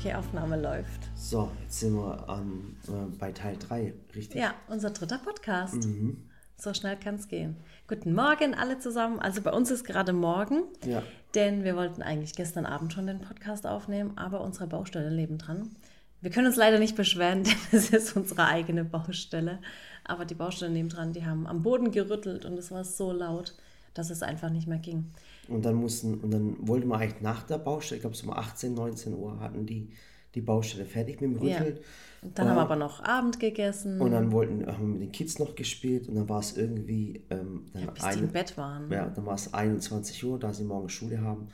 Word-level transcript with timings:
Okay, 0.00 0.14
Aufnahme 0.14 0.58
läuft. 0.58 1.10
So, 1.14 1.50
jetzt 1.62 1.80
sind 1.80 1.94
wir 1.94 2.24
ähm, 2.30 2.74
äh, 2.88 3.18
bei 3.18 3.32
Teil 3.32 3.58
3, 3.58 3.92
richtig? 4.14 4.40
Ja, 4.40 4.54
unser 4.68 4.88
dritter 4.92 5.18
Podcast. 5.18 5.86
So 6.56 6.72
schnell 6.72 6.96
kann 6.96 7.16
es 7.16 7.28
gehen. 7.28 7.56
Guten 7.86 8.14
Morgen 8.14 8.54
alle 8.54 8.78
zusammen. 8.78 9.18
Also 9.18 9.42
bei 9.42 9.52
uns 9.52 9.70
ist 9.70 9.84
gerade 9.84 10.14
morgen, 10.14 10.62
Ja. 10.86 11.02
denn 11.34 11.64
wir 11.64 11.76
wollten 11.76 12.00
eigentlich 12.00 12.34
gestern 12.34 12.64
Abend 12.64 12.94
schon 12.94 13.06
den 13.08 13.20
Podcast 13.20 13.66
aufnehmen, 13.66 14.16
aber 14.16 14.40
unsere 14.40 14.68
Baustelle 14.68 15.10
leben 15.10 15.36
dran. 15.36 15.68
Wir 16.22 16.30
können 16.30 16.46
uns 16.46 16.56
leider 16.56 16.78
nicht 16.78 16.96
beschweren, 16.96 17.44
denn 17.44 17.56
es 17.72 17.90
ist 17.90 18.16
unsere 18.16 18.46
eigene 18.46 18.84
Baustelle. 18.86 19.58
Aber 20.04 20.24
die 20.24 20.34
Baustelle 20.34 20.72
neben 20.72 20.88
dran, 20.88 21.12
die 21.12 21.26
haben 21.26 21.46
am 21.46 21.62
Boden 21.62 21.90
gerüttelt 21.90 22.46
und 22.46 22.54
es 22.56 22.70
war 22.70 22.84
so 22.84 23.12
laut, 23.12 23.54
dass 23.92 24.08
es 24.08 24.22
einfach 24.22 24.48
nicht 24.48 24.66
mehr 24.66 24.78
ging. 24.78 25.12
Und 25.50 25.64
dann 25.64 25.74
mussten, 25.74 26.20
und 26.20 26.30
dann 26.30 26.56
wollten 26.66 26.88
wir 26.88 26.96
eigentlich 26.96 27.20
nach 27.20 27.42
der 27.42 27.58
Baustelle, 27.58 27.96
ich 27.96 28.02
glaube 28.02 28.16
so 28.16 28.26
um 28.26 28.32
18, 28.32 28.74
19 28.74 29.14
Uhr 29.14 29.40
hatten 29.40 29.66
die 29.66 29.90
die 30.34 30.40
Baustelle 30.40 30.84
fertig 30.84 31.20
mit 31.20 31.30
dem 31.40 31.46
Ja. 31.46 31.58
Rütteln. 31.58 31.78
Und 32.22 32.38
dann 32.38 32.48
haben 32.48 32.56
wir 32.56 32.62
aber 32.62 32.76
noch 32.76 33.02
Abend 33.02 33.40
gegessen, 33.40 34.00
Und 34.00 34.12
dann 34.12 34.30
wollten, 34.30 34.66
haben 34.66 34.80
wir 34.80 34.98
mit 34.98 35.02
den 35.02 35.12
Kids 35.12 35.38
noch 35.38 35.54
gespielt 35.54 36.08
und 36.08 36.14
dann 36.16 36.28
war 36.28 36.40
es 36.40 36.56
irgendwie 36.56 37.24
ähm, 37.30 37.66
dann 37.72 37.94
bis 37.94 38.08
die 38.10 38.18
im 38.20 38.28
Bett 38.28 38.56
waren. 38.56 38.90
Ja, 38.90 39.08
dann 39.08 39.24
war 39.26 39.34
es 39.34 39.52
21 39.54 40.22
Uhr, 40.24 40.38
da 40.38 40.52
sie 40.52 40.64
morgen 40.64 40.88
Schule 40.88 41.22
haben, 41.22 41.48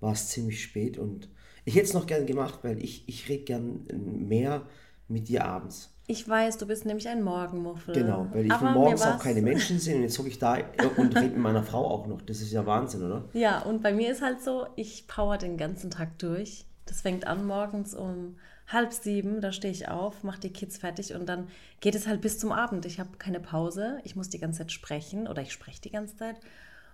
war 0.00 0.12
es 0.12 0.28
ziemlich 0.28 0.62
spät 0.62 0.96
und 0.96 1.28
ich 1.64 1.74
hätte 1.74 1.86
es 1.86 1.94
noch 1.94 2.06
gern 2.06 2.26
gemacht, 2.26 2.60
weil 2.62 2.82
ich, 2.82 3.08
ich 3.08 3.28
rede 3.28 3.44
gern 3.44 3.86
mehr 4.28 4.66
mit 5.08 5.28
dir 5.28 5.44
abends. 5.44 5.91
Ich 6.06 6.28
weiß, 6.28 6.58
du 6.58 6.66
bist 6.66 6.84
nämlich 6.84 7.08
ein 7.08 7.22
Morgenmuffel. 7.22 7.94
Genau, 7.94 8.26
weil 8.32 8.46
ich 8.46 8.60
morgens 8.60 9.02
auch 9.02 9.18
keine 9.18 9.40
Menschen 9.40 9.78
sehen 9.78 9.98
und 9.98 10.02
jetzt 10.02 10.18
hocke 10.18 10.28
ich 10.28 10.38
da 10.38 10.58
und 10.96 11.16
rede 11.16 11.28
mit 11.28 11.38
meiner 11.38 11.62
Frau 11.62 11.86
auch 11.88 12.06
noch. 12.06 12.20
Das 12.22 12.40
ist 12.40 12.52
ja 12.52 12.66
Wahnsinn, 12.66 13.04
oder? 13.04 13.24
Ja, 13.32 13.60
und 13.60 13.82
bei 13.82 13.92
mir 13.92 14.10
ist 14.10 14.20
halt 14.20 14.42
so, 14.42 14.66
ich 14.74 15.06
power 15.06 15.38
den 15.38 15.56
ganzen 15.56 15.90
Tag 15.90 16.18
durch. 16.18 16.66
Das 16.86 17.02
fängt 17.02 17.26
an 17.26 17.46
morgens 17.46 17.94
um 17.94 18.36
halb 18.66 18.92
sieben, 18.92 19.40
da 19.40 19.52
stehe 19.52 19.72
ich 19.72 19.88
auf, 19.88 20.24
mache 20.24 20.40
die 20.40 20.52
Kids 20.52 20.78
fertig 20.78 21.14
und 21.14 21.28
dann 21.28 21.48
geht 21.80 21.94
es 21.94 22.06
halt 22.06 22.20
bis 22.20 22.38
zum 22.38 22.52
Abend. 22.52 22.84
Ich 22.86 22.98
habe 22.98 23.10
keine 23.18 23.40
Pause, 23.40 23.98
ich 24.04 24.16
muss 24.16 24.28
die 24.28 24.38
ganze 24.38 24.58
Zeit 24.58 24.72
sprechen 24.72 25.28
oder 25.28 25.42
ich 25.42 25.52
spreche 25.52 25.80
die 25.80 25.90
ganze 25.90 26.16
Zeit 26.16 26.36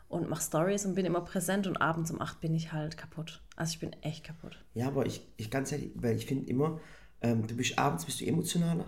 und 0.09 0.29
mache 0.29 0.43
Stories 0.43 0.85
und 0.85 0.95
bin 0.95 1.07
immer 1.07 1.21
präsent 1.21 1.67
und 1.67 1.81
abends 1.81 2.11
um 2.11 2.21
acht 2.21 2.41
bin 2.41 2.55
ich 2.55 2.73
halt 2.73 2.97
kaputt. 2.97 3.43
Also 3.57 3.73
ich 3.73 3.81
bin 3.81 3.95
echt 4.03 4.25
kaputt. 4.25 4.59
Ja, 4.75 4.89
aber 4.89 5.07
ich, 5.07 5.27
ich 5.37 5.51
ganz 5.51 5.73
ehrlich, 5.73 5.93
weil 5.95 6.17
ich 6.17 6.27
finde 6.27 6.49
immer, 6.49 6.81
ähm, 7.23 7.47
du 7.47 7.55
bist 7.55 7.79
abends 7.79 8.05
bist 8.05 8.21
du 8.21 8.27
emotionaler 8.27 8.87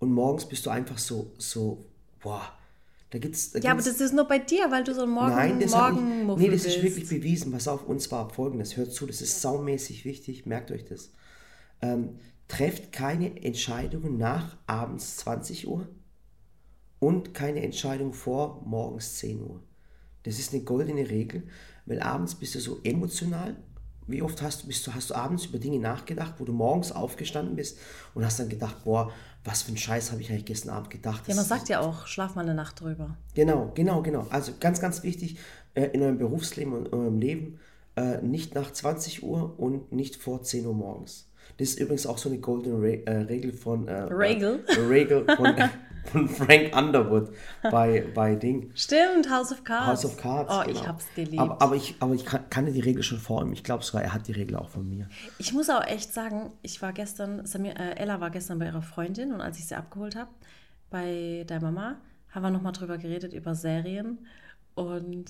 und 0.00 0.12
morgens 0.12 0.46
bist 0.46 0.64
du 0.66 0.70
einfach 0.70 0.98
so, 0.98 1.32
so, 1.38 1.84
boah, 2.20 2.42
da 3.10 3.18
gibt's. 3.18 3.52
Da 3.52 3.58
Ja, 3.60 3.70
aber 3.72 3.82
gibt's- 3.82 3.98
das 3.98 4.06
ist 4.06 4.14
nur 4.14 4.26
bei 4.28 4.38
dir, 4.38 4.70
weil 4.70 4.84
du 4.84 4.94
so 4.94 5.02
ein 5.02 5.10
Morgen 5.10 5.30
Nein, 5.30 5.60
das, 5.60 5.70
nicht, 5.72 5.80
Morgenmuffel 5.80 6.42
nee, 6.44 6.50
das 6.50 6.64
ist 6.66 6.82
wirklich 6.82 7.08
bewiesen. 7.08 7.52
Pass 7.52 7.66
auf, 7.68 7.86
und 7.86 8.00
zwar 8.00 8.28
folgendes, 8.30 8.76
hört 8.76 8.92
zu, 8.92 9.06
das 9.06 9.20
ist 9.22 9.40
saumäßig 9.40 10.04
wichtig, 10.04 10.46
merkt 10.46 10.70
euch 10.70 10.84
das. 10.84 11.10
Ähm, 11.80 12.18
trefft 12.48 12.92
keine 12.92 13.42
Entscheidungen 13.42 14.18
nach 14.18 14.56
abends 14.66 15.16
20 15.18 15.68
Uhr 15.68 15.88
und 16.98 17.34
keine 17.34 17.62
Entscheidung 17.62 18.12
vor 18.12 18.62
morgens 18.66 19.16
10 19.16 19.42
Uhr. 19.42 19.62
Das 20.24 20.38
ist 20.38 20.52
eine 20.52 20.62
goldene 20.64 21.08
Regel, 21.08 21.44
weil 21.86 22.00
abends 22.00 22.34
bist 22.34 22.54
du 22.54 22.60
so 22.60 22.80
emotional. 22.84 23.56
Wie 24.08 24.22
oft 24.22 24.40
hast, 24.42 24.66
bist 24.66 24.86
du, 24.86 24.94
hast 24.94 25.10
du 25.10 25.14
abends 25.14 25.46
über 25.46 25.58
Dinge 25.58 25.78
nachgedacht, 25.78 26.34
wo 26.38 26.44
du 26.44 26.52
morgens 26.52 26.92
aufgestanden 26.92 27.56
bist 27.56 27.78
und 28.14 28.24
hast 28.24 28.40
dann 28.40 28.48
gedacht, 28.48 28.82
boah, 28.84 29.12
was 29.44 29.62
für 29.62 29.72
ein 29.72 29.76
Scheiß 29.76 30.10
habe 30.10 30.20
ich 30.22 30.30
eigentlich 30.30 30.46
gestern 30.46 30.70
Abend 30.70 30.90
gedacht. 30.90 31.28
Ja, 31.28 31.34
man 31.34 31.42
Das- 31.42 31.48
sagt 31.48 31.68
ja 31.68 31.80
auch, 31.80 32.06
schlaf 32.06 32.34
mal 32.34 32.40
eine 32.42 32.54
Nacht 32.54 32.80
drüber. 32.80 33.16
Genau, 33.34 33.70
genau, 33.74 34.02
genau. 34.02 34.26
Also 34.30 34.52
ganz, 34.58 34.80
ganz 34.80 35.02
wichtig 35.02 35.36
äh, 35.74 35.84
in 35.92 36.02
eurem 36.02 36.18
Berufsleben 36.18 36.72
und 36.72 36.92
eurem 36.92 37.18
Leben 37.18 37.60
äh, 37.96 38.18
nicht 38.22 38.54
nach 38.54 38.72
20 38.72 39.22
Uhr 39.22 39.58
und 39.58 39.92
nicht 39.92 40.16
vor 40.16 40.42
10 40.42 40.66
Uhr 40.66 40.74
morgens. 40.74 41.28
Das 41.58 41.68
ist 41.70 41.80
übrigens 41.80 42.06
auch 42.06 42.18
so 42.18 42.28
eine 42.28 42.38
goldene 42.38 42.80
Re 42.80 43.06
äh, 43.06 43.10
Regel 43.22 43.52
von, 43.52 43.88
äh, 43.88 43.92
Regel? 44.04 44.64
Regel 44.88 45.24
von, 45.36 45.54
von 46.12 46.28
Frank 46.28 46.76
Underwood 46.76 47.30
bei, 47.62 48.04
bei 48.14 48.34
Ding. 48.34 48.70
Stimmt, 48.74 49.30
House 49.30 49.52
of 49.52 49.64
Cards. 49.64 49.86
House 49.86 50.04
of 50.04 50.16
Cards. 50.16 50.50
Oh, 50.52 50.62
genau. 50.64 50.78
ich 50.80 50.86
hab's 50.88 51.06
geliebt. 51.14 51.38
Aber, 51.38 51.60
aber 51.60 51.76
ich, 51.76 51.94
aber 52.00 52.14
ich 52.14 52.24
kan- 52.24 52.48
kannte 52.50 52.72
die 52.72 52.80
Regel 52.80 53.02
schon 53.02 53.18
vor 53.18 53.42
ihm. 53.42 53.52
Ich 53.52 53.64
glaube 53.64 53.84
sogar, 53.84 54.02
er 54.02 54.12
hat 54.14 54.26
die 54.28 54.32
Regel 54.32 54.56
auch 54.56 54.68
von 54.68 54.88
mir. 54.88 55.08
Ich 55.38 55.52
muss 55.52 55.68
auch 55.70 55.84
echt 55.86 56.12
sagen, 56.12 56.52
ich 56.62 56.80
war 56.82 56.92
gestern, 56.92 57.44
Samir, 57.46 57.78
äh, 57.78 57.96
Ella 57.96 58.20
war 58.20 58.30
gestern 58.30 58.58
bei 58.58 58.66
ihrer 58.66 58.82
Freundin 58.82 59.32
und 59.32 59.40
als 59.40 59.58
ich 59.58 59.66
sie 59.66 59.74
abgeholt 59.74 60.16
habe, 60.16 60.30
bei 60.90 61.44
der 61.48 61.60
Mama, 61.60 61.96
haben 62.30 62.42
wir 62.42 62.50
nochmal 62.50 62.72
drüber 62.72 62.98
geredet, 62.98 63.32
über 63.32 63.54
Serien. 63.54 64.18
Und 64.74 65.26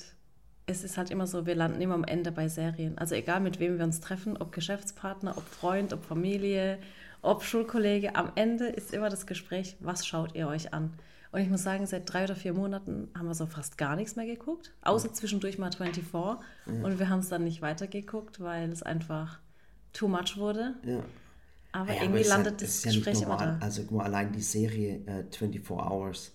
es 0.67 0.85
ist 0.85 0.99
halt 0.99 1.11
immer 1.11 1.27
so, 1.27 1.47
wir 1.47 1.55
landen 1.55 1.81
immer 1.81 1.95
am 1.95 2.05
Ende 2.05 2.31
bei 2.31 2.49
Serien. 2.49 2.99
Also 2.99 3.15
egal 3.15 3.41
mit 3.41 3.59
wem 3.59 3.79
wir 3.79 3.85
uns 3.85 4.01
treffen, 4.01 4.37
ob 4.37 4.53
Geschäftspartner, 4.53 5.37
ob 5.39 5.45
Freund, 5.49 5.93
ob 5.93 6.05
Familie, 6.05 6.79
ob 7.23 7.43
Schulkollege, 7.43 8.15
am 8.17 8.33
Ende 8.35 8.67
ist 8.67 8.93
immer 8.93 9.09
das 9.09 9.27
Gespräch, 9.27 9.77
was 9.81 10.07
schaut 10.07 10.35
ihr 10.35 10.49
euch 10.49 10.73
an? 10.73 10.93
Und 11.31 11.41
ich 11.41 11.51
muss 11.51 11.63
sagen, 11.63 11.87
seit 11.87 12.11
drei 12.11 12.25
oder 12.25 12.37
vier 12.37 12.55
Monaten 12.55 13.09
haben 13.17 13.27
wir 13.27 13.35
so 13.35 13.47
fast 13.47 13.77
gar 13.77 13.97
nichts 13.97 14.17
mehr 14.17 14.25
geguckt, 14.25 14.73
außer 14.83 15.13
zwischendurch 15.13 15.59
mal 15.59 15.71
24. 15.71 16.05
Und 16.67 16.99
wir 16.99 17.09
haben 17.11 17.19
es 17.21 17.29
dann 17.29 17.45
nicht 17.45 17.61
weitergeguckt, 17.61 18.41
weil 18.41 18.71
es 18.73 18.83
einfach 18.83 19.39
too 19.93 20.09
much 20.09 20.37
wurde. 20.39 20.75
Ja. 20.85 21.03
Aber 21.73 21.91
Ja, 21.93 21.97
aber 21.97 22.03
irgendwie 22.03 22.23
ja- 22.23 22.29
landet 22.29 22.63
es 22.63 22.69
das 22.69 22.77
ist 22.77 22.85
ja 22.87 22.93
Gespräch 22.93 23.23
immer 23.23 23.37
da. 23.37 23.59
Also 23.61 23.83
mal, 23.91 24.05
allein 24.05 24.33
die 24.33 24.41
Serie 24.41 25.03
äh, 25.07 25.25
24 25.31 25.71
Hours. 25.71 26.33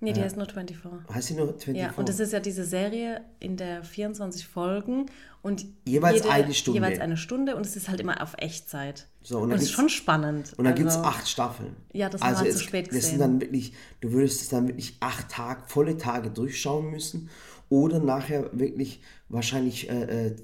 Nee, 0.00 0.12
die 0.12 0.20
heißt 0.22 0.36
nur 0.36 0.46
24. 0.46 0.76
Heißt 1.12 1.28
sie 1.28 1.34
nur 1.34 1.46
24? 1.48 1.76
Ja, 1.76 1.92
und 1.96 2.08
das 2.08 2.20
ist 2.20 2.32
ja 2.32 2.38
diese 2.38 2.64
Serie 2.64 3.20
in 3.40 3.56
der 3.56 3.82
24 3.82 4.46
Folgen 4.46 5.06
und 5.42 5.64
Jeweils 5.86 6.24
eine 6.24 6.54
Stunde. 6.54 6.78
Jeweils 6.80 7.00
eine 7.00 7.16
Stunde 7.16 7.56
und 7.56 7.66
es 7.66 7.74
ist 7.74 7.88
halt 7.88 7.98
immer 8.00 8.22
auf 8.22 8.34
Echtzeit. 8.38 9.08
So, 9.22 9.40
und 9.40 9.50
es 9.50 9.62
ist 9.62 9.72
schon 9.72 9.88
spannend. 9.88 10.52
Und 10.56 10.64
dann 10.66 10.76
gibt 10.76 10.88
es 10.88 10.96
Also, 10.96 11.08
acht 11.08 11.28
Staffeln. 11.28 11.74
Ja, 11.92 12.08
das 12.08 12.20
wir 12.20 12.36
halt 12.38 12.52
zu 12.52 12.60
spät 12.60 12.86
Das 12.86 12.92
sind 12.92 13.00
gesehen. 13.02 13.18
dann 13.18 13.40
wirklich, 13.40 13.72
du 14.00 14.12
würdest 14.12 14.42
es 14.42 14.48
dann 14.50 14.68
wirklich 14.68 14.96
acht 15.00 15.28
Tage, 15.30 15.62
volle 15.66 15.96
Tage 15.96 16.30
durchschauen 16.30 16.90
müssen 16.90 17.28
oder 17.68 17.98
nachher 17.98 18.50
wirklich 18.58 19.00
wahrscheinlich 19.28 19.90
äh, 19.90 20.26
äh, 20.28 20.36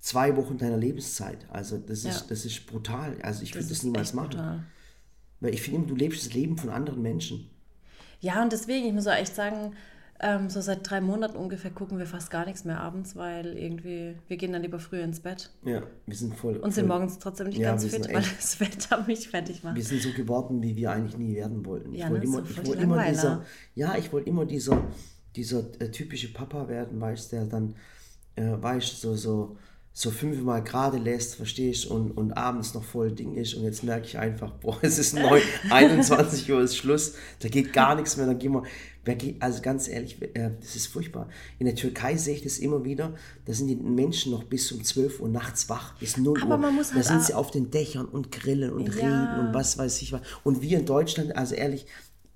zwei 0.00 0.36
Wochen 0.36 0.58
deiner 0.58 0.76
Lebenszeit. 0.76 1.46
Also 1.50 1.78
das 1.78 1.98
ist, 2.00 2.04
Ja. 2.04 2.22
das 2.28 2.44
ist 2.44 2.66
brutal. 2.66 3.16
Also 3.22 3.42
ich 3.44 3.54
würde 3.54 3.68
das 3.68 3.82
niemals 3.84 4.12
machen. 4.12 4.30
brutal. 4.30 4.64
Weil 5.40 5.54
ich 5.54 5.62
finde, 5.62 5.86
du 5.86 5.94
lebst 5.94 6.26
das 6.26 6.34
Leben 6.34 6.58
von 6.58 6.68
anderen 6.70 7.00
Menschen. 7.00 7.48
Ja, 8.20 8.42
und 8.42 8.52
deswegen, 8.52 8.86
ich 8.86 8.92
muss 8.92 9.06
auch 9.06 9.12
echt 9.14 9.34
sagen, 9.34 9.74
ähm, 10.20 10.50
so 10.50 10.60
seit 10.60 10.88
drei 10.88 11.00
Monaten 11.00 11.36
ungefähr 11.36 11.70
gucken 11.70 11.98
wir 11.98 12.06
fast 12.06 12.30
gar 12.30 12.44
nichts 12.44 12.64
mehr 12.64 12.80
abends, 12.80 13.14
weil 13.14 13.56
irgendwie, 13.56 14.16
wir 14.26 14.36
gehen 14.36 14.52
dann 14.52 14.62
lieber 14.62 14.80
früher 14.80 15.04
ins 15.04 15.20
Bett 15.20 15.50
Ja, 15.64 15.82
wir 16.06 16.16
sind 16.16 16.34
voll. 16.34 16.56
und 16.56 16.74
sind 16.74 16.88
voll 16.88 16.98
morgens 16.98 17.18
trotzdem 17.20 17.48
nicht 17.48 17.58
Ja, 17.58 17.70
ganz 17.70 17.84
fit, 17.84 18.12
weil 18.12 18.22
das 18.36 18.58
Wetter 18.58 19.04
mich 19.06 19.28
fertig 19.28 19.62
macht. 19.62 19.76
Wir 19.76 19.84
sind 19.84 20.02
so 20.02 20.10
geworden, 20.12 20.60
wie 20.62 20.74
wir 20.74 20.90
eigentlich 20.90 21.16
nie 21.16 21.36
werden 21.36 21.64
wollten. 21.64 21.92
Ich 21.94 22.00
Ja, 22.00 22.10
wollte 22.10 22.26
ne, 22.26 22.34
immer, 22.34 22.44
so 22.44 22.50
ich 22.50 22.66
wollte 22.66 22.82
immer 22.82 23.04
dieser, 23.04 23.44
ja, 23.76 23.96
ich 23.96 24.12
wollte 24.12 24.28
immer 24.28 24.44
dieser, 24.44 24.82
dieser 25.36 25.60
äh, 25.80 25.90
typische 25.92 26.32
Papa 26.32 26.68
werden, 26.68 27.00
weißt 27.00 27.30
der 27.32 27.44
dann, 27.44 27.76
äh, 28.34 28.42
weißt 28.60 29.00
so, 29.00 29.14
so, 29.14 29.56
so 30.00 30.12
fünfmal 30.12 30.62
gerade 30.62 30.96
lässt, 30.96 31.34
verstehst 31.34 31.86
und, 31.86 32.12
und 32.12 32.30
abends 32.32 32.72
noch 32.72 32.84
voll 32.84 33.10
Ding 33.10 33.34
ist 33.34 33.54
und 33.54 33.64
jetzt 33.64 33.82
merke 33.82 34.06
ich 34.06 34.16
einfach, 34.16 34.52
boah, 34.52 34.78
es 34.82 34.96
ist 34.96 35.14
9, 35.14 35.42
21 35.70 36.48
Uhr 36.52 36.60
ist 36.60 36.76
Schluss, 36.76 37.14
da 37.40 37.48
geht 37.48 37.72
gar 37.72 37.96
nichts 37.96 38.16
mehr, 38.16 38.26
dann 38.26 38.38
gehen 38.38 38.52
wir, 38.52 38.62
wer 39.04 39.16
geht, 39.16 39.42
also 39.42 39.60
ganz 39.60 39.88
ehrlich, 39.88 40.22
äh, 40.22 40.50
das 40.60 40.76
ist 40.76 40.86
furchtbar. 40.86 41.28
In 41.58 41.66
der 41.66 41.74
Türkei 41.74 42.16
sehe 42.16 42.36
ich 42.36 42.42
das 42.44 42.58
immer 42.58 42.84
wieder, 42.84 43.14
da 43.46 43.52
sind 43.52 43.66
die 43.66 43.74
Menschen 43.74 44.30
noch 44.30 44.44
bis 44.44 44.70
um 44.70 44.84
12 44.84 45.18
Uhr 45.18 45.28
nachts 45.28 45.68
wach, 45.68 45.94
bis 45.98 46.16
0 46.16 46.42
Aber 46.42 46.52
Uhr, 46.52 46.58
man 46.58 46.76
muss 46.76 46.90
da 46.90 46.94
halt 46.94 47.04
sind 47.06 47.16
auch- 47.18 47.24
sie 47.26 47.34
auf 47.34 47.50
den 47.50 47.72
Dächern 47.72 48.06
und 48.06 48.30
grillen 48.30 48.72
und 48.72 48.86
Ja. 48.86 48.92
reden 49.02 49.40
und 49.48 49.52
was 49.54 49.78
weiß 49.78 50.00
ich 50.02 50.12
was. 50.12 50.20
Und 50.44 50.62
wir 50.62 50.78
in 50.78 50.86
Deutschland, 50.86 51.34
also 51.36 51.56
ehrlich, 51.56 51.86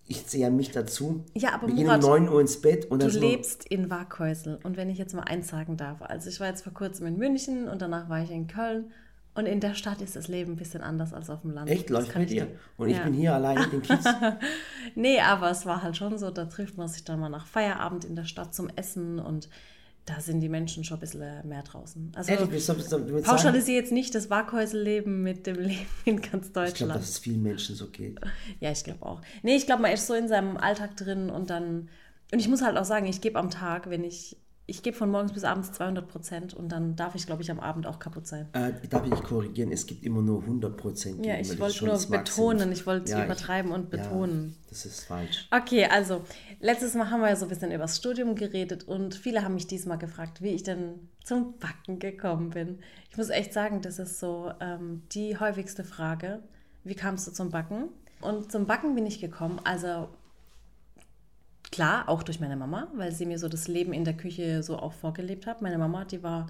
ich 0.06 0.26
zähle 0.26 0.50
mich 0.50 0.70
dazu. 0.72 1.24
Ja, 1.34 1.54
aber 1.54 1.68
wir 1.68 1.74
gehen 1.74 1.84
um 1.84 2.00
Murat, 2.00 2.02
9 2.02 2.28
Uhr 2.28 2.40
ins 2.40 2.60
Bett 2.60 2.90
und 2.90 3.02
Du 3.02 3.12
wir- 3.12 3.20
lebst 3.20 3.64
in 3.66 3.88
Waghäusel. 3.90 4.58
Und 4.62 4.76
wenn 4.76 4.90
ich 4.90 4.98
jetzt 4.98 5.14
mal 5.14 5.22
eins 5.22 5.48
sagen 5.48 5.76
darf, 5.76 6.02
also 6.02 6.28
ich 6.28 6.38
war 6.40 6.48
jetzt 6.48 6.62
vor 6.62 6.72
kurzem 6.74 7.06
in 7.06 7.16
München 7.16 7.68
und 7.68 7.80
danach 7.82 8.08
war 8.08 8.22
ich 8.22 8.30
in 8.30 8.46
Köln. 8.46 8.90
Und 9.34 9.46
in 9.46 9.60
der 9.60 9.72
Stadt 9.72 10.02
ist 10.02 10.14
das 10.14 10.28
Leben 10.28 10.52
ein 10.52 10.56
bisschen 10.56 10.82
anders 10.82 11.14
als 11.14 11.30
auf 11.30 11.40
dem 11.40 11.52
Land. 11.52 11.70
Echt, 11.70 11.88
läuft 11.88 12.14
ich 12.16 12.26
dir. 12.26 12.48
Und 12.76 12.90
ich 12.90 12.98
Ja. 12.98 13.04
bin 13.04 13.14
hier 13.14 13.32
allein 13.34 13.58
mit 13.60 13.72
den 13.72 13.80
Kids. 13.82 14.04
Nee, 14.94 15.20
aber 15.20 15.50
es 15.50 15.64
war 15.64 15.82
halt 15.82 15.96
schon 15.96 16.18
so, 16.18 16.30
da 16.30 16.44
trifft 16.44 16.76
man 16.76 16.86
sich 16.88 17.04
dann 17.04 17.18
mal 17.18 17.30
nach 17.30 17.46
Feierabend 17.46 18.04
in 18.04 18.14
der 18.14 18.24
Stadt 18.24 18.54
zum 18.54 18.68
Essen 18.76 19.18
und 19.18 19.48
da 20.04 20.20
sind 20.20 20.40
die 20.40 20.48
Menschen 20.48 20.82
schon 20.82 20.96
ein 20.96 21.00
bisschen 21.00 21.48
mehr 21.48 21.62
draußen. 21.62 22.12
Also 22.16 22.32
Ehrlich, 22.32 22.64
sagen, 22.64 23.22
pauschalisiere 23.22 23.80
jetzt 23.80 23.92
nicht 23.92 24.14
das 24.14 24.30
Waghäusel-Leben 24.30 25.22
mit 25.22 25.46
dem 25.46 25.56
Leben 25.56 25.86
in 26.04 26.20
ganz 26.20 26.48
ich 26.48 26.52
glaube, 26.52 26.68
Deutschland. 26.70 26.94
dass 26.96 27.08
es 27.08 27.18
vielen 27.18 27.42
Menschen 27.42 27.76
so 27.76 27.88
geht. 27.88 28.20
Ja, 28.58 28.72
ich 28.72 28.82
glaube 28.82 29.04
auch. 29.06 29.20
Nee, 29.42 29.54
ich 29.54 29.66
glaube, 29.66 29.82
man 29.82 29.92
ist 29.92 30.06
so 30.06 30.14
in 30.14 30.26
seinem 30.28 30.56
Alltag 30.56 30.96
drin 30.96 31.30
und 31.30 31.50
dann. 31.50 31.88
Und 32.32 32.38
ich 32.38 32.48
muss 32.48 32.62
halt 32.62 32.76
auch 32.76 32.84
sagen, 32.84 33.06
ich 33.06 33.20
gebe 33.20 33.38
am 33.38 33.50
Tag, 33.50 33.90
wenn 33.90 34.02
ich 34.02 34.36
ich 34.66 34.82
gebe 34.82 34.96
von 34.96 35.10
morgens 35.10 35.32
bis 35.32 35.42
abends 35.42 35.72
200 35.72 36.06
Prozent 36.06 36.54
und 36.54 36.70
dann 36.70 36.94
darf 36.94 37.16
ich, 37.16 37.26
glaube 37.26 37.42
ich, 37.42 37.50
am 37.50 37.58
Abend 37.58 37.86
auch 37.86 37.98
kaputt 37.98 38.26
sein. 38.26 38.48
Äh, 38.52 38.72
darf 38.88 39.04
ich 39.04 39.22
korrigieren? 39.22 39.72
Es 39.72 39.86
gibt 39.86 40.04
immer 40.04 40.22
nur 40.22 40.40
100 40.40 40.76
Prozent. 40.76 41.26
Ja, 41.26 41.38
ich 41.38 41.58
wollte 41.58 41.84
nur 41.84 41.98
betonen, 41.98 42.70
ich 42.70 42.86
wollte 42.86 43.10
ja, 43.10 43.24
übertreiben 43.24 43.72
und 43.72 43.90
betonen. 43.90 44.56
Ja, 44.56 44.68
das 44.70 44.86
ist 44.86 45.04
falsch. 45.04 45.48
Okay, 45.50 45.86
also 45.86 46.22
letztes 46.60 46.94
Mal 46.94 47.10
haben 47.10 47.20
wir 47.20 47.28
ja 47.28 47.36
so 47.36 47.46
ein 47.46 47.48
bisschen 47.48 47.72
über 47.72 47.82
das 47.82 47.96
Studium 47.96 48.36
geredet 48.36 48.86
und 48.86 49.16
viele 49.16 49.42
haben 49.42 49.54
mich 49.54 49.66
diesmal 49.66 49.98
gefragt, 49.98 50.42
wie 50.42 50.50
ich 50.50 50.62
denn 50.62 51.08
zum 51.24 51.58
Backen 51.58 51.98
gekommen 51.98 52.50
bin. 52.50 52.78
Ich 53.10 53.16
muss 53.16 53.30
echt 53.30 53.52
sagen, 53.52 53.82
das 53.82 53.98
ist 53.98 54.20
so 54.20 54.52
ähm, 54.60 55.02
die 55.12 55.38
häufigste 55.38 55.82
Frage. 55.82 56.40
Wie 56.84 56.94
kamst 56.94 57.26
du 57.26 57.32
zum 57.32 57.50
Backen? 57.50 57.88
Und 58.20 58.52
zum 58.52 58.66
Backen 58.66 58.94
bin 58.94 59.06
ich 59.06 59.20
gekommen, 59.20 59.60
also 59.64 60.08
Klar, 61.72 62.06
auch 62.10 62.22
durch 62.22 62.38
meine 62.38 62.54
Mama, 62.54 62.88
weil 62.94 63.12
sie 63.12 63.24
mir 63.24 63.38
so 63.38 63.48
das 63.48 63.66
Leben 63.66 63.94
in 63.94 64.04
der 64.04 64.16
Küche 64.16 64.62
so 64.62 64.78
auch 64.78 64.92
vorgelebt 64.92 65.46
hat. 65.46 65.62
Meine 65.62 65.78
Mama, 65.78 66.04
die 66.04 66.22
war, 66.22 66.48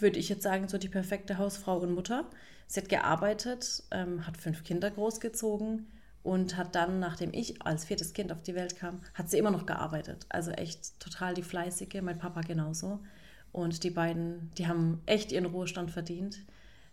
würde 0.00 0.18
ich 0.18 0.28
jetzt 0.28 0.42
sagen, 0.42 0.66
so 0.66 0.76
die 0.76 0.88
perfekte 0.88 1.38
Hausfrau 1.38 1.78
und 1.78 1.94
Mutter. 1.94 2.24
Sie 2.66 2.80
hat 2.80 2.88
gearbeitet, 2.88 3.84
ähm, 3.92 4.26
hat 4.26 4.36
fünf 4.36 4.64
Kinder 4.64 4.90
großgezogen 4.90 5.86
und 6.24 6.56
hat 6.56 6.74
dann, 6.74 6.98
nachdem 6.98 7.32
ich 7.32 7.62
als 7.62 7.84
viertes 7.84 8.12
Kind 8.12 8.32
auf 8.32 8.42
die 8.42 8.56
Welt 8.56 8.76
kam, 8.76 9.00
hat 9.14 9.30
sie 9.30 9.38
immer 9.38 9.52
noch 9.52 9.66
gearbeitet. 9.66 10.26
Also 10.28 10.50
echt 10.50 10.98
total 10.98 11.34
die 11.34 11.44
fleißige, 11.44 12.02
mein 12.02 12.18
Papa 12.18 12.40
genauso. 12.40 12.98
Und 13.52 13.84
die 13.84 13.90
beiden, 13.90 14.50
die 14.58 14.66
haben 14.66 15.00
echt 15.06 15.30
ihren 15.30 15.46
Ruhestand 15.46 15.92
verdient 15.92 16.40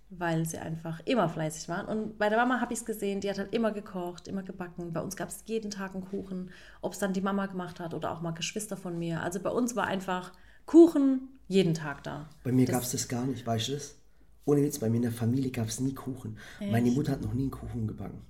weil 0.10 0.46
sie 0.46 0.58
einfach 0.58 1.02
immer 1.06 1.28
fleißig 1.28 1.68
waren. 1.70 1.86
Und 1.86 2.18
bei 2.18 2.30
der 2.30 2.38
Mama 2.38 2.62
habe 2.62 2.74
ich 2.74 2.80
es 2.80 2.86
gesehen, 2.86 3.20
die 3.20 3.30
hat 3.30 3.38
halt 3.38 3.54
immer 3.54 3.72
gekocht, 3.72 4.28
immer 4.28 4.44
gebacken. 4.44 4.94
Bei 4.94 5.02
uns 5.02 5.16
gab 5.16 5.30
es 5.30 5.44
jeden 5.46 5.70
Tag 5.70 5.94
einen 5.96 6.06
Kuchen, 6.06 6.52
ob 6.82 6.94
es 6.94 7.00
dann 7.00 7.14
die 7.14 7.22
Mama 7.22 7.46
gemacht 7.48 7.80
hat 7.80 7.94
oder 7.94 8.12
auch 8.12 8.22
mal 8.22 8.32
Geschwister 8.32 8.78
von 8.78 8.98
mir. 8.98 9.22
Also 9.22 9.40
bei 9.40 9.50
uns 9.50 9.76
war 9.76 9.86
einfach 9.86 10.32
Kuchen 10.66 11.30
jeden 11.48 11.74
Tag 11.74 12.04
da. 12.04 12.30
Bei 12.44 12.52
mir 12.52 12.66
gab 12.66 12.84
es 12.84 12.92
das 12.92 13.08
gar 13.08 13.26
nicht, 13.26 13.46
weißt 13.46 13.70
du 13.70 13.74
das? 13.74 13.96
Ohne 14.46 14.64
Witz, 14.64 14.80
bei 14.80 14.90
mir 14.90 14.98
in 14.98 15.02
der 15.04 15.12
Familie 15.12 15.52
gab 15.52 15.68
es 15.68 15.82
nie 15.82 15.94
Kuchen. 15.94 16.38
Echt? 16.60 16.72
Meine 16.72 16.92
Mutter 16.92 17.12
hat 17.14 17.22
noch 17.22 17.34
nie 17.34 17.44
einen 17.44 17.52
Kuchen 17.52 17.86
gebacken. 17.88 18.22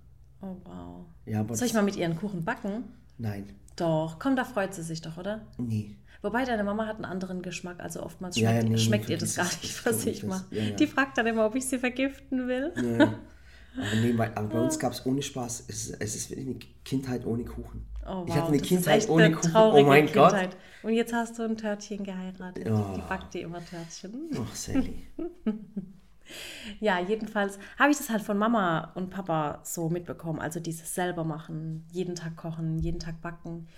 Oh 0.41 0.55
wow. 0.63 1.05
Ja, 1.25 1.45
Soll 1.53 1.67
ich 1.67 1.73
mal 1.73 1.83
mit 1.83 1.95
ihren 1.95 2.15
Kuchen 2.15 2.43
backen? 2.43 2.85
Nein. 3.17 3.53
Doch, 3.75 4.17
komm, 4.17 4.35
da 4.35 4.43
freut 4.43 4.73
sie 4.73 4.81
sich 4.81 5.01
doch, 5.01 5.17
oder? 5.17 5.45
Nee. 5.57 5.95
Wobei 6.27 6.43
deine 6.43 6.65
Mama 6.65 6.85
hat 6.87 6.97
einen 6.97 7.05
anderen 7.05 7.41
Geschmack, 7.41 7.79
also 7.79 8.03
oftmals 8.03 8.37
schmeckt, 8.37 8.53
ja, 8.53 8.61
ja, 8.61 8.67
nee, 8.67 8.77
schmeckt 8.77 9.09
ihr 9.09 9.17
das 9.17 9.37
gar 9.37 9.45
nicht, 9.45 9.85
was 9.85 10.05
ich 10.05 10.23
mache. 10.23 10.43
Ja, 10.51 10.71
Die 10.71 10.85
fragt 10.85 11.17
dann 11.17 11.25
immer, 11.25 11.45
ob 11.45 11.55
ich 11.55 11.65
sie 11.65 11.79
vergiften 11.79 12.49
will. 12.49 12.73
Aber, 12.75 13.95
nee, 14.01 14.11
bei, 14.11 14.35
aber 14.35 14.47
bei 14.49 14.59
uns 14.59 14.77
gab 14.77 14.91
es 14.91 15.05
ohne 15.05 15.21
Spaß, 15.21 15.65
es, 15.69 15.91
es 15.91 16.15
ist 16.17 16.29
wirklich 16.29 16.47
eine 16.47 16.59
Kindheit 16.83 17.25
ohne 17.25 17.45
Kuchen. 17.45 17.85
Oh, 18.05 18.09
wow. 18.09 18.25
Ich 18.27 18.33
hatte 18.35 18.47
eine 18.49 18.59
Kindheit 18.59 19.07
ohne 19.07 19.31
Kuchen. 19.31 19.55
Oh 19.55 19.83
mein 19.83 20.07
Kindheit. 20.07 20.51
Gott. 20.51 20.57
Und 20.83 20.93
jetzt 20.95 21.13
hast 21.13 21.39
du 21.39 21.43
ein 21.43 21.55
Törtchen 21.55 22.03
geheiratet. 22.03 22.67
Oh. 22.69 22.93
Die 22.93 23.01
backt 23.07 23.33
dir 23.33 23.43
immer 23.43 23.63
Törtchen. 23.63 24.29
Ach, 24.35 24.53
Sally. 24.53 25.07
ja, 26.81 26.99
jedenfalls 26.99 27.57
habe 27.79 27.91
ich 27.91 27.97
das 27.97 28.09
halt 28.09 28.21
von 28.21 28.37
Mama 28.37 28.91
und 28.95 29.11
Papa 29.11 29.61
so 29.63 29.87
mitbekommen. 29.87 30.39
Also 30.39 30.59
dieses 30.59 30.93
selber 30.93 31.23
machen, 31.23 31.85
jeden 31.93 32.15
Tag 32.15 32.35
kochen, 32.35 32.79
jeden 32.79 32.99
Tag 32.99 33.21
backen. 33.21 33.69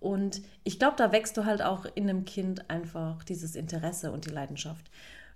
Und 0.00 0.42
ich 0.64 0.78
glaube, 0.78 0.96
da 0.96 1.12
wächst 1.12 1.36
du 1.36 1.44
halt 1.44 1.62
auch 1.62 1.86
in 1.94 2.08
einem 2.08 2.24
Kind 2.24 2.70
einfach 2.70 3.24
dieses 3.24 3.56
Interesse 3.56 4.12
und 4.12 4.26
die 4.26 4.30
Leidenschaft. 4.30 4.90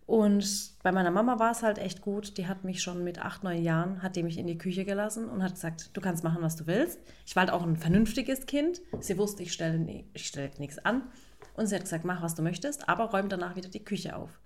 Und 0.07 0.73
bei 0.83 0.93
meiner 0.93 1.11
Mama 1.11 1.39
war 1.39 1.53
es 1.53 1.63
halt 1.63 1.79
echt 1.79 2.01
gut. 2.01 2.37
Die 2.37 2.47
hat 2.47 2.65
mich 2.65 2.83
schon 2.83 3.05
mit 3.05 3.21
acht, 3.21 3.45
neun 3.45 3.63
Jahren, 3.63 4.03
hat 4.03 4.17
die 4.17 4.23
mich 4.23 4.39
in 4.39 4.47
die 4.47 4.59
Küche 4.59 4.85
gelassen 4.85 5.29
und 5.29 5.43
hat 5.43 5.55
gesagt, 5.55 5.91
du 5.95 6.01
kannst 6.01 6.25
machen, 6.25 6.43
was 6.43 6.57
du 6.57 6.67
willst. 6.67 7.01
Ich 7.25 7.37
war 7.37 7.45
halt 7.45 7.53
auch 7.53 7.63
ein 7.63 7.77
vernünftiges 7.77 8.47
Kind. 8.47 8.81
Sie 9.01 9.17
wusste, 9.17 9.43
ich 9.43 9.53
stelle, 9.53 10.05
ich 10.13 10.27
stelle 10.27 10.51
nichts 10.59 10.79
an. 10.85 11.03
Und 11.55 11.67
sie 11.67 11.75
hat 11.75 11.83
gesagt, 11.83 12.05
mach, 12.05 12.23
was 12.23 12.35
du 12.35 12.43
möchtest, 12.43 12.89
aber 12.89 13.05
räum 13.05 13.29
danach 13.29 13.57
wieder 13.57 13.69
die 13.69 13.85
Küche 13.85 14.17
auf. 14.17 14.41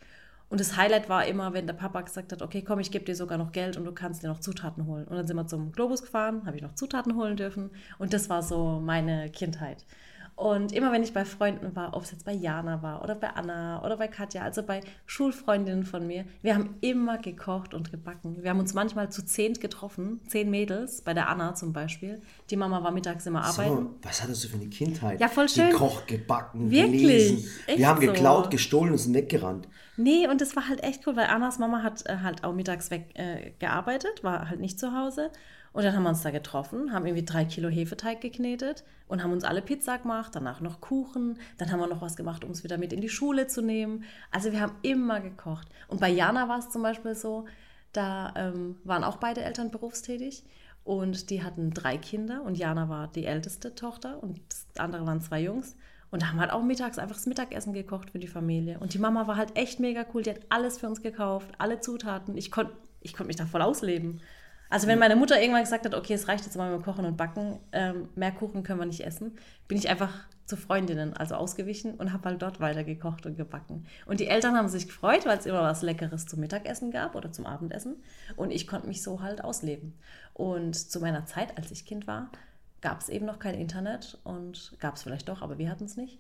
Und 0.48 0.60
das 0.60 0.76
Highlight 0.76 1.08
war 1.08 1.26
immer, 1.26 1.52
wenn 1.54 1.66
der 1.66 1.74
Papa 1.74 2.02
gesagt 2.02 2.32
hat, 2.32 2.40
okay, 2.40 2.62
komm, 2.62 2.78
ich 2.78 2.92
gebe 2.92 3.04
dir 3.04 3.16
sogar 3.16 3.36
noch 3.36 3.50
Geld 3.50 3.76
und 3.76 3.84
du 3.84 3.92
kannst 3.92 4.22
dir 4.22 4.28
noch 4.28 4.38
Zutaten 4.38 4.86
holen. 4.86 5.06
Und 5.06 5.16
dann 5.16 5.26
sind 5.26 5.36
wir 5.36 5.46
zum 5.46 5.72
Globus 5.72 6.02
gefahren, 6.02 6.46
habe 6.46 6.56
ich 6.56 6.62
noch 6.62 6.74
Zutaten 6.74 7.16
holen 7.16 7.36
dürfen. 7.36 7.70
Und 7.98 8.12
das 8.12 8.28
war 8.28 8.42
so 8.42 8.80
meine 8.80 9.30
Kindheit. 9.30 9.84
Und 10.36 10.72
immer 10.72 10.92
wenn 10.92 11.02
ich 11.02 11.14
bei 11.14 11.24
Freunden 11.24 11.74
war, 11.74 11.96
ob 11.96 12.02
es 12.02 12.10
jetzt 12.10 12.26
bei 12.26 12.32
Jana 12.32 12.82
war 12.82 13.02
oder 13.02 13.14
bei 13.14 13.30
Anna 13.30 13.82
oder 13.82 13.96
bei 13.96 14.06
Katja, 14.06 14.42
also 14.42 14.62
bei 14.62 14.82
Schulfreundinnen 15.06 15.84
von 15.84 16.06
mir, 16.06 16.26
wir 16.42 16.54
haben 16.54 16.76
immer 16.82 17.16
gekocht 17.16 17.72
und 17.72 17.90
gebacken. 17.90 18.42
Wir 18.42 18.50
haben 18.50 18.60
uns 18.60 18.74
manchmal 18.74 19.10
zu 19.10 19.24
zehnt 19.24 19.62
getroffen, 19.62 20.20
zehn 20.28 20.50
Mädels, 20.50 21.00
bei 21.00 21.14
der 21.14 21.30
Anna 21.30 21.54
zum 21.54 21.72
Beispiel. 21.72 22.20
Die 22.50 22.56
Mama 22.56 22.82
war 22.84 22.90
mittags 22.90 23.24
immer 23.24 23.44
arbeiten. 23.44 23.76
So, 23.76 23.94
was 24.02 24.22
hattest 24.22 24.44
du 24.44 24.48
für 24.48 24.56
eine 24.56 24.68
Kindheit? 24.68 25.20
Ja, 25.20 25.28
voll 25.28 25.48
schön. 25.48 25.70
Gekocht, 25.70 26.06
gebacken, 26.06 26.70
Wirklich? 26.70 27.00
gelesen. 27.00 27.50
Echt 27.66 27.78
wir 27.78 27.88
haben 27.88 28.02
so. 28.02 28.12
geklaut, 28.12 28.50
gestohlen 28.50 28.92
und 28.92 28.98
sind 28.98 29.14
weggerannt. 29.14 29.66
Nee, 29.96 30.28
und 30.28 30.42
das 30.42 30.54
war 30.54 30.68
halt 30.68 30.82
echt 30.84 31.06
cool, 31.06 31.16
weil 31.16 31.28
Annas 31.28 31.58
Mama 31.58 31.82
hat 31.82 32.04
äh, 32.04 32.18
halt 32.22 32.44
auch 32.44 32.52
mittags 32.52 32.90
weg 32.90 33.06
äh, 33.14 33.52
war 34.22 34.50
halt 34.50 34.60
nicht 34.60 34.78
zu 34.78 34.92
Hause. 34.92 35.30
Und 35.76 35.84
dann 35.84 35.94
haben 35.94 36.04
wir 36.04 36.08
uns 36.08 36.22
da 36.22 36.30
getroffen, 36.30 36.94
haben 36.94 37.04
irgendwie 37.04 37.26
drei 37.26 37.44
Kilo 37.44 37.68
Hefeteig 37.68 38.22
geknetet 38.22 38.82
und 39.08 39.22
haben 39.22 39.32
uns 39.32 39.44
alle 39.44 39.60
Pizza 39.60 39.98
gemacht, 39.98 40.34
danach 40.34 40.62
noch 40.62 40.80
Kuchen, 40.80 41.38
dann 41.58 41.70
haben 41.70 41.80
wir 41.80 41.86
noch 41.86 42.00
was 42.00 42.16
gemacht, 42.16 42.44
um 42.44 42.52
es 42.52 42.64
wieder 42.64 42.78
mit 42.78 42.94
in 42.94 43.02
die 43.02 43.10
Schule 43.10 43.46
zu 43.46 43.60
nehmen. 43.60 44.04
Also 44.30 44.52
wir 44.52 44.62
haben 44.62 44.72
immer 44.80 45.20
gekocht. 45.20 45.68
Und 45.88 46.00
bei 46.00 46.08
Jana 46.08 46.48
war 46.48 46.60
es 46.60 46.70
zum 46.70 46.80
Beispiel 46.80 47.14
so, 47.14 47.44
da 47.92 48.32
ähm, 48.36 48.76
waren 48.84 49.04
auch 49.04 49.18
beide 49.18 49.42
Eltern 49.42 49.70
berufstätig 49.70 50.44
und 50.82 51.28
die 51.28 51.42
hatten 51.42 51.74
drei 51.74 51.98
Kinder 51.98 52.42
und 52.42 52.56
Jana 52.56 52.88
war 52.88 53.08
die 53.08 53.26
älteste 53.26 53.74
Tochter 53.74 54.22
und 54.22 54.40
das 54.48 54.66
andere 54.78 55.06
waren 55.06 55.20
zwei 55.20 55.42
Jungs. 55.42 55.76
Und 56.10 56.22
da 56.22 56.28
haben 56.28 56.40
halt 56.40 56.52
auch 56.52 56.62
mittags 56.62 56.98
einfach 56.98 57.16
das 57.16 57.26
Mittagessen 57.26 57.74
gekocht 57.74 58.12
für 58.12 58.18
die 58.18 58.28
Familie. 58.28 58.78
Und 58.78 58.94
die 58.94 58.98
Mama 58.98 59.26
war 59.26 59.36
halt 59.36 59.58
echt 59.58 59.78
mega 59.78 60.06
cool. 60.14 60.22
Die 60.22 60.30
hat 60.30 60.40
alles 60.48 60.78
für 60.78 60.88
uns 60.88 61.02
gekauft, 61.02 61.50
alle 61.58 61.80
Zutaten. 61.80 62.38
Ich 62.38 62.50
konnte 62.50 62.72
ich 63.02 63.12
konnt 63.12 63.28
mich 63.28 63.36
da 63.36 63.46
voll 63.46 63.62
ausleben. 63.62 64.20
Also 64.68 64.86
wenn 64.88 64.98
meine 64.98 65.16
Mutter 65.16 65.40
irgendwann 65.40 65.62
gesagt 65.62 65.84
hat, 65.84 65.94
okay, 65.94 66.14
es 66.14 66.28
reicht 66.28 66.44
jetzt 66.44 66.56
mal 66.56 66.74
mit 66.74 66.84
Kochen 66.84 67.04
und 67.04 67.16
Backen, 67.16 67.58
ähm, 67.72 68.08
mehr 68.14 68.32
Kuchen 68.32 68.62
können 68.62 68.80
wir 68.80 68.86
nicht 68.86 69.04
essen, 69.04 69.38
bin 69.68 69.78
ich 69.78 69.88
einfach 69.88 70.12
zu 70.46 70.56
Freundinnen, 70.56 71.12
also 71.14 71.34
ausgewichen 71.34 71.94
und 71.94 72.12
habe 72.12 72.28
halt 72.28 72.42
dort 72.42 72.60
weiter 72.60 72.84
gekocht 72.84 73.26
und 73.26 73.36
gebacken. 73.36 73.86
Und 74.06 74.20
die 74.20 74.28
Eltern 74.28 74.56
haben 74.56 74.68
sich 74.68 74.86
gefreut, 74.86 75.26
weil 75.26 75.38
es 75.38 75.46
immer 75.46 75.62
was 75.62 75.82
Leckeres 75.82 76.26
zum 76.26 76.40
Mittagessen 76.40 76.90
gab 76.92 77.16
oder 77.16 77.32
zum 77.32 77.46
Abendessen. 77.46 77.96
Und 78.36 78.52
ich 78.52 78.66
konnte 78.66 78.86
mich 78.86 79.02
so 79.02 79.22
halt 79.22 79.42
ausleben. 79.42 79.94
Und 80.34 80.74
zu 80.74 81.00
meiner 81.00 81.26
Zeit, 81.26 81.58
als 81.58 81.70
ich 81.72 81.84
Kind 81.84 82.06
war, 82.06 82.30
gab 82.80 83.00
es 83.00 83.08
eben 83.08 83.26
noch 83.26 83.40
kein 83.40 83.54
Internet 83.54 84.18
und 84.22 84.76
gab 84.78 84.94
es 84.94 85.02
vielleicht 85.02 85.28
doch, 85.28 85.42
aber 85.42 85.58
wir 85.58 85.68
hatten 85.68 85.84
es 85.84 85.96
nicht. 85.96 86.18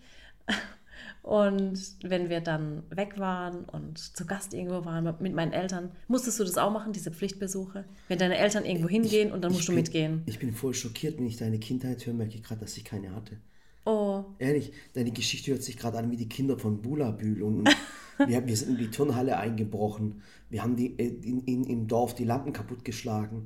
Und 1.22 1.78
wenn 2.02 2.28
wir 2.28 2.40
dann 2.40 2.82
weg 2.90 3.18
waren 3.18 3.64
und 3.64 3.98
zu 3.98 4.26
Gast 4.26 4.54
irgendwo 4.54 4.84
waren 4.84 5.16
mit 5.20 5.34
meinen 5.34 5.52
Eltern, 5.52 5.90
musstest 6.08 6.38
du 6.40 6.44
das 6.44 6.58
auch 6.58 6.72
machen, 6.72 6.92
diese 6.92 7.10
Pflichtbesuche? 7.10 7.84
Wenn 8.08 8.18
deine 8.18 8.36
Eltern 8.36 8.64
irgendwo 8.64 8.88
hingehen 8.88 9.28
ich, 9.28 9.34
und 9.34 9.42
dann 9.42 9.52
musst 9.52 9.68
du 9.68 9.72
bin, 9.72 9.82
mitgehen. 9.82 10.22
Ich 10.26 10.38
bin 10.38 10.52
voll 10.52 10.74
schockiert, 10.74 11.18
wenn 11.18 11.26
ich 11.26 11.36
deine 11.36 11.58
Kindheit 11.58 12.06
höre, 12.06 12.14
merke 12.14 12.36
ich 12.36 12.42
gerade, 12.42 12.60
dass 12.60 12.76
ich 12.76 12.84
keine 12.84 13.14
hatte. 13.14 13.38
Oh. 13.86 14.24
Ehrlich, 14.40 14.72
deine 14.94 15.12
Geschichte 15.12 15.52
hört 15.52 15.62
sich 15.62 15.76
gerade 15.76 15.98
an 15.98 16.10
wie 16.10 16.16
die 16.16 16.28
Kinder 16.28 16.58
von 16.58 16.82
Bulabül. 16.82 17.42
Und, 17.42 17.68
wir, 18.26 18.46
wir, 18.46 18.56
sind 18.56 18.70
in 18.70 18.78
die 18.78 18.90
Turnhalle 18.90 19.38
eingebrochen. 19.38 20.22
Wir 20.50 20.62
haben 20.62 20.74
die, 20.76 20.98
äh, 20.98 21.06
in, 21.06 21.42
in, 21.44 21.64
im 21.64 21.86
Dorf 21.86 22.14
die 22.14 22.24
Lampen 22.24 22.52
kaputtgeschlagen. 22.52 23.44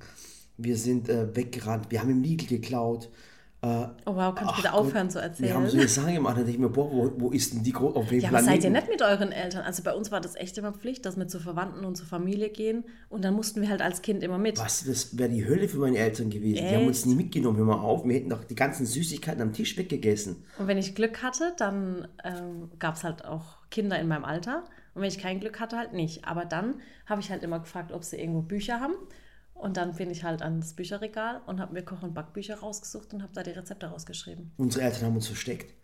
Wir 0.56 0.76
sind 0.76 1.10
äh, 1.10 1.36
weggerannt. 1.36 1.90
Wir 1.90 2.00
haben 2.00 2.10
im 2.10 2.22
Lidl 2.22 2.46
geklaut. 2.46 3.10
Äh, 3.62 3.66
oh 4.06 4.14
wow, 4.14 4.34
kannst 4.34 4.52
du 4.52 4.62
bitte 4.62 4.72
aufhören 4.72 5.08
Gott, 5.08 5.12
zu 5.12 5.18
erzählen? 5.20 5.48
Wir 5.48 5.54
haben 5.54 5.68
so 5.68 5.76
eine 5.76 5.88
Sache 5.88 6.14
gemacht, 6.14 6.32
da 6.32 6.38
denke 6.38 6.52
ich 6.52 6.58
mir, 6.58 6.70
boah, 6.70 6.90
wo, 6.90 7.12
wo 7.16 7.30
ist 7.30 7.52
denn 7.52 7.62
die 7.62 7.72
Gro 7.72 7.90
auf 7.90 8.10
welchem 8.10 8.24
Ja, 8.24 8.28
aber 8.30 8.42
seid 8.42 8.64
ihr 8.64 8.70
nicht 8.70 8.88
mit 8.88 9.02
euren 9.02 9.32
Eltern? 9.32 9.64
Also 9.64 9.82
bei 9.82 9.92
uns 9.92 10.10
war 10.10 10.22
das 10.22 10.34
echt 10.34 10.56
immer 10.56 10.72
Pflicht, 10.72 11.04
dass 11.04 11.18
wir 11.18 11.28
zu 11.28 11.40
Verwandten 11.40 11.84
und 11.84 11.94
zur 11.94 12.06
Familie 12.06 12.48
gehen 12.48 12.84
und 13.10 13.22
dann 13.22 13.34
mussten 13.34 13.60
wir 13.60 13.68
halt 13.68 13.82
als 13.82 14.00
Kind 14.00 14.22
immer 14.22 14.38
mit. 14.38 14.58
Was, 14.58 14.84
das 14.84 15.18
wäre 15.18 15.28
die 15.28 15.46
Hölle 15.46 15.68
für 15.68 15.76
meine 15.76 15.98
Eltern 15.98 16.30
gewesen. 16.30 16.56
Echt? 16.56 16.70
Die 16.70 16.76
haben 16.76 16.86
uns 16.86 17.04
nie 17.04 17.14
mitgenommen, 17.14 17.58
hör 17.58 17.66
mal 17.66 17.80
auf, 17.80 18.06
wir 18.06 18.14
hätten 18.14 18.30
doch 18.30 18.44
die 18.44 18.54
ganzen 18.54 18.86
Süßigkeiten 18.86 19.42
am 19.42 19.52
Tisch 19.52 19.76
weggegessen. 19.76 20.36
Und 20.58 20.66
wenn 20.66 20.78
ich 20.78 20.94
Glück 20.94 21.22
hatte, 21.22 21.52
dann 21.58 22.08
ähm, 22.24 22.70
gab 22.78 22.94
es 22.94 23.04
halt 23.04 23.26
auch 23.26 23.58
Kinder 23.70 23.98
in 23.98 24.08
meinem 24.08 24.24
Alter 24.24 24.64
und 24.94 25.02
wenn 25.02 25.08
ich 25.08 25.18
kein 25.18 25.38
Glück 25.38 25.60
hatte, 25.60 25.76
halt 25.76 25.92
nicht. 25.92 26.24
Aber 26.24 26.46
dann 26.46 26.76
habe 27.04 27.20
ich 27.20 27.30
halt 27.30 27.42
immer 27.42 27.60
gefragt, 27.60 27.92
ob 27.92 28.04
sie 28.04 28.16
irgendwo 28.16 28.40
Bücher 28.40 28.80
haben 28.80 28.94
und 29.60 29.76
dann 29.76 29.94
bin 29.94 30.10
ich 30.10 30.24
halt 30.24 30.42
ans 30.42 30.74
Bücherregal 30.74 31.40
und 31.46 31.60
habe 31.60 31.72
mir 31.74 31.82
Koch- 31.82 32.02
und 32.02 32.14
Backbücher 32.14 32.56
rausgesucht 32.56 33.12
und 33.14 33.22
habe 33.22 33.32
da 33.32 33.42
die 33.42 33.50
Rezepte 33.50 33.86
rausgeschrieben. 33.86 34.52
Unsere 34.56 34.84
Eltern 34.84 35.06
haben 35.06 35.14
uns 35.16 35.26
versteckt. 35.26 35.74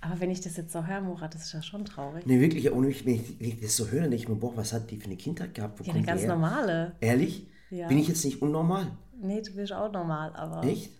Aber 0.00 0.20
wenn 0.20 0.30
ich 0.30 0.40
das 0.40 0.56
jetzt 0.56 0.72
so 0.72 0.84
höre, 0.84 1.00
Murat, 1.00 1.34
das 1.34 1.44
ist 1.44 1.52
ja 1.52 1.62
schon 1.62 1.84
traurig. 1.84 2.26
Nee, 2.26 2.40
wirklich, 2.40 2.70
ohne 2.70 2.88
mich, 2.88 3.06
wenn 3.06 3.14
ich, 3.14 3.40
wenn 3.40 3.48
ich 3.48 3.60
das 3.60 3.76
so 3.76 3.88
höre, 3.88 4.02
denke 4.02 4.16
ich 4.16 4.28
mir, 4.28 4.34
boah, 4.34 4.56
was 4.56 4.72
hat 4.72 4.90
die 4.90 4.98
für 4.98 5.06
eine 5.06 5.16
Kindheit 5.16 5.54
gehabt? 5.54 5.80
Wo 5.80 5.84
ja, 5.84 5.94
eine 5.94 6.02
ganz 6.02 6.24
normale. 6.24 6.92
Ehrlich? 7.00 7.46
Ja. 7.70 7.88
Bin 7.88 7.98
ich 7.98 8.08
jetzt 8.08 8.24
nicht 8.24 8.42
unnormal? 8.42 8.88
Nee, 9.20 9.42
du 9.42 9.52
bist 9.52 9.72
auch 9.72 9.90
normal, 9.90 10.34
aber. 10.34 10.66
Echt? 10.66 10.90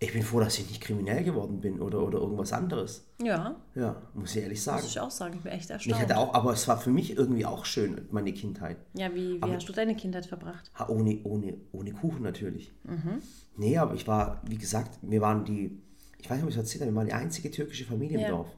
Ich 0.00 0.12
bin 0.12 0.22
froh, 0.22 0.38
dass 0.38 0.56
ich 0.58 0.68
nicht 0.68 0.80
kriminell 0.80 1.24
geworden 1.24 1.60
bin 1.60 1.80
oder, 1.80 2.00
oder 2.06 2.18
irgendwas 2.18 2.52
anderes. 2.52 3.04
Ja. 3.20 3.56
Ja, 3.74 4.00
muss 4.14 4.36
ich 4.36 4.42
ehrlich 4.42 4.62
sagen. 4.62 4.80
Muss 4.80 4.90
ich 4.90 5.00
auch 5.00 5.10
sagen, 5.10 5.34
ich 5.36 5.42
bin 5.42 5.50
echt 5.50 5.70
erstaunt. 5.70 5.96
Ich 5.96 6.00
hatte 6.00 6.16
auch, 6.16 6.34
aber 6.34 6.52
es 6.52 6.68
war 6.68 6.78
für 6.78 6.90
mich 6.90 7.16
irgendwie 7.16 7.44
auch 7.44 7.64
schön, 7.64 8.06
meine 8.12 8.32
Kindheit. 8.32 8.76
Ja, 8.94 9.12
wie, 9.12 9.42
wie 9.42 9.52
hast 9.52 9.68
du 9.68 9.72
deine 9.72 9.96
Kindheit 9.96 10.26
verbracht? 10.26 10.70
Ohne, 10.86 11.18
ohne, 11.24 11.54
ohne 11.72 11.92
Kuchen 11.92 12.22
natürlich. 12.22 12.72
Mhm. 12.84 13.20
Nee, 13.56 13.76
aber 13.76 13.94
ich 13.94 14.06
war, 14.06 14.40
wie 14.46 14.56
gesagt, 14.56 14.98
wir 15.02 15.20
waren 15.20 15.44
die, 15.44 15.82
ich 16.18 16.30
weiß 16.30 16.36
nicht, 16.36 16.44
ob 16.44 16.50
ich 16.50 16.56
es 16.56 16.60
erzählt 16.62 16.82
habe, 16.82 16.92
wir 16.92 16.96
waren 16.96 17.08
die 17.08 17.14
einzige 17.14 17.50
türkische 17.50 17.84
Familie 17.84 18.18
im 18.18 18.22
Ja. 18.22 18.28
Dorf. 18.30 18.56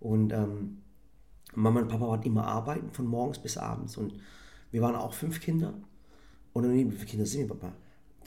Und 0.00 0.32
ähm, 0.32 0.78
Mama 1.54 1.80
und 1.80 1.88
Papa 1.88 2.08
waren 2.08 2.22
immer 2.22 2.46
arbeiten, 2.46 2.90
von 2.92 3.06
morgens 3.06 3.38
bis 3.38 3.58
abends. 3.58 3.98
Und 3.98 4.14
wir 4.70 4.80
waren 4.80 4.96
auch 4.96 5.12
fünf 5.12 5.38
Kinder. 5.40 5.74
Und 6.54 6.62
dann, 6.62 6.72
wie 6.74 6.90
viele 6.90 7.04
Kinder 7.04 7.26
sind 7.26 7.42
wir, 7.42 7.48
Papa? 7.48 7.74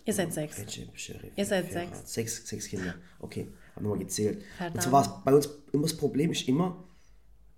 Ihr 0.09 0.13
seid 0.15 0.33
sechs. 0.33 0.57
Recep, 0.59 0.97
Sheriff, 0.97 1.31
Ihr 1.35 1.45
seid 1.45 1.65
Ferhat. 1.67 1.95
sechs. 1.95 2.13
Sechs, 2.13 2.47
sechs 2.47 2.65
Kinder. 2.67 2.95
Okay, 3.19 3.47
haben 3.75 3.85
wir 3.85 3.89
mal 3.91 3.99
gezählt. 3.99 4.43
Verdammt. 4.57 4.75
Und 4.77 4.81
so 4.81 4.91
war 4.91 5.01
es 5.03 5.09
bei 5.23 5.33
uns 5.33 5.49
immer 5.71 5.83
das 5.83 5.95
Problem 5.95 6.31
ist 6.31 6.47
immer, 6.47 6.83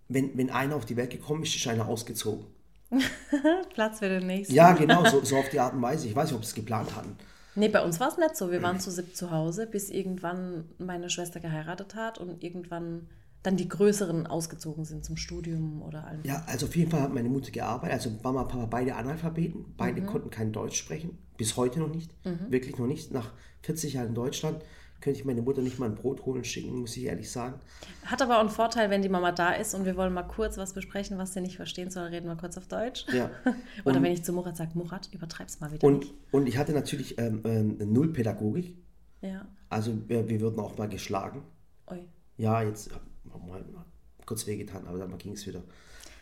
wenn, 0.10 0.38
wenn 0.38 0.50
einer 0.50 0.76
auf 0.76 0.86
die 0.86 0.98
Welt 0.98 1.12
gekommen 1.12 1.44
ist, 1.44 1.56
ist 1.56 1.66
einer 1.68 1.88
ausgezogen. 1.88 2.46
Platz 3.74 4.00
für 4.00 4.10
den 4.10 4.28
nächsten. 4.28 4.54
Ja, 4.54 4.74
genau, 4.74 5.06
so, 5.06 5.24
so 5.24 5.38
auf 5.38 5.48
die 5.50 5.60
Art 5.62 5.74
und 5.74 5.82
Weise. 5.82 6.08
Ich 6.08 6.16
weiß 6.16 6.28
nicht, 6.30 6.36
ob 6.36 6.44
sie 6.44 6.50
es 6.50 6.56
geplant 6.56 6.94
hatten. 6.94 7.16
Nee, 7.56 7.70
bei 7.70 7.82
uns 7.84 8.00
war 8.02 8.10
es 8.10 8.18
nicht 8.18 8.36
so. 8.36 8.52
Wir 8.52 8.62
waren 8.62 8.80
zu 8.82 8.92
siebt 8.92 9.16
zu 9.16 9.32
Hause, 9.32 9.68
bis 9.68 9.90
irgendwann 9.90 10.70
meine 10.78 11.10
Schwester 11.10 11.40
geheiratet 11.40 11.96
hat 11.96 12.18
und 12.18 12.44
irgendwann 12.44 13.08
dann 13.44 13.58
die 13.58 13.68
Größeren 13.68 14.28
ausgezogen 14.28 14.86
sind 14.86 15.04
zum 15.04 15.18
Studium 15.18 15.82
oder 15.82 16.06
allem. 16.06 16.20
Ja, 16.24 16.44
also 16.48 16.68
auf 16.68 16.76
jeden 16.76 16.92
Fall 16.92 17.02
hat 17.02 17.14
meine 17.14 17.30
Mutter 17.30 17.52
gearbeitet. 17.52 17.94
Also 17.94 18.12
Mama 18.24 18.42
und 18.44 18.48
Papa 18.50 18.66
beide 18.66 18.96
Analphabeten. 18.96 19.62
Mhm. 19.62 19.74
Beide 19.78 20.02
konnten 20.04 20.30
kein 20.30 20.52
Deutsch 20.52 20.78
sprechen. 20.78 21.18
Bis 21.38 21.58
heute 21.58 21.80
noch 21.80 21.90
nicht. 21.94 22.14
Wirklich 22.50 22.78
noch 22.78 22.86
nicht. 22.88 23.12
Nach 23.12 23.32
40 23.64 23.94
Jahren 23.94 24.10
in 24.10 24.16
Deutschland 24.16 24.62
könnte 25.00 25.20
ich 25.20 25.26
meine 25.26 25.42
Mutter 25.42 25.64
nicht 25.64 25.80
mal 25.80 25.88
ein 25.88 25.96
Brot 25.96 26.24
holen 26.28 26.44
schicken, 26.44 26.76
muss 26.82 26.96
ich 26.96 27.06
ehrlich 27.06 27.32
sagen. 27.32 27.60
Hat 28.06 28.22
aber 28.22 28.36
auch 28.36 28.42
einen 28.42 28.50
Vorteil, 28.50 28.92
wenn 28.92 29.02
die 29.02 29.10
Mama 29.10 29.32
da 29.32 29.54
ist 29.54 29.74
und 29.74 29.86
wir 29.86 29.98
wollen 29.98 30.14
mal 30.14 30.22
kurz 30.22 30.58
was 30.60 30.74
besprechen, 30.74 31.18
was 31.18 31.34
sie 31.34 31.42
nicht 31.42 31.56
verstehen 31.56 31.90
soll, 31.90 32.04
reden 32.10 32.28
wir 32.28 32.36
kurz 32.36 32.56
auf 32.60 32.68
Deutsch. 32.68 33.08
Ja. 33.12 33.32
Oder 33.86 33.96
Und- 33.98 34.04
wenn 34.04 34.12
ich 34.12 34.24
zu 34.24 34.32
Murat 34.34 34.56
sage, 34.58 34.72
Murat, 34.76 35.10
übertreib's 35.12 35.60
mal 35.60 35.72
wieder 35.72 35.88
Und, 35.88 36.02
nicht. 36.02 36.14
und 36.30 36.48
ich 36.48 36.58
hatte 36.60 36.74
natürlich 36.74 37.18
ähm, 37.18 37.42
ähm, 37.46 37.78
null 37.92 38.14
Pädagogik. 38.14 38.78
Ja. 39.22 39.48
Also 39.70 39.98
wir, 40.08 40.30
wir 40.30 40.40
wurden 40.42 40.60
auch 40.60 40.78
mal 40.78 40.88
geschlagen. 40.88 41.42
Ui. 41.90 42.08
Ja, 42.38 42.62
jetzt 42.62 42.92
haben 43.34 43.46
wir 43.46 43.54
mal 43.54 43.86
kurz 44.26 44.48
wehgetan, 44.48 44.88
aber 44.88 45.00
dann 45.00 45.18
ging 45.18 45.34
es 45.34 45.46
wieder. 45.46 45.62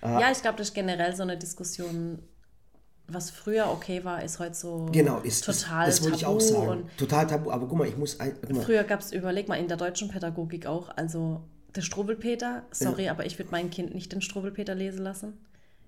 Ja, 0.02 0.32
ich 0.32 0.42
glaube, 0.42 0.58
das 0.58 0.70
ist 0.70 0.74
generell 0.74 1.16
so 1.16 1.24
eine 1.24 1.38
Diskussion, 1.38 2.20
was 3.08 3.32
früher 3.32 3.70
okay 3.70 4.04
war, 4.04 4.24
ist 4.24 4.40
heute 4.40 4.56
so 4.56 4.88
Genau, 4.92 5.20
ist 5.20 5.44
total 5.44 5.88
das, 5.88 5.98
das 5.98 6.04
wollte 6.04 6.16
ich 6.18 6.24
tabu. 6.24 6.36
auch 6.36 6.40
sagen. 6.42 6.90
Total 6.98 7.28
tabu, 7.28 7.52
aber 7.52 7.68
guck 7.68 7.78
mal, 7.80 7.88
ich 7.88 7.98
muss 7.98 8.20
ein, 8.20 8.34
mal, 8.50 8.62
früher 8.62 8.84
gab 8.84 9.02
es, 9.02 9.12
überleg 9.12 9.48
mal, 9.48 9.56
in 9.56 9.68
der 9.68 9.78
deutschen 9.78 10.10
Pädagogik 10.10 10.68
auch, 10.68 10.90
also 10.96 11.42
der 11.76 11.82
Struwwelpeter, 11.82 12.64
sorry, 12.72 13.10
aber 13.10 13.26
ich 13.26 13.38
würde 13.38 13.52
mein 13.52 13.70
Kind 13.70 13.94
nicht 13.94 14.12
den 14.12 14.22
Struwwelpeter 14.22 14.74
lesen 14.76 15.00
lassen. 15.04 15.38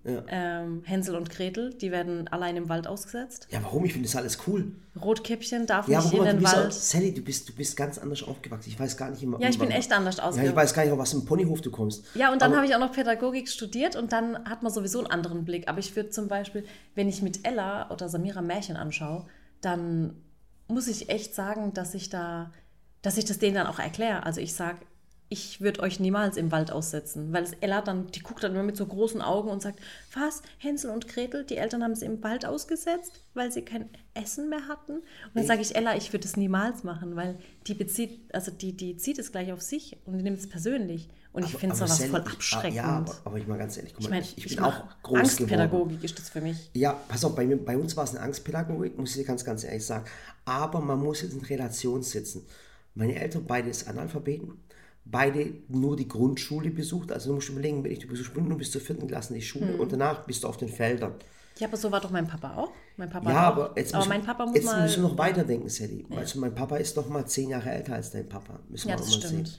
Ja. 0.03 0.23
Ähm, 0.29 0.81
Hänsel 0.83 1.15
und 1.15 1.29
Gretel, 1.29 1.73
die 1.75 1.91
werden 1.91 2.27
allein 2.27 2.57
im 2.57 2.69
Wald 2.69 2.87
ausgesetzt. 2.87 3.47
Ja, 3.51 3.61
warum? 3.61 3.85
Ich 3.85 3.93
finde 3.93 4.07
das 4.07 4.15
alles 4.15 4.39
cool. 4.47 4.71
Rotkäppchen 4.99 5.67
darf 5.67 5.87
Ja, 5.87 5.99
nicht 5.99 6.11
guck 6.11 6.19
in 6.21 6.25
den 6.25 6.39
bist 6.39 6.53
auch, 6.53 6.57
Wald. 6.57 6.73
Sally, 6.73 7.13
du 7.13 7.21
bist, 7.21 7.47
du 7.49 7.53
bist 7.53 7.77
ganz 7.77 7.99
anders 7.99 8.23
aufgewachsen. 8.23 8.69
Ich 8.69 8.79
weiß 8.79 8.97
gar 8.97 9.11
nicht 9.11 9.21
immer. 9.21 9.39
Ja, 9.39 9.49
ich 9.49 9.59
bin 9.59 9.69
echt 9.69 9.91
anders 9.93 10.17
Ja, 10.17 10.43
ich 10.43 10.55
weiß 10.55 10.73
gar 10.73 10.83
nicht, 10.83 10.91
auf 10.91 10.97
was 10.97 11.13
ein 11.13 11.25
Ponyhof 11.25 11.61
du 11.61 11.69
kommst. 11.69 12.03
Ja, 12.15 12.31
und 12.33 12.41
dann 12.41 12.55
habe 12.55 12.65
ich 12.65 12.73
auch 12.73 12.79
noch 12.79 12.91
Pädagogik 12.91 13.47
studiert 13.47 13.95
und 13.95 14.11
dann 14.11 14.43
hat 14.49 14.63
man 14.63 14.71
sowieso 14.71 14.97
einen 14.99 15.07
anderen 15.07 15.45
Blick. 15.45 15.67
Aber 15.67 15.79
ich 15.79 15.95
würde 15.95 16.09
zum 16.09 16.27
Beispiel, 16.27 16.65
wenn 16.95 17.07
ich 17.07 17.21
mit 17.21 17.45
Ella 17.45 17.91
oder 17.91 18.09
Samira 18.09 18.41
Märchen 18.41 18.77
anschaue, 18.77 19.27
dann 19.61 20.15
muss 20.67 20.87
ich 20.87 21.09
echt 21.09 21.35
sagen, 21.35 21.73
dass 21.73 21.93
ich 21.93 22.09
da, 22.09 22.51
dass 23.03 23.17
ich 23.17 23.25
das 23.25 23.37
denen 23.37 23.55
dann 23.55 23.67
auch 23.67 23.79
erkläre. 23.79 24.25
Also 24.25 24.41
ich 24.41 24.55
sage, 24.55 24.79
ich 25.33 25.61
würde 25.61 25.79
euch 25.79 26.01
niemals 26.01 26.35
im 26.35 26.51
Wald 26.51 26.71
aussetzen, 26.71 27.31
weil 27.31 27.43
es 27.43 27.53
Ella 27.61 27.81
dann, 27.81 28.07
die 28.07 28.19
guckt 28.19 28.43
dann 28.43 28.51
immer 28.51 28.63
mit 28.63 28.75
so 28.75 28.85
großen 28.85 29.21
Augen 29.21 29.49
und 29.49 29.61
sagt, 29.61 29.79
was, 30.13 30.41
Hänsel 30.57 30.91
und 30.91 31.07
Gretel, 31.07 31.45
die 31.45 31.55
Eltern 31.55 31.83
haben 31.83 31.95
sie 31.95 32.05
im 32.05 32.21
Wald 32.21 32.45
ausgesetzt, 32.45 33.13
weil 33.33 33.49
sie 33.49 33.61
kein 33.61 33.87
Essen 34.13 34.49
mehr 34.49 34.67
hatten. 34.67 34.95
Und 34.97 35.03
dann 35.33 35.45
sage 35.45 35.61
ich, 35.61 35.73
Ella, 35.73 35.95
ich 35.95 36.11
würde 36.11 36.25
es 36.25 36.35
niemals 36.35 36.83
machen, 36.83 37.15
weil 37.15 37.39
die 37.65 37.73
bezieht, 37.73 38.19
also 38.35 38.51
die, 38.51 38.73
die 38.75 38.97
zieht 38.97 39.19
es 39.19 39.31
gleich 39.31 39.53
auf 39.53 39.61
sich 39.61 39.95
und 40.05 40.17
die 40.17 40.23
nimmt 40.23 40.37
es 40.37 40.49
persönlich. 40.49 41.07
Und 41.31 41.45
ich 41.45 41.55
finde 41.55 41.75
es 41.75 41.81
aber 41.81 41.87
sowas 41.87 41.97
Sally, 41.99 42.09
voll 42.11 42.23
ich- 42.27 42.33
abschreckend. 42.33 42.75
Ja, 42.75 42.83
aber, 42.83 43.15
aber 43.23 43.37
ich 43.37 43.47
mal 43.47 43.57
ganz 43.57 43.77
ehrlich, 43.77 43.93
guck 43.93 44.01
ich 44.01 44.09
mal, 44.09 44.15
meine, 44.17 44.25
ich, 44.25 44.37
ich, 44.37 44.45
ich 44.47 44.55
bin 44.57 44.65
auch 44.65 44.73
groß 45.01 45.07
geworden. 45.07 45.19
Angstpädagogik 45.19 46.03
ist 46.03 46.19
das 46.19 46.27
für 46.29 46.41
mich. 46.41 46.69
Ja, 46.73 46.91
pass 47.07 47.23
auf, 47.23 47.33
bei, 47.37 47.45
mir, 47.45 47.55
bei 47.55 47.77
uns 47.77 47.95
war 47.95 48.03
es 48.03 48.09
eine 48.09 48.19
Angstpädagogik, 48.19 48.97
muss 48.97 49.11
ich 49.11 49.21
dir 49.21 49.27
ganz, 49.27 49.45
ganz 49.45 49.63
ehrlich 49.63 49.85
sagen. 49.85 50.03
Aber 50.43 50.81
man 50.81 50.99
muss 50.99 51.23
es 51.23 51.31
in 51.33 51.39
Relation 51.39 52.03
setzen. 52.03 52.45
Meine 52.95 53.15
Eltern, 53.15 53.45
beide 53.47 53.69
ist 53.69 53.87
Analphabeten, 53.87 54.59
beide 55.05 55.53
nur 55.67 55.95
die 55.95 56.07
Grundschule 56.07 56.69
besucht. 56.71 57.11
Also 57.11 57.29
du 57.29 57.35
musst 57.35 57.49
überlegen, 57.49 57.83
wenn 57.83 57.91
ich 57.91 57.99
du 57.99 58.07
besuchst 58.07 58.35
nur 58.35 58.57
bis 58.57 58.71
zur 58.71 58.81
vierten 58.81 59.07
Klasse 59.07 59.33
die 59.33 59.41
Schule 59.41 59.73
Hm. 59.73 59.79
und 59.79 59.91
danach 59.91 60.25
bist 60.25 60.43
du 60.43 60.47
auf 60.47 60.57
den 60.57 60.69
Feldern. 60.69 61.13
Ja, 61.59 61.67
aber 61.67 61.77
so 61.77 61.91
war 61.91 61.99
doch 61.99 62.11
mein 62.11 62.27
Papa 62.27 62.55
auch. 62.55 62.71
Mein 62.97 63.09
Papa 63.09 63.29
Ja, 63.29 63.35
war 63.35 63.43
aber 63.43 63.71
auch. 63.71 63.77
jetzt, 63.77 63.93
aber 63.93 63.99
müssen- 64.05 64.09
mein 64.09 64.23
Papa 64.25 64.45
muss 64.45 64.55
jetzt 64.55 64.65
mal. 64.65 64.81
müssen 64.83 65.03
wir 65.03 65.09
noch 65.09 65.17
weiterdenken, 65.17 65.69
Sally. 65.69 66.05
Also 66.15 66.39
mein 66.39 66.55
Papa 66.55 66.77
ist 66.77 66.95
noch 66.95 67.09
mal 67.09 67.25
zehn 67.25 67.49
Jahre 67.49 67.69
älter 67.71 67.93
als 67.95 68.11
dein 68.11 68.27
Papa. 68.27 68.59
Müssen 68.69 68.87
Ja, 68.89 68.95
wir 68.95 68.97
das 68.99 69.07
auch 69.07 69.11
mal 69.21 69.27
stimmt. 69.27 69.47
sehen. 69.47 69.57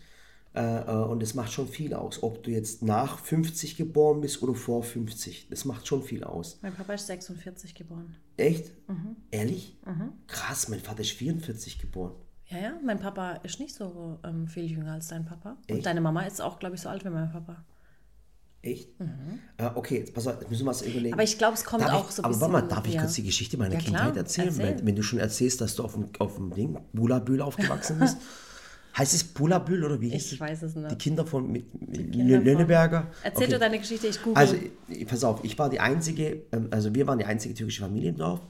Äh, 0.54 0.80
äh, 0.90 1.04
und 1.06 1.22
das 1.22 1.32
macht 1.34 1.50
schon 1.52 1.66
viel 1.68 1.94
aus. 1.94 2.22
Ob 2.22 2.42
du 2.42 2.50
jetzt 2.50 2.82
nach 2.82 3.18
50 3.18 3.76
geboren 3.76 4.20
bist 4.20 4.42
oder 4.42 4.54
vor 4.54 4.82
50. 4.82 5.48
Das 5.50 5.64
macht 5.64 5.86
schon 5.86 6.02
viel 6.02 6.24
aus. 6.24 6.58
Mein 6.62 6.74
Papa 6.74 6.92
ist 6.94 7.06
46 7.06 7.74
geboren. 7.74 8.16
Echt? 8.36 8.70
Mhm. 8.88 9.16
Ehrlich? 9.30 9.78
Krass, 10.26 10.68
mein 10.68 10.80
Vater 10.80 11.00
ist 11.00 11.12
44 11.12 11.78
geboren. 11.78 12.12
Ja, 12.52 12.58
ja, 12.58 12.72
mein 12.84 12.98
Papa 12.98 13.32
ist 13.44 13.58
nicht 13.60 13.74
so 13.74 14.18
ähm, 14.24 14.46
viel 14.46 14.64
jünger 14.70 14.92
als 14.92 15.08
dein 15.08 15.24
Papa. 15.24 15.56
Und 15.68 15.76
Echt? 15.76 15.86
deine 15.86 16.00
Mama 16.00 16.22
ist 16.22 16.40
auch, 16.42 16.58
glaube 16.58 16.74
ich, 16.74 16.80
so 16.82 16.88
alt 16.88 17.04
wie 17.04 17.08
mein 17.08 17.30
Papa. 17.32 17.64
Echt? 18.60 18.88
Äh, 19.56 19.70
okay, 19.74 19.98
jetzt 20.00 20.14
pass 20.14 20.26
auf, 20.26 20.38
jetzt 20.40 20.50
müssen 20.50 20.64
wir 20.64 20.70
was 20.70 20.82
überlegen. 20.82 21.08
Mhm. 21.08 21.12
Aber 21.14 21.22
ich 21.24 21.36
glaube, 21.38 21.54
es 21.54 21.64
kommt 21.64 21.82
darf 21.82 21.92
auch 21.94 22.08
ich, 22.10 22.14
so 22.14 22.22
ein 22.22 22.26
Aber 22.26 22.40
warte 22.40 22.52
mal, 22.52 22.60
bisschen- 22.62 22.76
darf 22.76 22.86
ich 22.86 22.94
ja. 22.94 23.00
kurz 23.02 23.14
die 23.14 23.22
Geschichte 23.24 23.56
meiner 23.56 23.74
Ja, 23.74 23.80
Kindheit 23.80 24.16
erzählen? 24.16 24.48
erzähl. 24.48 24.78
Wenn, 24.78 24.86
wenn 24.86 24.96
du 24.96 25.02
schon 25.02 25.18
erzählst, 25.18 25.60
dass 25.60 25.74
du 25.74 25.82
auf 25.84 25.94
dem, 25.94 26.10
auf 26.18 26.36
dem 26.36 26.52
Ding, 26.52 26.78
Bulabül 26.92 27.40
aufgewachsen 27.40 27.98
bist. 27.98 28.18
heißt 28.98 29.14
es 29.14 29.24
Bulabül 29.24 29.82
oder 29.84 29.98
wie 30.02 30.10
hieß 30.10 30.26
Ich 30.26 30.32
es? 30.34 30.40
weiß 30.40 30.62
es 30.64 30.74
nicht. 30.76 30.90
Die 30.90 30.96
Kinder 30.96 31.24
von 31.26 31.50
mit, 31.50 31.72
mit 31.80 32.12
Kinder 32.12 32.36
von- 32.36 32.44
Lönneberger. 32.44 33.06
Erzähl 33.24 33.44
Okay. 33.44 33.52
du 33.54 33.58
deine 33.58 33.78
Geschichte, 33.78 34.06
ich 34.06 34.22
google. 34.22 34.36
Also, 34.36 34.56
ich- 34.88 35.06
pass 35.06 35.24
auf, 35.24 35.42
ich 35.42 35.58
war 35.58 35.70
die 35.70 35.80
einzige, 35.80 36.42
ähm, 36.52 36.68
also 36.70 36.94
wir 36.94 37.06
waren 37.06 37.18
die 37.18 37.24
einzige 37.24 37.54
türkische 37.54 37.80
Familie 37.82 38.10
im 38.10 38.18
Dorf. 38.18 38.40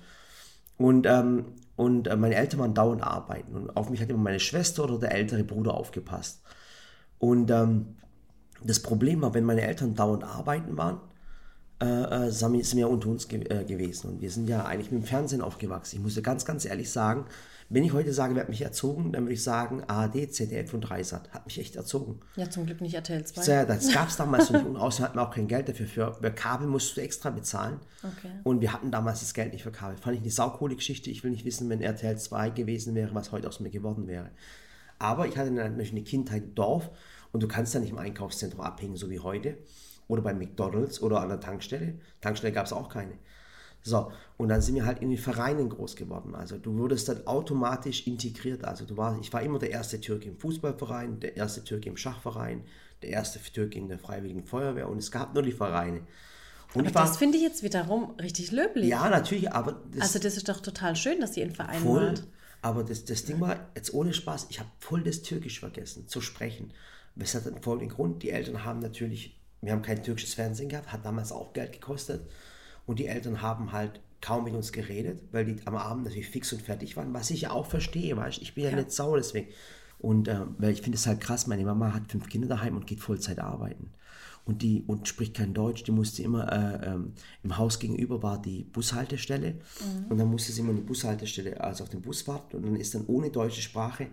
Und, 0.78 1.06
ähm, 1.06 1.44
und 1.82 2.06
äh, 2.06 2.16
meine 2.16 2.34
Eltern 2.36 2.60
waren 2.60 2.74
dauernd 2.74 3.02
arbeiten. 3.02 3.54
Und 3.54 3.76
auf 3.76 3.90
mich 3.90 4.00
hat 4.00 4.08
immer 4.10 4.22
meine 4.22 4.40
Schwester 4.40 4.84
oder 4.84 4.98
der 4.98 5.12
ältere 5.12 5.44
Bruder 5.44 5.74
aufgepasst. 5.74 6.42
Und 7.18 7.50
ähm, 7.50 7.96
das 8.64 8.80
Problem 8.80 9.22
war, 9.22 9.34
wenn 9.34 9.44
meine 9.44 9.62
Eltern 9.62 9.94
dauernd 9.94 10.24
arbeiten 10.24 10.76
waren, 10.76 11.00
äh, 11.82 12.26
äh, 12.26 12.30
sind 12.30 12.76
wir- 12.76 12.88
unter 12.88 13.08
uns 13.08 13.28
ge 13.28 13.40
äh, 13.48 13.64
gewesen. 13.64 14.10
Und 14.10 14.20
wir 14.20 14.30
sind 14.30 14.48
ja 14.48 14.64
eigentlich 14.64 14.90
mit 14.92 15.02
dem 15.02 15.06
Fernsehen 15.06 15.42
aufgewachsen. 15.42 15.96
Ich 15.96 16.02
muss 16.02 16.14
dir 16.14 16.22
ganz, 16.22 16.44
ganz 16.44 16.64
ehrlich 16.64 16.90
sagen, 16.90 17.26
wenn 17.72 17.84
ich 17.84 17.94
heute 17.94 18.12
sage, 18.12 18.34
wer 18.34 18.42
hat 18.42 18.50
mich 18.50 18.60
erzogen, 18.60 19.12
dann 19.12 19.24
würde 19.24 19.32
ich 19.32 19.42
sagen, 19.42 19.82
ARD, 19.84 20.30
ZDF 20.30 20.74
und 20.74 20.82
Dreisat 20.82 21.32
hat 21.32 21.46
mich 21.46 21.58
echt 21.58 21.74
erzogen. 21.74 22.20
ja, 22.36 22.50
zum 22.50 22.66
Glück 22.66 22.82
nicht 22.82 22.94
RTL 22.94 23.24
2. 23.24 23.50
Ja, 23.50 23.64
das 23.64 23.90
gab 23.94 24.08
es 24.08 24.16
damals 24.16 24.50
noch 24.50 24.60
nicht 24.60 24.68
und 24.68 24.76
außerdem 24.76 25.06
hatten 25.06 25.18
wir 25.18 25.22
auch 25.22 25.34
kein 25.34 25.48
Geld 25.48 25.70
dafür. 25.70 25.86
Für, 25.86 26.12
für 26.12 26.30
Kabel 26.32 26.66
musst 26.66 26.94
du 26.94 27.00
extra 27.00 27.30
bezahlen. 27.30 27.80
Okay. 28.02 28.30
Und 28.42 28.60
wir 28.60 28.74
hatten 28.74 28.90
damals 28.90 29.20
das 29.20 29.32
Geld 29.32 29.54
nicht 29.54 29.62
für 29.62 29.72
Kabel. 29.72 29.96
Fand 29.96 30.16
ich 30.16 30.22
eine 30.22 30.30
saukoole 30.30 30.76
Geschichte. 30.76 31.08
Ich 31.08 31.24
will 31.24 31.30
nicht 31.30 31.46
wissen, 31.46 31.70
wenn 31.70 31.80
RTL 31.80 32.18
2 32.18 32.50
gewesen 32.50 32.94
wäre, 32.94 33.14
was 33.14 33.32
heute 33.32 33.48
aus 33.48 33.58
mir 33.58 33.70
geworden 33.70 34.06
wäre. 34.06 34.30
Aber 34.98 35.26
ich 35.26 35.38
hatte 35.38 35.50
natürlich 35.50 35.92
eine 35.92 36.02
Kindheit 36.02 36.42
im 36.42 36.54
Dorf 36.54 36.90
und 37.32 37.42
du 37.42 37.48
kannst 37.48 37.72
ja 37.72 37.80
nicht 37.80 37.90
im 37.90 37.98
Einkaufszentrum 37.98 38.60
abhängen, 38.60 38.96
so 38.96 39.08
wie 39.08 39.20
heute. 39.20 39.56
Oder 40.08 40.20
bei 40.20 40.34
McDonalds 40.34 41.00
oder 41.00 41.20
an 41.20 41.30
der 41.30 41.40
Tankstelle. 41.40 41.94
Tankstelle 42.20 42.52
gab 42.52 42.66
es 42.66 42.72
auch 42.74 42.90
keine. 42.90 43.12
So, 43.84 44.12
und 44.36 44.48
dann 44.48 44.62
sind 44.62 44.76
wir 44.76 44.86
halt 44.86 45.00
in 45.00 45.10
den 45.10 45.18
Vereinen 45.18 45.68
groß 45.68 45.96
geworden. 45.96 46.34
Also 46.34 46.56
du 46.56 46.76
wurdest 46.78 47.08
dann 47.08 47.26
automatisch 47.26 48.06
integriert. 48.06 48.64
Also 48.64 48.84
du 48.84 48.96
warst, 48.96 49.20
ich 49.20 49.32
war 49.32 49.42
immer 49.42 49.58
der 49.58 49.70
erste 49.70 50.00
Türke 50.00 50.28
im 50.28 50.38
Fußballverein, 50.38 51.18
der 51.20 51.36
erste 51.36 51.64
Türke 51.64 51.88
im 51.88 51.96
Schachverein, 51.96 52.64
der 53.02 53.10
erste 53.10 53.40
Türke 53.40 53.78
in 53.78 53.88
der 53.88 53.98
Freiwilligen 53.98 54.44
Feuerwehr 54.44 54.88
und 54.88 54.98
es 54.98 55.10
gab 55.10 55.34
nur 55.34 55.42
die 55.42 55.52
Vereine. 55.52 56.02
Und 56.74 56.86
Aber 56.86 56.94
war, 56.94 57.06
das 57.06 57.16
finde 57.16 57.36
ich 57.36 57.42
jetzt 57.42 57.62
wiederum 57.62 58.14
richtig 58.20 58.52
löblich. 58.52 58.86
ja, 58.86 59.08
natürlich, 59.10 59.52
aber 59.52 59.82
das 59.90 60.02
Also 60.02 60.18
das 60.20 60.36
ist 60.36 60.48
doch 60.48 60.60
total 60.60 60.96
schön, 60.96 61.20
dass 61.20 61.36
ihr 61.36 61.42
in 61.44 61.54
Vereinen 61.54 61.82
voll. 61.82 62.06
wart. 62.06 62.24
Aber 62.62 62.84
das, 62.84 63.04
das 63.04 63.24
Ding 63.24 63.40
war, 63.40 63.68
jetzt 63.74 63.92
ohne 63.92 64.14
Spaß, 64.14 64.46
ich 64.50 64.60
habe 64.60 64.70
voll 64.78 65.02
das 65.02 65.22
Türkisch 65.22 65.58
vergessen 65.60 66.06
zu 66.06 66.20
sprechen. 66.20 66.72
Das 67.16 67.34
hat 67.34 67.46
einen 67.46 67.60
folgenden 67.60 67.94
Grund. 67.94 68.22
Die 68.22 68.30
Eltern 68.30 68.64
haben 68.64 68.78
natürlich, 68.78 69.36
wir 69.60 69.72
haben 69.72 69.82
kein 69.82 70.02
türkisches 70.02 70.34
Fernsehen 70.34 70.68
gehabt, 70.68 70.92
hat 70.92 71.04
damals 71.04 71.32
auch 71.32 71.52
Geld 71.52 71.72
gekostet. 71.72 72.22
Und 72.86 72.98
die 72.98 73.06
Eltern 73.06 73.42
haben 73.42 73.72
halt 73.72 74.00
kaum 74.20 74.44
mit 74.44 74.54
uns 74.54 74.72
geredet, 74.72 75.20
weil 75.32 75.44
die 75.44 75.56
am 75.66 75.76
Abend 75.76 76.04
natürlich 76.04 76.28
fix 76.28 76.52
und 76.52 76.62
fertig 76.62 76.96
waren, 76.96 77.12
was 77.12 77.30
ich 77.30 77.42
ja 77.42 77.50
auch 77.50 77.66
verstehe, 77.66 78.16
weißt 78.16 78.38
du, 78.38 78.42
ich 78.42 78.54
bin 78.54 78.64
ja, 78.64 78.74
nicht 78.74 78.92
sauer 78.92 79.16
deswegen. 79.16 79.48
Und 79.98 80.28
äh, 80.28 80.40
weil 80.58 80.72
ich 80.72 80.82
finde 80.82 80.96
es 80.96 81.06
halt 81.06 81.20
krass, 81.20 81.46
meine 81.46 81.64
Mama 81.64 81.92
hat 81.92 82.10
fünf 82.10 82.28
Kinder 82.28 82.48
daheim 82.48 82.76
und 82.76 82.86
geht 82.86 83.00
Vollzeit 83.00 83.38
arbeiten. 83.38 83.90
Und 84.44 84.62
die 84.62 84.82
und 84.88 85.06
spricht 85.06 85.34
kein 85.34 85.54
Deutsch, 85.54 85.84
die 85.84 85.92
musste 85.92 86.22
immer, 86.22 86.50
äh, 86.52 86.90
ähm, 86.90 87.12
im 87.44 87.56
Haus 87.58 87.78
gegenüber 87.78 88.24
war 88.24 88.42
die 88.42 88.64
Bushaltestelle 88.64 89.54
und 90.08 90.18
dann 90.18 90.28
musste 90.28 90.50
sie 90.50 90.62
immer 90.62 90.70
in 90.70 90.78
die 90.78 90.82
Bushaltestelle, 90.82 91.60
also 91.60 91.84
auf 91.84 91.90
den 91.90 92.02
Bus 92.02 92.26
warten 92.26 92.56
und 92.56 92.64
dann 92.64 92.74
ist 92.74 92.92
dann 92.96 93.06
ohne 93.06 93.30
deutsche 93.30 93.62
Sprache 93.62 94.08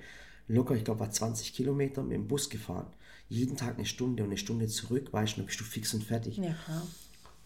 locker, 0.48 0.76
ich 0.76 0.84
glaube, 0.84 1.00
war 1.00 1.10
20 1.10 1.54
Kilometer 1.54 2.04
mit 2.04 2.14
dem 2.14 2.28
Bus 2.28 2.50
gefahren. 2.50 2.88
Jeden 3.28 3.58
Tag 3.58 3.78
eine 3.78 3.86
Stunde 3.86 4.24
und 4.24 4.30
eine 4.30 4.38
Stunde 4.38 4.68
zurück, 4.68 5.12
weißt 5.12 5.34
du, 5.34 5.38
dann 5.38 5.46
bist 5.46 5.60
du 5.60 5.64
fix 5.64 5.94
und 5.96 6.04
fertig. 6.04 6.38
Ja, 6.38 6.54
klar. 6.66 6.84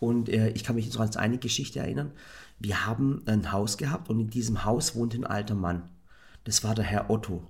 Und 0.04 0.30
äh, 0.30 0.50
ich 0.50 0.64
kann 0.64 0.76
mich 0.76 0.92
so 0.92 1.00
an 1.00 1.16
eine 1.16 1.38
Geschichte 1.38 1.80
erinnern. 1.80 2.12
Wir 2.60 2.86
haben 2.86 3.24
ein 3.26 3.52
Haus 3.52 3.78
gehabt 3.78 4.10
und 4.10 4.20
in 4.20 4.30
diesem 4.30 4.66
Haus 4.66 4.96
wohnte 4.96 5.18
ein 5.18 5.26
alter 5.26 5.56
Mann. 5.56 5.90
Das 6.44 6.64
war 6.64 6.76
der 6.76 6.86
Herr 6.86 7.10
Otto. 7.10 7.44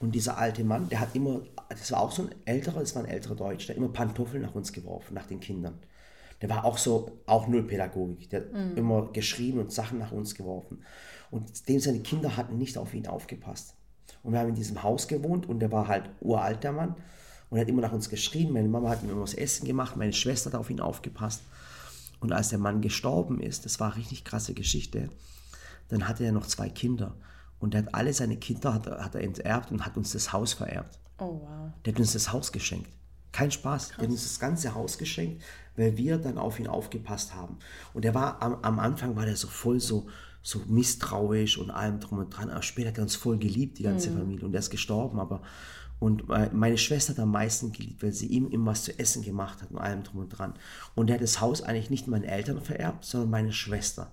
Und 0.00 0.14
dieser 0.14 0.38
alte 0.38 0.64
Mann, 0.64 0.88
der 0.88 1.00
hat 1.00 1.14
immer 1.14 1.42
das 1.68 1.92
war 1.92 2.00
auch 2.00 2.12
so 2.12 2.22
ein 2.22 2.34
älterer, 2.44 2.80
das 2.80 2.94
war 2.94 3.02
ein 3.02 3.08
älterer 3.08 3.36
Deutsch, 3.36 3.66
der 3.66 3.74
hat 3.74 3.82
immer 3.82 3.92
Pantoffeln 3.92 4.42
nach 4.42 4.54
uns 4.54 4.72
geworfen, 4.72 5.14
nach 5.14 5.26
den 5.26 5.40
Kindern. 5.40 5.78
Der 6.40 6.50
war 6.50 6.64
auch 6.64 6.78
so, 6.78 7.12
auch 7.26 7.46
null 7.48 7.62
Pädagogik. 7.62 8.28
Der 8.28 8.40
hat 8.40 8.48
immer 8.76 9.10
geschrien 9.12 9.58
und 9.58 9.72
Sachen 9.72 9.98
nach 9.98 10.12
uns 10.12 10.34
geworfen. 10.34 10.82
Und 11.30 11.68
dem 11.68 11.80
seine 11.80 12.00
Kinder 12.00 12.36
hatten 12.36 12.58
nicht 12.58 12.76
auf 12.76 12.92
ihn 12.92 13.06
aufgepasst. 13.06 13.74
Und 14.22 14.32
wir 14.32 14.40
haben 14.40 14.50
in 14.50 14.54
diesem 14.54 14.82
Haus 14.82 15.08
gewohnt 15.08 15.48
und 15.48 15.60
der 15.60 15.72
war 15.72 15.88
halt 15.88 16.10
uralt, 16.20 16.62
der 16.64 16.72
Mann. 16.72 16.96
Und 17.50 17.58
er 17.58 17.62
hat 17.62 17.68
immer 17.68 17.82
nach 17.82 17.92
uns 17.92 18.08
geschrien. 18.08 18.52
Meine 18.52 18.68
Mama 18.68 18.88
hat 18.90 19.02
ihm 19.02 19.10
immer 19.10 19.20
das 19.22 19.34
Essen 19.34 19.66
gemacht, 19.66 19.96
meine 19.96 20.12
Schwester 20.12 20.50
hat 20.52 20.58
auf 20.58 20.70
ihn 20.70 20.80
aufgepasst. 20.80 21.42
Und 22.20 22.32
als 22.32 22.48
der 22.48 22.58
Mann 22.58 22.80
gestorben 22.80 23.40
ist, 23.40 23.64
das 23.64 23.78
war 23.80 23.88
eine 23.92 23.96
richtig 24.00 24.24
krasse 24.24 24.54
Geschichte, 24.54 25.10
dann 25.88 26.08
hatte 26.08 26.24
er 26.24 26.32
noch 26.32 26.46
zwei 26.46 26.68
Kinder. 26.70 27.14
Und 27.60 27.74
er 27.74 27.82
hat 27.82 27.94
alle 27.94 28.12
seine 28.12 28.36
Kinder 28.36 28.74
hat, 28.74 28.86
er- 28.86 29.04
hat 29.04 29.14
er 29.14 29.22
enterbt 29.22 29.70
und 29.70 29.84
hat 29.84 29.96
uns 29.96 30.12
das 30.12 30.32
Haus 30.32 30.52
vererbt. 30.54 30.98
Oh, 31.18 31.40
wow. 31.42 31.70
Der 31.84 31.92
hat 31.92 32.00
uns 32.00 32.12
das 32.14 32.32
Haus 32.32 32.50
geschenkt. 32.50 32.88
Kein 33.30 33.50
Spaß. 33.50 33.88
Der 33.88 33.98
hat 33.98 34.08
uns 34.08 34.22
das 34.22 34.38
ganze 34.40 34.74
Haus 34.74 34.96
geschenkt, 34.98 35.42
weil 35.76 35.96
wir 35.96 36.18
dann 36.18 36.38
auf 36.38 36.58
ihn 36.58 36.66
aufgepasst 36.66 37.34
haben. 37.34 37.58
Und 37.92 38.04
er 38.04 38.14
war 38.14 38.40
am, 38.42 38.54
am 38.62 38.78
Anfang 38.78 39.16
war 39.16 39.24
der 39.26 39.36
so 39.36 39.48
voll 39.48 39.80
so, 39.80 40.06
so 40.42 40.60
misstrauisch 40.66 41.58
und 41.58 41.70
allem 41.70 42.00
drum 42.00 42.18
und 42.18 42.30
dran. 42.30 42.50
Aber 42.50 42.62
später 42.62 42.88
hat 42.90 42.98
er 42.98 43.02
uns 43.04 43.16
voll 43.16 43.38
geliebt, 43.38 43.78
die 43.78 43.82
ganze 43.82 44.10
Familie. 44.18 44.44
Und 44.46 44.54
er 44.54 44.60
ist 44.60 44.70
gestorben, 44.70 45.18
aber 45.18 45.42
und 46.04 46.28
meine 46.52 46.76
Schwester 46.76 47.12
hat 47.14 47.18
am 47.18 47.30
meisten 47.30 47.72
geliebt, 47.72 48.02
weil 48.02 48.12
sie 48.12 48.26
ihm 48.26 48.48
immer 48.50 48.72
was 48.72 48.84
zu 48.84 48.98
essen 48.98 49.22
gemacht 49.22 49.62
hat 49.62 49.70
und 49.70 49.78
allem 49.78 50.02
drum 50.02 50.20
und 50.20 50.28
dran. 50.28 50.52
Und 50.94 51.08
er 51.08 51.14
hat 51.14 51.22
das 51.22 51.40
Haus 51.40 51.62
eigentlich 51.62 51.88
nicht 51.88 52.06
meinen 52.08 52.24
Eltern 52.24 52.60
vererbt, 52.60 53.04
sondern 53.06 53.30
meine 53.30 53.52
Schwester. 53.52 54.12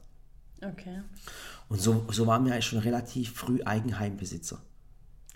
Okay. 0.63 1.01
Und 1.67 1.81
so, 1.81 2.05
so 2.12 2.27
waren 2.27 2.45
wir 2.45 2.53
eigentlich 2.53 2.65
schon 2.65 2.79
relativ 2.79 3.33
früh 3.33 3.60
Eigenheimbesitzer. 3.63 4.62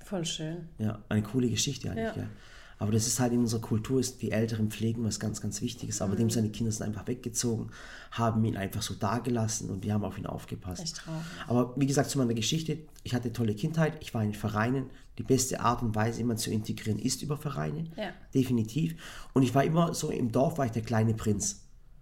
Voll 0.03 0.25
schön. 0.25 0.69
Ja, 0.77 0.99
eine 1.09 1.23
coole 1.23 1.49
Geschichte 1.49 1.89
eigentlich, 1.89 2.05
Ja. 2.05 2.13
gell? 2.13 2.29
Aber 2.77 2.91
das 2.91 3.07
ist 3.07 3.19
halt 3.19 3.31
in 3.31 3.39
unserer 3.39 3.61
Kultur, 3.61 3.99
ist 3.99 4.21
die 4.21 4.31
Älteren 4.31 4.69
pflegen 4.69 5.03
was 5.05 5.19
ganz, 5.19 5.39
ganz 5.41 5.61
Wichtiges. 5.61 6.01
Aber 6.01 6.13
Mhm. 6.13 6.17
dem 6.17 6.29
seine 6.29 6.49
Kinder 6.49 6.71
sind 6.71 6.85
einfach 6.85 7.07
weggezogen, 7.07 7.69
haben 8.11 8.43
ihn 8.43 8.57
einfach 8.57 8.81
so 8.81 8.93
dagelassen 8.93 9.69
und 9.69 9.83
wir 9.83 9.93
haben 9.93 10.03
auf 10.03 10.17
ihn 10.17 10.25
aufgepasst. 10.25 10.83
Echt 10.83 10.97
traurig. 10.97 11.23
Aber 11.47 11.73
wie 11.77 11.85
gesagt, 11.85 12.09
zu 12.09 12.17
meiner 12.17 12.33
Geschichte, 12.33 12.79
ich 13.03 13.13
hatte 13.13 13.31
tolle 13.31 13.55
Kindheit, 13.55 13.97
ich 14.01 14.13
war 14.13 14.23
in 14.23 14.33
Vereinen. 14.33 14.89
Die 15.17 15.23
beste 15.23 15.61
Art 15.61 15.81
und 15.81 15.95
Weise, 15.95 16.17
jemanden 16.19 16.41
zu 16.41 16.51
integrieren, 16.51 16.99
ist 16.99 17.21
über 17.21 17.37
Vereine. 17.37 17.85
Ja. 17.95 18.09
Definitiv. 18.33 18.95
Und 19.33 19.43
ich 19.43 19.55
war 19.55 19.63
immer 19.63 19.93
so, 19.93 20.09
im 20.09 20.31
Dorf 20.33 20.57
war 20.57 20.65
ich 20.65 20.73
der 20.73 20.81
kleine 20.81 21.13
Prinz. 21.13 21.61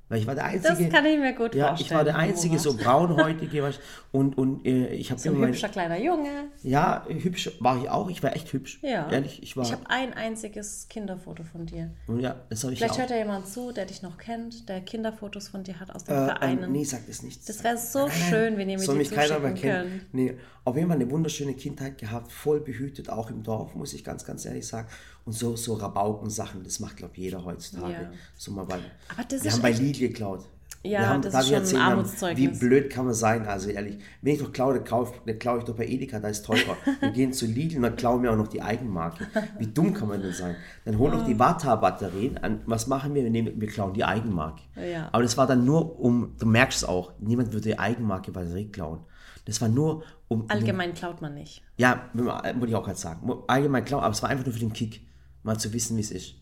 Weil 0.10 0.19
ich 0.19 0.27
war 0.27 0.36
der 0.36 0.43
Das 0.53 0.65
Einzige. 0.72 0.89
kann 0.89 1.05
ich 1.05 1.17
mir 1.17 1.33
gut 1.33 1.55
ja, 1.55 1.67
vorstellen. 1.69 1.88
ich 1.89 1.95
war 1.95 2.03
der 2.03 2.15
Einzige, 2.17 2.60
so 2.60 2.75
braunhäutige. 2.75 3.72
Und, 4.12 4.38
und 4.38 4.63
äh, 4.65 4.89
ich 4.89 5.10
habe 5.10 5.19
So 5.19 5.29
ein 5.29 5.33
immer 5.36 5.41
mein, 5.45 5.53
hübscher 5.53 5.69
kleiner 5.69 5.98
Junge. 5.98 6.29
Ja, 6.62 7.05
hübsch 7.07 7.50
war 7.60 7.81
ich 7.81 7.89
auch. 7.89 8.10
Ich 8.10 8.22
war 8.22 8.36
echt 8.36 8.51
hübsch. 8.53 8.79
Ja. 8.83 9.10
Ehrlich, 9.10 9.41
ich 9.41 9.57
war. 9.57 9.63
Ich 9.63 9.72
habe 9.72 9.83
ein 9.89 10.13
einziges 10.13 10.88
Kinderfoto 10.89 11.43
von 11.43 11.65
dir. 11.65 11.89
und 12.07 12.19
ja, 12.19 12.36
das 12.50 12.63
habe 12.63 12.74
ich 12.74 12.79
Vielleicht 12.79 12.93
auch. 12.95 13.00
hört 13.00 13.10
ja 13.10 13.17
jemand 13.17 13.48
zu, 13.48 13.72
der 13.72 13.86
dich 13.86 14.01
noch 14.03 14.17
kennt, 14.17 14.69
der 14.69 14.81
Kinderfotos 14.81 15.48
von 15.48 15.63
dir 15.63 15.79
hat 15.79 15.95
aus 15.95 16.03
den 16.03 16.15
Äh, 16.15 16.25
Vereinen. 16.25 16.72
nee, 16.72 16.83
sag 16.83 17.07
das 17.07 17.24
nicht. 17.24 17.48
Das 17.50 17.63
wäre 17.63 17.77
so 17.77 18.07
schön, 18.10 18.57
wenn 18.57 18.69
ihr 18.69 18.77
mir 18.77 18.83
Soll 18.83 18.95
mich 18.98 19.10
keiner 19.10 19.39
mehr 19.39 19.53
kennen. 19.53 20.05
Nee, 20.12 20.38
auf 20.65 20.75
jeden 20.75 20.89
Fall 20.89 20.98
eine 20.98 21.10
wunderschöne 21.10 21.53
Kindheit 21.55 21.98
gehabt, 21.98 22.31
voll 22.31 22.60
behütet, 22.60 23.10
auch 23.10 23.29
im 23.31 23.41
Dorf, 23.41 23.74
muss 23.74 23.93
ich 23.93 24.03
ganz, 24.03 24.25
ganz 24.25 24.45
ehrlich 24.45 24.67
sagen. 24.67 24.88
Und 25.25 25.33
so, 25.33 25.55
so 25.55 25.75
Rabauken-Sachen, 25.75 26.63
das 26.63 26.79
macht, 26.79 26.97
glaube 26.97 27.13
ich, 27.15 27.21
jeder 27.23 27.45
heutzutage. 27.45 27.93
Ja. 27.93 28.11
So 28.35 28.51
mal 28.51 28.65
bei, 28.65 28.75
Aber 28.75 29.23
das 29.27 29.41
wir 29.43 29.47
ist 29.49 29.53
haben 29.55 29.61
bei 29.61 29.71
Lidl 29.71 29.99
geklaut. 29.99 30.45
Ja, 30.85 30.99
wir 30.99 31.09
haben, 31.11 31.21
das 31.21 31.33
ist 31.33 31.45
schon 31.45 31.55
ein 31.55 31.61
erzählen, 31.61 31.79
wir 31.79 31.85
haben- 31.85 31.91
Armutszeugnis. 31.99 32.37
Wie 32.37 32.59
blöd 32.59 32.89
kann 32.89 33.05
man 33.05 33.13
sein, 33.13 33.47
also 33.47 33.69
ehrlich. 33.69 33.99
Wenn 34.21 34.33
ich 34.33 34.39
doch 34.41 34.51
klaue, 34.51 34.73
dann 34.73 34.83
klaue 34.83 35.07
dann 35.25 35.39
klaue 35.39 35.59
ich 35.59 35.63
doch 35.63 35.75
bei 35.75 35.87
Edeka, 35.87 36.19
da 36.19 36.27
ist 36.27 36.45
teurer. 36.45 36.75
wir 36.99 37.11
gehen 37.11 37.31
zu 37.31 37.45
Lidl 37.45 37.77
und 37.77 37.83
dann 37.83 37.95
klauen 37.95 38.21
wir 38.21 38.33
auch 38.33 38.35
noch 38.35 38.49
die 38.49 38.61
Eigenmarke. 38.61 39.25
Wie 39.59 39.67
dumm 39.67 39.93
kann 39.93 40.09
man 40.09 40.21
denn 40.21 40.33
sein? 40.33 40.57
Dann 40.83 40.97
holen 40.97 41.13
noch 41.17 41.25
die 41.25 41.39
Vata-Batterien. 41.39 42.37
an- 42.39 42.61
Was 42.65 42.87
machen 42.87 43.13
wir? 43.15 43.23
Wir, 43.23 43.29
nehmen, 43.31 43.61
wir 43.61 43.67
klauen 43.69 43.93
die 43.93 44.03
Eigenmarke. 44.03 44.61
Ja. 44.75 45.07
Aber 45.13 45.23
das 45.23 45.37
war 45.37 45.47
dann 45.47 45.63
nur 45.63 46.01
um, 46.01 46.35
du 46.37 46.45
merkst 46.45 46.79
es 46.79 46.83
auch, 46.83 47.13
niemand 47.19 47.53
würde 47.53 47.69
die 47.69 47.79
Eigenmarke 47.79 48.33
Batterie 48.33 48.67
klauen. 48.69 48.99
Das 49.45 49.61
war 49.61 49.69
nur 49.69 50.03
um. 50.27 50.49
Allgemein 50.49 50.93
klaut 50.93 51.21
man 51.21 51.33
nicht. 51.33 51.61
Ja, 51.77 52.09
man- 52.13 52.25
wollte 52.27 52.67
ich 52.67 52.75
auch 52.75 52.83
gerade 52.83 52.99
sagen. 52.99 53.31
Allgemein 53.47 53.85
klauen, 53.85 54.03
aber 54.03 54.11
es 54.13 54.21
war 54.21 54.29
einfach 54.29 54.45
nur 54.45 54.53
für 54.53 54.59
den 54.59 54.73
Kick. 54.73 55.01
Mal 55.43 55.59
zu 55.59 55.71
wissen, 55.73 55.97
wie 55.97 56.01
es 56.01 56.12
ist. 56.12 56.35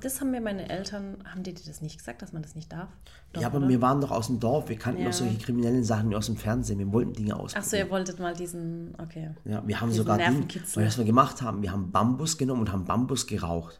Das 0.00 0.18
haben 0.22 0.30
mir 0.30 0.40
meine 0.40 0.70
Eltern, 0.70 1.18
haben 1.30 1.42
die 1.42 1.52
dir 1.52 1.64
das 1.66 1.82
nicht 1.82 1.98
gesagt, 1.98 2.22
dass 2.22 2.32
man 2.32 2.40
das 2.40 2.54
nicht 2.54 2.72
darf? 2.72 2.88
Doch, 3.34 3.42
ja, 3.42 3.48
aber 3.48 3.58
oder? 3.58 3.68
wir 3.68 3.82
waren 3.82 4.00
doch 4.00 4.12
aus 4.12 4.28
dem 4.28 4.40
Dorf, 4.40 4.70
wir 4.70 4.78
kannten 4.78 5.02
Ja. 5.02 5.08
doch 5.08 5.12
solche 5.12 5.36
kriminellen 5.36 5.84
Sachen 5.84 6.08
wie 6.08 6.16
aus 6.16 6.24
dem 6.24 6.38
Fernsehen. 6.38 6.78
Wir 6.78 6.90
wollten 6.90 7.12
Dinge 7.12 7.34
ausprobieren. 7.36 7.62
Ach 7.62 7.70
so, 7.70 7.76
ihr 7.76 7.90
wolltet 7.90 8.18
mal 8.18 8.34
diesen, 8.34 8.94
okay. 8.98 9.34
Ja, 9.44 9.62
wir 9.66 9.78
haben 9.82 9.90
Diesen 9.90 10.04
sogar 10.04 10.16
Ding, 10.16 10.48
was 10.74 10.96
wir 10.96 11.04
gemacht 11.04 11.42
haben, 11.42 11.60
wir 11.60 11.70
haben 11.70 11.90
Bambus 11.92 12.38
genommen 12.38 12.62
und 12.62 12.72
haben 12.72 12.86
Bambus 12.86 13.26
geraucht. 13.26 13.78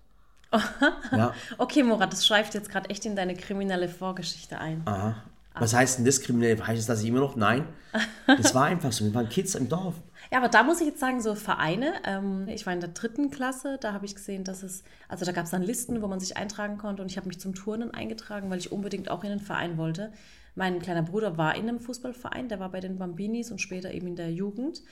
ja, 1.13 1.33
Okay, 1.57 1.83
Murat, 1.83 2.13
das 2.13 2.27
schreibt 2.27 2.53
jetzt 2.53 2.69
gerade 2.69 2.91
echt 2.91 3.07
in 3.07 3.17
deine 3.17 3.35
kriminelle 3.35 3.89
Vorgeschichte 3.89 4.59
ein. 4.59 4.83
aha. 4.85 5.15
Was 5.57 5.73
heißt 5.73 5.99
denn 5.99 6.05
das 6.05 6.21
kriminell? 6.21 6.61
Heißt 6.61 6.81
es, 6.81 6.87
dass 6.87 7.01
ich 7.01 7.09
immer 7.09 7.21
noch? 7.21 7.37
Nein. 7.37 7.65
Das 8.27 8.55
war 8.57 8.65
einfach 8.65 8.91
so. 8.93 9.05
Wir 9.05 9.15
waren 9.15 9.29
Kids 9.29 9.55
im 9.55 9.69
Dorf. 9.69 9.95
Ja, 10.33 10.39
aber 10.39 10.49
da 10.49 10.63
muss 10.63 10.81
ich 10.81 10.87
jetzt 10.87 11.01
sagen, 11.01 11.21
so 11.21 11.35
Vereine. 11.35 11.93
Ähm, 12.05 12.47
ich 12.49 12.67
war 12.67 12.73
in 12.73 12.81
der 12.81 12.91
dritten 12.91 13.31
Klasse, 13.31 13.79
da 13.81 13.93
habe 13.93 14.07
ich 14.07 14.15
gesehen, 14.15 14.45
dass 14.45 14.63
es, 14.63 14.83
also 15.09 15.25
da 15.25 15.33
gab 15.33 15.45
es 15.45 15.51
dann 15.51 15.63
Listen, 15.63 16.03
wo 16.03 16.07
man 16.09 16.21
sich 16.21 16.37
eintragen 16.37 16.79
konnte 16.79 17.03
und 17.03 17.11
ich 17.11 17.17
habe 17.17 17.29
mich 17.29 17.41
zum 17.41 17.55
Turnen 17.55 17.93
eingetragen, 17.93 18.51
weil 18.51 18.59
ich 18.59 18.73
unbedingt 18.73 19.11
auch 19.11 19.23
in 19.25 19.31
den 19.31 19.41
Verein 19.41 19.77
wollte. 19.77 20.13
Mein 20.55 20.81
kleiner 20.81 21.03
Bruder 21.03 21.37
war 21.37 21.57
in 21.57 21.69
einem 21.69 21.81
Fußballverein, 21.81 22.49
der 22.49 22.61
war 22.61 22.71
bei 22.71 22.81
den 22.81 22.99
Bambinis 22.99 23.51
und 23.51 23.61
später 23.61 23.93
eben 23.93 24.07
in 24.09 24.17
der 24.17 24.31
Jugend. 24.33 24.83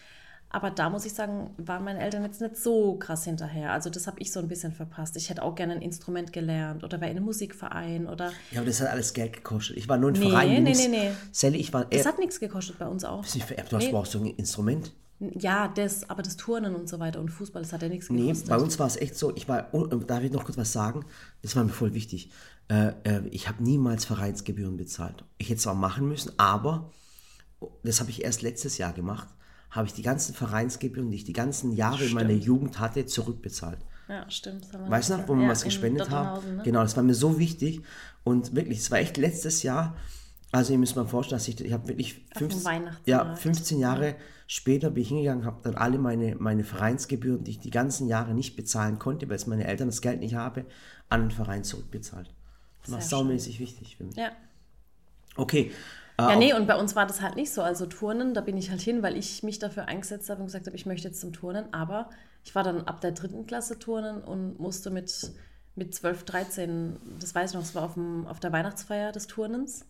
Aber 0.55 0.71
da 0.71 0.91
muss 0.91 1.07
ich 1.07 1.15
sagen, 1.15 1.55
waren 1.57 1.83
meine 1.83 2.01
Eltern 2.01 2.25
jetzt 2.25 2.43
nicht 2.43 2.59
so 2.59 2.97
krass 2.97 3.25
hinterher. 3.25 3.73
Also 3.73 3.89
das 3.89 4.07
habe 4.07 4.21
ich 4.21 4.33
so 4.33 4.39
ein 4.41 4.49
bisschen 4.49 4.73
verpasst. 4.73 5.17
Ich 5.17 5.31
hätte 5.31 5.43
auch 5.43 5.55
gerne 5.55 5.73
ein 5.73 5.81
Instrument 5.81 6.31
gelernt 6.31 6.85
oder 6.85 6.99
in 6.99 7.05
einem 7.05 7.25
Musikverein 7.25 8.07
oder 8.07 8.33
Ja, 8.51 8.59
aber 8.61 8.67
das 8.67 8.83
hat 8.83 8.89
alles 8.91 9.15
Geld 9.15 9.33
gekostet. 9.33 9.79
Ich 9.79 9.89
war 9.89 9.97
nur 9.97 10.11
ein 10.11 10.19
Nee, 10.19 10.29
Verein. 10.29 10.49
nee, 10.51 10.61
nix- 10.61 10.79
nee, 10.81 10.89
nee. 10.89 11.11
Sally, 11.31 11.57
ich 11.57 11.73
war 11.73 11.87
das 11.87 12.05
hat 12.05 12.19
nichts 12.19 12.39
gekostet 12.39 12.79
bei 12.79 12.87
uns 12.87 13.03
auch. 13.05 13.25
Ist 13.25 13.35
nicht 13.35 13.47
vererbt, 13.47 13.73
du 13.73 13.77
hast 13.77 13.87
Nee. 13.87 13.95
auch 13.95 14.05
so 14.05 14.19
ein 14.19 14.27
Instrument. 14.27 14.93
Ja, 15.39 15.69
das, 15.69 16.09
aber 16.11 16.23
das 16.23 16.37
Turnen 16.37 16.75
und 16.75 16.89
so 16.89 16.99
weiter 16.99 17.21
und 17.21 17.29
Fußball, 17.31 17.63
das 17.63 17.73
hat 17.73 17.83
ja 17.83 17.89
nichts 17.89 18.11
Nee, 18.11 18.23
gekostet. 18.23 18.49
bei 18.49 18.57
uns 18.57 18.79
war 18.79 18.87
es 18.89 18.97
echt 18.97 19.17
so, 19.17 19.35
ich 19.37 19.49
war, 19.49 19.69
oh, 19.73 19.87
darf 19.87 20.23
ich 20.23 20.33
noch 20.33 20.45
kurz 20.45 20.59
was 20.59 20.73
sagen? 20.73 21.05
Das 21.43 21.55
war 21.55 21.63
mir 21.65 21.71
voll 21.71 21.95
wichtig. 21.95 22.31
Äh, 22.69 22.93
äh, 23.05 23.27
ich 23.31 23.49
habe 23.49 23.63
niemals 23.63 24.05
Vereinsgebühren 24.05 24.77
bezahlt. 24.77 25.25
Ich 25.39 25.49
hätte 25.51 25.61
zwar 25.61 25.75
machen 25.75 26.09
müssen, 26.09 26.33
aber 26.39 26.91
das 27.85 28.01
habe 28.01 28.11
ich 28.11 28.25
erst 28.25 28.43
letztes 28.43 28.79
Jahr 28.79 28.93
gemacht, 28.93 29.29
habe 29.71 29.87
ich 29.87 29.93
die 29.93 30.03
ganzen 30.03 30.35
Vereinsgebühren, 30.35 31.11
die 31.11 31.17
ich 31.19 31.25
die 31.25 31.33
ganzen 31.33 31.73
Jahre 31.73 32.05
in 32.05 32.15
meiner 32.15 32.33
Jugend 32.33 32.81
hatte, 32.81 33.07
zurückbezahlt. 33.07 33.79
Ja, 34.09 34.29
stimmt. 34.29 34.67
Weißt 34.89 35.11
du 35.11 35.17
noch, 35.17 35.29
wo 35.29 35.35
wir 35.35 35.45
ja, 35.45 35.49
was 35.49 35.63
gespendet 35.65 36.11
haben? 36.11 36.57
Ne? 36.57 36.63
Genau, 36.65 36.83
das 36.83 36.97
war 36.97 37.03
mir 37.05 37.15
so 37.15 37.39
wichtig. 37.39 37.83
Und 38.25 38.55
wirklich, 38.55 38.79
es 38.81 38.91
war 38.91 38.99
echt 38.99 39.17
letztes 39.17 39.63
Jahr. 39.63 39.97
Also 40.53 40.75
ihr 40.75 40.79
müsst 40.79 40.97
mal 40.97 41.07
vorstellen, 41.07 41.39
dass 41.39 41.49
ich, 41.49 41.59
ich 41.61 41.73
habe 41.73 41.89
wirklich 41.89 42.27
dem 42.29 42.51
15, 42.51 42.65
Weihnachtsmarkt. 42.65 43.09
ja, 43.09 43.35
15 43.35 43.79
Jahre 43.79 44.17
später 44.47 44.91
bin 44.91 45.03
ich 45.03 45.09
hingegangen, 45.09 45.47
habe 45.47 45.61
dann 45.63 45.77
alle 45.77 45.97
meine, 45.99 46.37
meine 46.37 46.63
Vereinsgebühren, 46.63 47.43
die 47.43 47.53
ich 47.53 47.59
die 47.61 47.71
ganzen 47.71 48.07
Jahre 48.07 48.35
nicht 48.35 48.55
bezahlen 48.55 48.99
konnte, 48.99 49.27
weil 49.31 49.37
es 49.37 49.47
meine 49.47 49.67
Eltern 49.67 49.89
das 49.89 50.03
Geld 50.03 50.21
nicht 50.21 50.35
habe, 50.35 50.67
an 51.09 51.23
den 51.23 51.31
Verein 51.31 51.65
zurückbezahlt. 51.65 52.29
Das 52.83 52.93
war 52.93 53.01
saumäßig 53.01 53.61
wichtig 53.61 53.97
für 53.97 54.05
mich. 54.05 54.17
Ja. 54.17 54.33
Okay. 55.37 55.73
äh, 56.19 56.23
Ja, 56.23 56.37
nee, 56.37 56.53
und 56.53 56.67
bei 56.67 56.77
uns 56.77 56.95
war 56.95 57.07
das 57.07 57.23
halt 57.23 57.37
nicht 57.37 57.51
so. 57.51 57.63
Also 57.63 57.87
Turnen, 57.87 58.35
da 58.35 58.43
bin 58.43 58.59
ich 58.59 58.71
halt 58.71 58.83
hin, 58.83 59.03
weil 59.03 59.17
ich 59.17 59.43
mich 59.43 59.59
dafür 59.59 59.87
eingesetzt 59.89 60.29
habe 60.29 60.41
und 60.41 60.47
gesagt 60.47 60.67
habe, 60.67 60.77
ich 60.77 60.85
möchte 60.85 61.09
jetzt 61.09 61.21
zum 61.23 61.33
Turnen. 61.33 61.73
Aber 61.73 62.11
ich 62.45 62.55
war 62.55 62.63
dann 62.63 62.83
ab 62.83 63.01
der 63.01 63.13
dritten 63.13 63.47
Klasse 63.47 63.79
turnen 63.79 64.23
und 64.23 64.61
musste 64.61 64.91
mit, 64.91 65.33
mit 65.77 65.95
12, 65.95 66.25
13, 66.25 66.97
das 67.21 67.35
weiß 67.35 67.53
ich 67.53 67.55
noch, 67.55 67.63
es 67.63 67.75
war 67.75 67.85
auf, 67.85 67.95
dem, 67.95 68.27
auf 68.27 68.41
der 68.41 68.53
Weihnachtsfeier 68.53 69.13
des 69.13 69.29
Turnens 69.29 69.87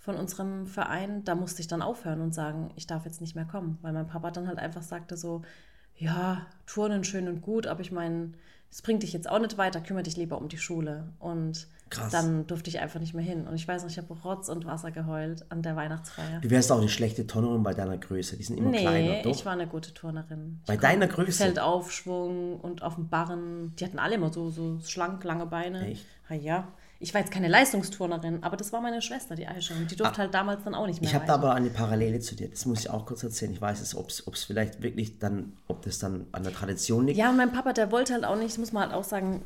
von 0.00 0.16
unserem 0.16 0.66
Verein, 0.66 1.24
da 1.24 1.34
musste 1.34 1.60
ich 1.60 1.68
dann 1.68 1.82
aufhören 1.82 2.22
und 2.22 2.34
sagen, 2.34 2.70
ich 2.74 2.86
darf 2.86 3.04
jetzt 3.04 3.20
nicht 3.20 3.36
mehr 3.36 3.44
kommen, 3.44 3.78
weil 3.82 3.92
mein 3.92 4.06
Papa 4.06 4.30
dann 4.30 4.48
halt 4.48 4.58
einfach 4.58 4.82
sagte 4.82 5.16
so, 5.16 5.42
ja, 5.94 6.46
Turnen 6.66 7.04
schön 7.04 7.28
und 7.28 7.42
gut, 7.42 7.66
aber 7.66 7.80
ich 7.82 7.92
meine, 7.92 8.32
es 8.70 8.80
bringt 8.80 9.02
dich 9.02 9.12
jetzt 9.12 9.28
auch 9.28 9.38
nicht 9.38 9.58
weiter, 9.58 9.80
kümmere 9.80 10.04
dich 10.04 10.16
lieber 10.16 10.38
um 10.38 10.48
die 10.48 10.56
Schule. 10.56 11.08
Und 11.18 11.66
Krass. 11.90 12.12
dann 12.12 12.46
durfte 12.46 12.70
ich 12.70 12.78
einfach 12.78 13.00
nicht 13.00 13.14
mehr 13.14 13.24
hin. 13.24 13.46
Und 13.46 13.56
ich 13.56 13.66
weiß 13.66 13.82
noch, 13.82 13.90
ich 13.90 13.98
habe 13.98 14.14
Rotz 14.14 14.48
und 14.48 14.64
Wasser 14.64 14.92
geheult 14.92 15.44
an 15.50 15.60
der 15.60 15.74
Weihnachtsfeier. 15.76 16.40
Du 16.40 16.48
wärst 16.48 16.70
auch 16.70 16.78
eine 16.78 16.88
schlechte 16.88 17.26
Turnerin 17.26 17.64
bei 17.64 17.74
deiner 17.74 17.98
Größe. 17.98 18.36
Die 18.36 18.44
sind 18.44 18.58
immer 18.58 18.70
kleiner. 18.70 19.10
Nee, 19.10 19.22
Doch. 19.22 19.32
ich 19.32 19.44
war 19.44 19.52
eine 19.52 19.66
gute 19.66 19.92
Turnerin. 19.92 20.60
bei 20.66 20.74
ich 20.74 20.80
deiner 20.80 21.08
Größe. 21.08 21.42
Feldaufschwung 21.42 22.60
und 22.60 22.82
auf 22.82 22.94
dem 22.94 23.08
Barren. 23.08 23.74
Die 23.76 23.84
hatten 23.84 23.98
alle 23.98 24.14
immer 24.14 24.32
so, 24.32 24.50
so 24.50 24.78
schlank, 24.80 25.24
lange 25.24 25.46
Beine. 25.46 25.88
Echt? 25.88 26.06
Ja, 26.28 26.36
ja. 26.36 26.68
Ich 27.02 27.14
war 27.14 27.20
jetzt 27.22 27.32
keine 27.32 27.48
Leistungsturnerin, 27.48 28.42
aber 28.42 28.56
das 28.58 28.72
war 28.72 28.80
meine 28.80 29.00
Schwester, 29.00 29.34
die 29.34 29.48
Aisha. 29.48 29.74
Und 29.74 29.90
die 29.90 29.96
durfte 29.96 30.18
halt 30.18 30.34
damals 30.34 30.64
dann 30.64 30.74
auch 30.74 30.86
nicht 30.86 31.00
mehr 31.00 31.08
Ah. 31.08 31.12
Ich 31.12 31.14
habe 31.14 31.26
da 31.26 31.34
aber 31.34 31.54
eine 31.54 31.70
Parallele 31.70 32.20
zu 32.20 32.34
dir. 32.34 32.48
Das 32.48 32.66
muss 32.66 32.80
ich 32.80 32.90
auch 32.90 33.06
kurz 33.06 33.22
erzählen. 33.22 33.52
Ich 33.52 33.60
weiß 33.60 33.80
es, 33.80 33.96
ob 33.96 34.10
es 34.10 34.44
vielleicht 34.44 34.82
wirklich 34.82 35.18
dann, 35.18 35.54
ob 35.66 35.82
das 35.82 35.98
dann 35.98 36.26
an 36.32 36.42
der 36.42 36.52
Tradition 36.52 37.06
liegt. 37.06 37.18
Ja, 37.18 37.30
und 37.30 37.36
mein 37.38 37.52
Papa, 37.52 37.72
der 37.72 37.90
wollte 37.90 38.12
halt 38.12 38.24
auch 38.24 38.36
nicht, 38.36 38.50
das 38.50 38.58
muss 38.58 38.72
man 38.72 38.84
halt 38.84 38.92
auch 38.92 39.04
sagen, 39.04 39.42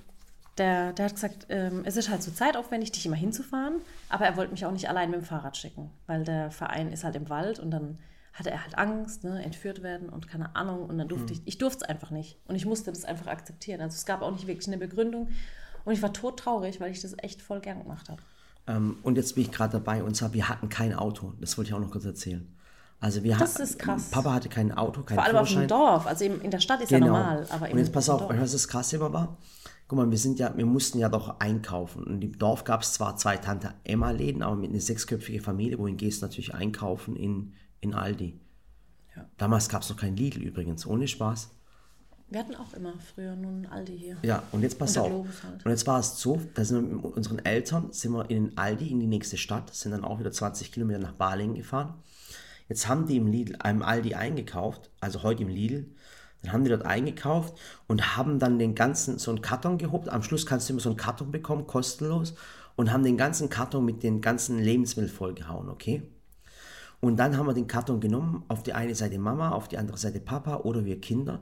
der, 0.58 0.92
der 0.92 1.06
hat 1.06 1.14
gesagt, 1.14 1.46
ähm, 1.48 1.82
es 1.84 1.96
ist 1.96 2.10
halt 2.10 2.22
so 2.22 2.30
zeitaufwendig, 2.30 2.92
dich 2.92 3.06
immer 3.06 3.16
hinzufahren, 3.16 3.76
aber 4.08 4.24
er 4.26 4.36
wollte 4.36 4.52
mich 4.52 4.64
auch 4.66 4.70
nicht 4.72 4.88
allein 4.88 5.10
mit 5.10 5.20
dem 5.20 5.24
Fahrrad 5.24 5.56
schicken, 5.56 5.90
weil 6.06 6.24
der 6.24 6.50
Verein 6.50 6.92
ist 6.92 7.02
halt 7.04 7.16
im 7.16 7.28
Wald 7.28 7.58
und 7.58 7.70
dann 7.70 7.98
hatte 8.32 8.50
er 8.50 8.62
halt 8.62 8.76
Angst, 8.76 9.22
ne, 9.22 9.42
entführt 9.44 9.82
werden 9.82 10.08
und 10.08 10.28
keine 10.28 10.56
Ahnung. 10.56 10.86
Und 10.88 10.98
dann 10.98 11.06
durfte 11.06 11.32
ich, 11.32 11.40
ich 11.44 11.58
durfte 11.58 11.84
es 11.84 11.88
einfach 11.88 12.10
nicht. 12.10 12.36
Und 12.46 12.56
ich 12.56 12.66
musste 12.66 12.90
das 12.90 13.04
einfach 13.04 13.28
akzeptieren. 13.28 13.80
Also 13.80 13.94
es 13.94 14.06
gab 14.06 14.22
auch 14.22 14.32
nicht 14.32 14.48
wirklich 14.48 14.66
eine 14.66 14.76
Begründung. 14.78 15.28
Und 15.84 15.92
ich 15.92 16.02
war 16.02 16.12
todtraurig, 16.12 16.80
weil 16.80 16.90
ich 16.92 17.00
das 17.02 17.14
echt 17.18 17.42
voll 17.42 17.60
gern 17.60 17.80
gemacht 17.82 18.08
habe. 18.08 18.20
Ähm, 18.66 18.96
und 19.02 19.16
jetzt 19.16 19.34
bin 19.34 19.44
ich 19.44 19.50
gerade 19.52 19.72
dabei 19.72 20.02
und 20.02 20.14
zwar, 20.16 20.32
wir 20.32 20.48
hatten 20.48 20.68
kein 20.68 20.94
Auto. 20.94 21.34
Das 21.40 21.56
wollte 21.58 21.68
ich 21.70 21.74
auch 21.74 21.80
noch 21.80 21.90
kurz 21.90 22.04
erzählen. 22.04 22.50
Also 23.00 23.22
wir 23.22 23.36
Das 23.36 23.56
ist 23.56 23.78
krass. 23.78 24.10
Papa 24.10 24.32
hatte 24.32 24.48
kein 24.48 24.72
Auto, 24.72 25.02
kein 25.02 25.16
Vor 25.16 25.24
allem 25.24 25.36
auf 25.36 25.48
dem. 25.50 25.68
Dorf. 25.68 26.06
Also 26.06 26.24
in 26.24 26.50
der 26.50 26.60
Stadt 26.60 26.80
ist 26.80 26.90
ja 26.90 26.98
normal. 26.98 27.46
Aber 27.50 27.70
und 27.70 27.76
jetzt 27.76 27.92
pass 27.92 28.08
auf, 28.08 28.20
Dorf- 28.20 28.40
was 28.40 28.52
das 28.52 28.66
Krasse 28.66 28.96
immer 28.96 29.12
war? 29.12 29.36
Guck 29.86 29.98
mal, 29.98 30.10
wir 30.10 30.16
sind 30.16 30.38
ja, 30.38 30.56
wir 30.56 30.64
mussten 30.64 30.98
ja 30.98 31.10
doch 31.10 31.38
einkaufen. 31.40 32.04
Und 32.04 32.24
im 32.24 32.38
Dorf 32.38 32.64
gab 32.64 32.80
es 32.80 32.94
zwar 32.94 33.16
zwei 33.16 33.36
Tante 33.36 33.74
Emma-Läden, 33.84 34.42
aber 34.42 34.56
mit 34.56 34.70
einer 34.70 34.80
sechsköpfigen 34.80 35.42
Familie, 35.42 35.78
wohin 35.78 35.98
gehst 35.98 36.22
du 36.22 36.26
natürlich 36.26 36.54
einkaufen 36.54 37.16
in, 37.16 37.52
in 37.80 37.92
Aldi. 37.92 38.40
Ja. 39.14 39.26
Damals 39.36 39.68
gab 39.68 39.82
es 39.82 39.90
noch 39.90 39.98
kein 39.98 40.16
Lidl 40.16 40.40
übrigens, 40.40 40.86
ohne 40.86 41.06
Spaß. 41.06 41.50
Wir 42.28 42.40
hatten 42.40 42.54
auch 42.56 42.72
immer 42.74 42.94
früher 43.14 43.36
nur 43.36 43.50
einen 43.50 43.66
Aldi 43.66 43.98
hier. 43.98 44.16
Ja, 44.22 44.42
und 44.52 44.62
jetzt 44.62 44.78
pass 44.78 44.96
Und 44.96 45.02
auf. 45.02 45.42
Halt. 45.42 45.64
Und 45.64 45.70
jetzt 45.70 45.86
war 45.86 46.00
es 46.00 46.18
so, 46.18 46.40
da 46.54 46.64
sind 46.64 46.88
wir 46.88 46.96
mit 46.96 47.04
unseren 47.04 47.38
Eltern, 47.44 47.92
sind 47.92 48.12
wir 48.12 48.28
in 48.30 48.46
den 48.46 48.58
Aldi, 48.58 48.88
in 48.88 49.00
die 49.00 49.06
nächste 49.06 49.36
Stadt, 49.36 49.74
sind 49.74 49.92
dann 49.92 50.04
auch 50.04 50.18
wieder 50.18 50.32
20 50.32 50.72
Kilometer 50.72 50.98
nach 50.98 51.12
Balingen 51.12 51.54
gefahren. 51.54 51.94
Jetzt 52.68 52.88
haben 52.88 53.06
die 53.06 53.18
im 53.18 53.26
Lidl, 53.26 53.56
einem 53.60 53.82
Aldi 53.82 54.14
eingekauft, 54.14 54.90
also 55.00 55.22
heute 55.22 55.42
im 55.42 55.48
Lidl. 55.48 55.86
Dann 56.42 56.52
haben 56.52 56.64
die 56.64 56.70
dort 56.70 56.84
eingekauft 56.84 57.58
und 57.86 58.16
haben 58.16 58.38
dann 58.38 58.58
den 58.58 58.74
ganzen, 58.74 59.18
so 59.18 59.30
einen 59.30 59.42
Karton 59.42 59.78
gehobt. 59.78 60.08
Am 60.08 60.22
Schluss 60.22 60.46
kannst 60.46 60.68
du 60.68 60.72
immer 60.72 60.80
so 60.80 60.90
einen 60.90 60.98
Karton 60.98 61.30
bekommen, 61.30 61.66
kostenlos. 61.66 62.34
Und 62.76 62.92
haben 62.92 63.04
den 63.04 63.16
ganzen 63.16 63.48
Karton 63.48 63.84
mit 63.84 64.02
den 64.02 64.20
ganzen 64.20 64.58
Lebensmitteln 64.58 65.14
vollgehauen, 65.14 65.68
okay? 65.68 66.02
Und 67.00 67.18
dann 67.18 67.36
haben 67.36 67.46
wir 67.46 67.54
den 67.54 67.66
Karton 67.66 68.00
genommen, 68.00 68.44
auf 68.48 68.62
die 68.62 68.72
eine 68.72 68.94
Seite 68.94 69.18
Mama, 69.18 69.50
auf 69.50 69.68
die 69.68 69.78
andere 69.78 69.98
Seite 69.98 70.20
Papa 70.20 70.56
oder 70.56 70.84
wir 70.84 71.00
Kinder. 71.00 71.40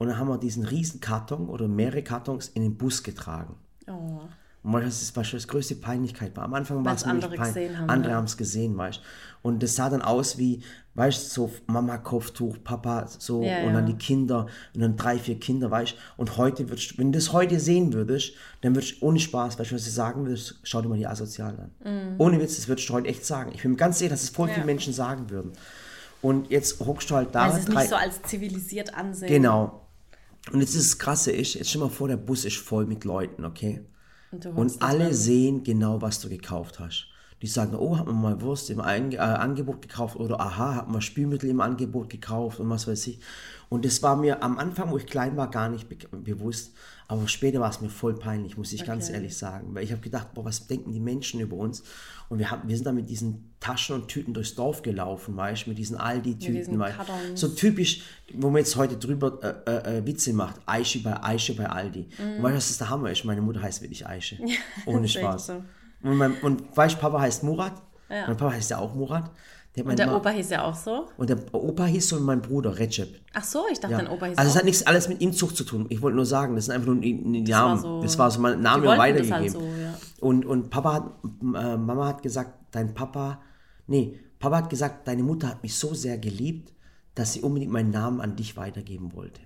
Und 0.00 0.08
dann 0.08 0.18
haben 0.18 0.28
wir 0.28 0.38
diesen 0.38 0.64
riesen 0.64 1.00
Karton 1.00 1.48
oder 1.50 1.68
mehrere 1.68 2.02
Kartons 2.02 2.48
in 2.48 2.62
den 2.62 2.76
Bus 2.76 3.02
getragen. 3.02 3.54
Oh. 3.86 4.20
Und 4.62 4.72
weil 4.74 4.82
das 4.84 5.00
ist 5.02 5.14
wahrscheinlich 5.14 5.44
das 5.44 5.50
größte 5.52 5.74
Peinlichkeit 5.74 6.34
war. 6.36 6.44
Am 6.44 6.54
Anfang 6.54 6.82
war 6.84 6.94
es 6.94 7.04
andere 7.04 7.30
peinlich. 7.36 7.54
gesehen 7.54 7.78
haben, 7.78 7.88
Andere 7.90 8.12
ja. 8.12 8.16
haben 8.16 8.24
es 8.24 8.36
gesehen, 8.38 8.76
weißt 8.78 8.98
du. 8.98 9.02
Und 9.48 9.62
das 9.62 9.74
sah 9.74 9.88
dann 9.90 10.00
aus 10.02 10.36
wie, 10.38 10.62
weißt 10.94 11.24
du, 11.24 11.30
so 11.48 11.52
Mama 11.66 11.98
Kopftuch, 11.98 12.56
Papa 12.64 13.06
so 13.08 13.42
Ja, 13.42 13.58
und 13.66 13.74
dann 13.74 13.86
ja. 13.86 13.92
die 13.92 13.98
Kinder 13.98 14.46
und 14.74 14.80
dann 14.80 14.96
drei, 14.96 15.18
vier 15.18 15.38
Kinder, 15.38 15.70
weißt 15.70 15.92
du. 15.92 15.96
Und 16.18 16.36
heute 16.38 16.68
würdest 16.70 16.96
wenn 16.98 17.12
du 17.12 17.18
das 17.18 17.32
heute 17.34 17.60
sehen 17.60 17.92
würdest, 17.92 18.32
dann 18.62 18.74
würdest 18.74 19.00
du 19.02 19.06
ohne 19.06 19.18
Spaß, 19.18 19.58
weißt 19.58 19.70
du, 19.70 19.74
was 19.74 19.84
du 19.84 19.90
sagen 19.90 20.24
würdest, 20.26 20.60
schau 20.62 20.80
dir 20.82 20.88
mal 20.88 20.96
die 20.98 21.06
Asozialen 21.06 21.58
an. 21.58 22.14
Ohne 22.18 22.40
Witz, 22.40 22.56
das 22.56 22.68
würdest 22.68 22.88
du 22.88 22.94
heute 22.94 23.08
echt 23.08 23.24
sagen. 23.26 23.52
Ich 23.54 23.60
bin 23.62 23.72
mir 23.72 23.76
ganz 23.76 23.98
sicher, 23.98 24.10
dass 24.10 24.22
es 24.22 24.30
voll 24.30 24.48
Mhm. 24.48 24.52
Viele 24.54 24.66
Menschen 24.66 24.92
sagen 24.94 25.28
würden. 25.30 25.52
Und 26.22 26.50
jetzt 26.50 26.80
hockst 26.80 27.08
du 27.10 27.16
halt 27.16 27.34
da. 27.34 27.44
Weil 27.46 27.52
sie 27.52 27.58
es 27.60 27.64
drei- 27.66 27.80
nicht 27.80 27.90
so 27.90 27.96
als 27.96 28.22
zivilisiert 28.22 28.94
ansehen. 28.94 29.28
Genau. 29.28 29.86
Und 30.52 30.60
jetzt 30.60 30.74
ist 30.74 30.92
das 30.92 30.98
Krasse 30.98 31.32
ist, 31.32 31.54
jetzt 31.54 31.68
stell 31.70 31.80
mal 31.82 31.90
vor, 31.90 32.08
der 32.08 32.16
Bus 32.16 32.44
ist 32.44 32.56
voll 32.56 32.86
mit 32.86 33.04
Leuten, 33.04 33.44
okay? 33.44 33.82
Und, 34.32 34.46
Und 34.46 34.82
alle 34.82 35.12
sehen 35.12 35.64
genau, 35.64 36.00
was 36.00 36.20
du 36.20 36.28
gekauft 36.28 36.78
hast. 36.78 37.09
Die 37.42 37.46
sagen, 37.46 37.74
oh, 37.74 37.96
hat 37.96 38.06
man 38.06 38.20
mal 38.20 38.40
Wurst 38.42 38.68
im 38.68 38.80
Ein 38.80 39.12
äh, 39.12 39.16
Angebot 39.18 39.80
gekauft 39.80 40.16
oder 40.16 40.40
aha, 40.40 40.74
hat 40.74 40.90
man 40.90 41.00
Spülmittel 41.00 41.48
im 41.48 41.60
Angebot 41.60 42.10
gekauft 42.10 42.60
und 42.60 42.68
was 42.68 42.86
weiß 42.86 43.06
ich. 43.06 43.20
Und 43.70 43.84
das 43.84 44.02
war 44.02 44.16
mir 44.16 44.42
am 44.42 44.58
Anfang, 44.58 44.90
wo 44.90 44.98
ich 44.98 45.06
klein 45.06 45.36
war, 45.36 45.48
gar 45.50 45.68
nicht 45.68 45.88
be 45.88 45.96
bewusst. 46.18 46.72
Aber 47.08 47.26
später 47.28 47.60
war 47.60 47.70
es 47.70 47.80
mir 47.80 47.88
voll 47.88 48.14
peinlich, 48.14 48.56
muss 48.56 48.72
ich 48.72 48.84
ganz 48.84 49.06
Okay. 49.06 49.14
ehrlich 49.14 49.36
sagen. 49.36 49.74
Weil 49.74 49.84
ich 49.84 49.90
habe 49.90 50.00
gedacht, 50.00 50.34
boah, 50.34 50.44
was 50.44 50.66
denken 50.66 50.92
die 50.92 51.00
Menschen 51.00 51.40
über 51.40 51.56
uns? 51.56 51.82
Und 52.28 52.38
wir, 52.38 52.50
haben, 52.50 52.68
wir 52.68 52.76
sind 52.76 52.84
dann 52.84 52.94
mit 52.94 53.08
diesen 53.10 53.52
Taschen 53.58 53.96
und 53.96 54.06
Tüten 54.08 54.32
durchs 54.34 54.54
Dorf 54.54 54.82
gelaufen, 54.82 55.36
weißt 55.36 55.66
du, 55.66 55.70
mit 55.70 55.78
diesen 55.78 55.96
Aldi-Tüten. 55.96 56.76
So 57.36 57.48
typisch, 57.48 58.02
wo 58.34 58.50
man 58.50 58.58
jetzt 58.58 58.76
heute 58.76 58.96
drüber 58.96 59.38
äh, 59.66 59.70
äh, 59.70 59.98
äh, 59.98 60.06
Witze 60.06 60.32
macht. 60.32 60.60
Eiche 60.66 61.00
bei 61.02 61.20
Eiche 61.22 61.54
bei 61.54 61.66
Aldi. 61.68 62.08
Und 62.36 62.42
weißt 62.44 62.52
du, 62.52 62.56
was 62.56 62.68
das 62.68 62.78
der 62.78 62.90
Hammer 62.90 63.10
ist? 63.10 63.24
Meine 63.24 63.40
Mutter 63.40 63.62
heißt 63.62 63.82
wirklich 63.82 64.06
Eiche. 64.06 64.38
Ohne 64.86 65.08
Spaß. 65.08 65.46
so. 65.46 65.64
Und, 66.02 66.16
mein, 66.16 66.32
und 66.42 66.76
weißt 66.76 66.96
du, 66.96 67.00
Papa 67.00 67.20
heißt 67.20 67.42
Murat. 67.42 67.74
Ja. 68.08 68.26
Mein 68.26 68.36
Papa 68.36 68.52
heißt 68.54 68.70
ja 68.70 68.78
auch 68.78 68.94
Murat. 68.94 69.30
Der, 69.76 69.86
Und 69.86 69.96
der 69.98 70.08
Ma- 70.08 70.16
Opa 70.16 70.30
hieß 70.30 70.50
ja 70.50 70.64
auch 70.64 70.74
so. 70.74 71.06
und 71.16 71.30
der 71.30 71.38
Opa 71.54 71.84
hieß 71.84 72.08
so 72.08 72.16
und 72.16 72.24
mein 72.24 72.42
Bruder 72.42 72.76
Recep. 72.76 73.08
Ach 73.34 73.44
so, 73.44 73.66
ich 73.70 73.78
dachte, 73.78 73.92
Ja. 73.92 73.98
dein 74.02 74.08
Opa 74.08 74.26
hieß 74.26 74.36
Also 74.38 74.50
es 74.50 74.56
hat 74.56 74.64
nichts 74.64 74.84
alles 74.84 75.08
mit 75.08 75.20
Inzucht 75.22 75.56
zu 75.56 75.62
tun. 75.62 75.86
Ich 75.90 76.02
wollte 76.02 76.16
nur 76.16 76.26
sagen, 76.26 76.56
das 76.56 76.64
sind 76.64 76.74
einfach 76.74 76.88
nur 76.88 76.96
die, 77.00 77.14
die 77.42 77.42
Namen. 77.52 77.80
so- 77.80 78.02
das 78.02 78.18
war 78.18 78.32
so 78.32 78.40
mein 78.40 78.60
Name 78.60 78.86
das 78.86 78.98
weitergegeben. 78.98 79.32
halt 79.38 79.52
so, 79.52 79.60
ja. 79.60 79.94
Und, 80.20 80.44
und 80.44 80.70
Papa 80.70 80.92
hat, 80.94 81.04
äh, 81.54 81.76
Mama 81.76 82.06
hat 82.08 82.22
gesagt, 82.22 82.50
dein 82.72 82.94
Papa, 82.94 83.40
nee, 83.86 84.18
Papa 84.40 84.56
hat 84.56 84.70
gesagt, 84.70 85.06
deine 85.06 85.22
Mutter 85.22 85.46
hat 85.48 85.62
mich 85.62 85.76
so 85.76 85.94
sehr 85.94 86.18
geliebt, 86.18 86.72
dass 87.14 87.34
sie 87.34 87.42
unbedingt 87.42 87.70
meinen 87.70 87.90
Namen 87.90 88.20
an 88.20 88.34
dich 88.34 88.56
weitergeben 88.56 89.12
wollte. 89.14 89.40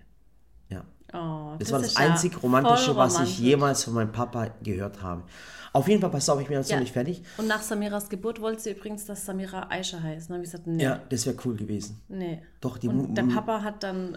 Ja. 0.71 0.85
Oh, 1.13 1.57
Das, 1.59 1.71
war 1.71 1.81
das 1.81 1.89
ist 1.89 1.99
ja 1.99 2.07
einzig 2.11 2.43
Romantische, 2.43 2.97
was 2.97 3.21
ich 3.21 3.39
jemals 3.39 3.85
von 3.85 3.93
meinem 3.93 4.13
Papa 4.13 4.49
gehört 4.63 5.03
habe. 5.03 5.25
Auf 5.75 5.89
jeden 5.89 6.01
Fall, 6.01 6.11
pass 6.11 6.29
auf, 6.29 6.41
ich 6.41 6.47
bin 6.47 6.57
jetzt 6.57 6.71
Ja. 6.71 6.77
noch 6.77 6.83
nicht 6.85 6.93
fertig. 6.93 7.23
Und 7.37 7.49
nach 7.49 7.61
Samiras 7.61 8.09
Geburt 8.09 8.41
wollte 8.41 8.63
sie 8.63 8.71
übrigens, 8.71 9.05
dass 9.07 9.27
Samira 9.27 9.67
Aisha 9.71 10.01
heißt. 10.01 10.31
Dann 10.31 10.37
habe 10.37 10.45
ich 10.45 10.51
gesagt, 10.53 10.67
nee. 10.69 10.83
Ja, 10.83 11.01
das 11.11 11.27
wäre 11.27 11.37
cool 11.45 11.57
gewesen. 11.57 12.01
Nee. 12.09 12.41
Doch, 12.61 12.79
die 12.79 12.89
Und 12.89 13.15
der 13.17 13.25
Papa 13.25 13.63
hat 13.63 13.83
dann 13.83 14.17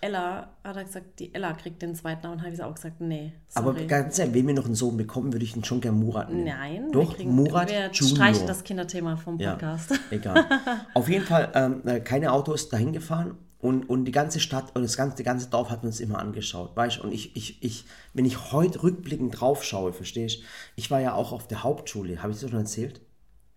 Ella, 0.00 0.48
hat 0.62 0.76
er 0.76 0.84
gesagt, 0.84 1.18
die 1.18 1.34
Ella 1.34 1.52
kriegt 1.54 1.80
den 1.80 1.94
zweiten 1.94 2.22
Namen. 2.22 2.34
Und 2.38 2.42
habe 2.44 2.54
ich 2.54 2.62
auch 2.62 2.74
gesagt, 2.74 3.00
nee. 3.00 3.32
Sorry. 3.48 3.68
Aber 3.68 3.80
ganz 3.84 4.18
ehrlich, 4.18 4.34
wenn 4.34 4.46
wir 4.48 4.54
noch 4.54 4.66
einen 4.66 4.74
Sohn 4.74 4.96
bekommen, 4.96 5.32
würde 5.32 5.44
ich 5.44 5.54
ihn 5.56 5.64
schon 5.64 5.80
gern 5.80 5.98
Murat 5.98 6.30
nennen. 6.30 6.44
Nein, 6.44 6.90
Doch, 6.92 7.08
wir, 7.10 7.16
kriegen, 7.16 7.34
Murat 7.34 7.70
wir 7.70 7.90
Junior. 7.90 8.16
streichen 8.16 8.46
das 8.46 8.64
Kinderthema 8.64 9.16
vom 9.16 9.38
Ja, 9.38 9.52
Podcast. 9.52 9.92
egal. 10.10 10.44
Auf 10.94 11.08
jeden 11.08 11.24
Fall 11.24 11.50
ähm, 11.54 11.82
äh, 11.86 12.00
keine 12.00 12.32
Autos 12.32 12.68
dahin 12.68 12.92
gefahren 12.92 13.38
und, 13.64 13.88
und 13.88 14.04
die 14.04 14.12
ganze 14.12 14.38
Stadt 14.40 14.74
und 14.76 14.82
das 14.82 14.96
ganze, 14.96 15.16
die 15.16 15.22
ganze 15.24 15.48
Dorf 15.48 15.70
hat 15.70 15.82
uns 15.84 15.98
immer 16.00 16.18
angeschaut. 16.18 16.76
Weißt 16.76 16.98
du, 16.98 17.02
und 17.04 17.12
ich, 17.12 17.34
ich, 17.34 17.62
ich, 17.62 17.84
wenn 18.12 18.24
ich 18.26 18.52
heute 18.52 18.82
rückblickend 18.82 19.40
drauf 19.40 19.64
schaue, 19.64 19.92
verstehst 19.92 20.40
du, 20.40 20.44
ich 20.76 20.90
war 20.90 21.00
ja 21.00 21.14
auch 21.14 21.32
auf 21.32 21.48
der 21.48 21.62
Hauptschule. 21.62 22.22
Habe 22.22 22.32
ich 22.32 22.40
das 22.40 22.50
schon 22.50 22.58
erzählt? 22.60 23.00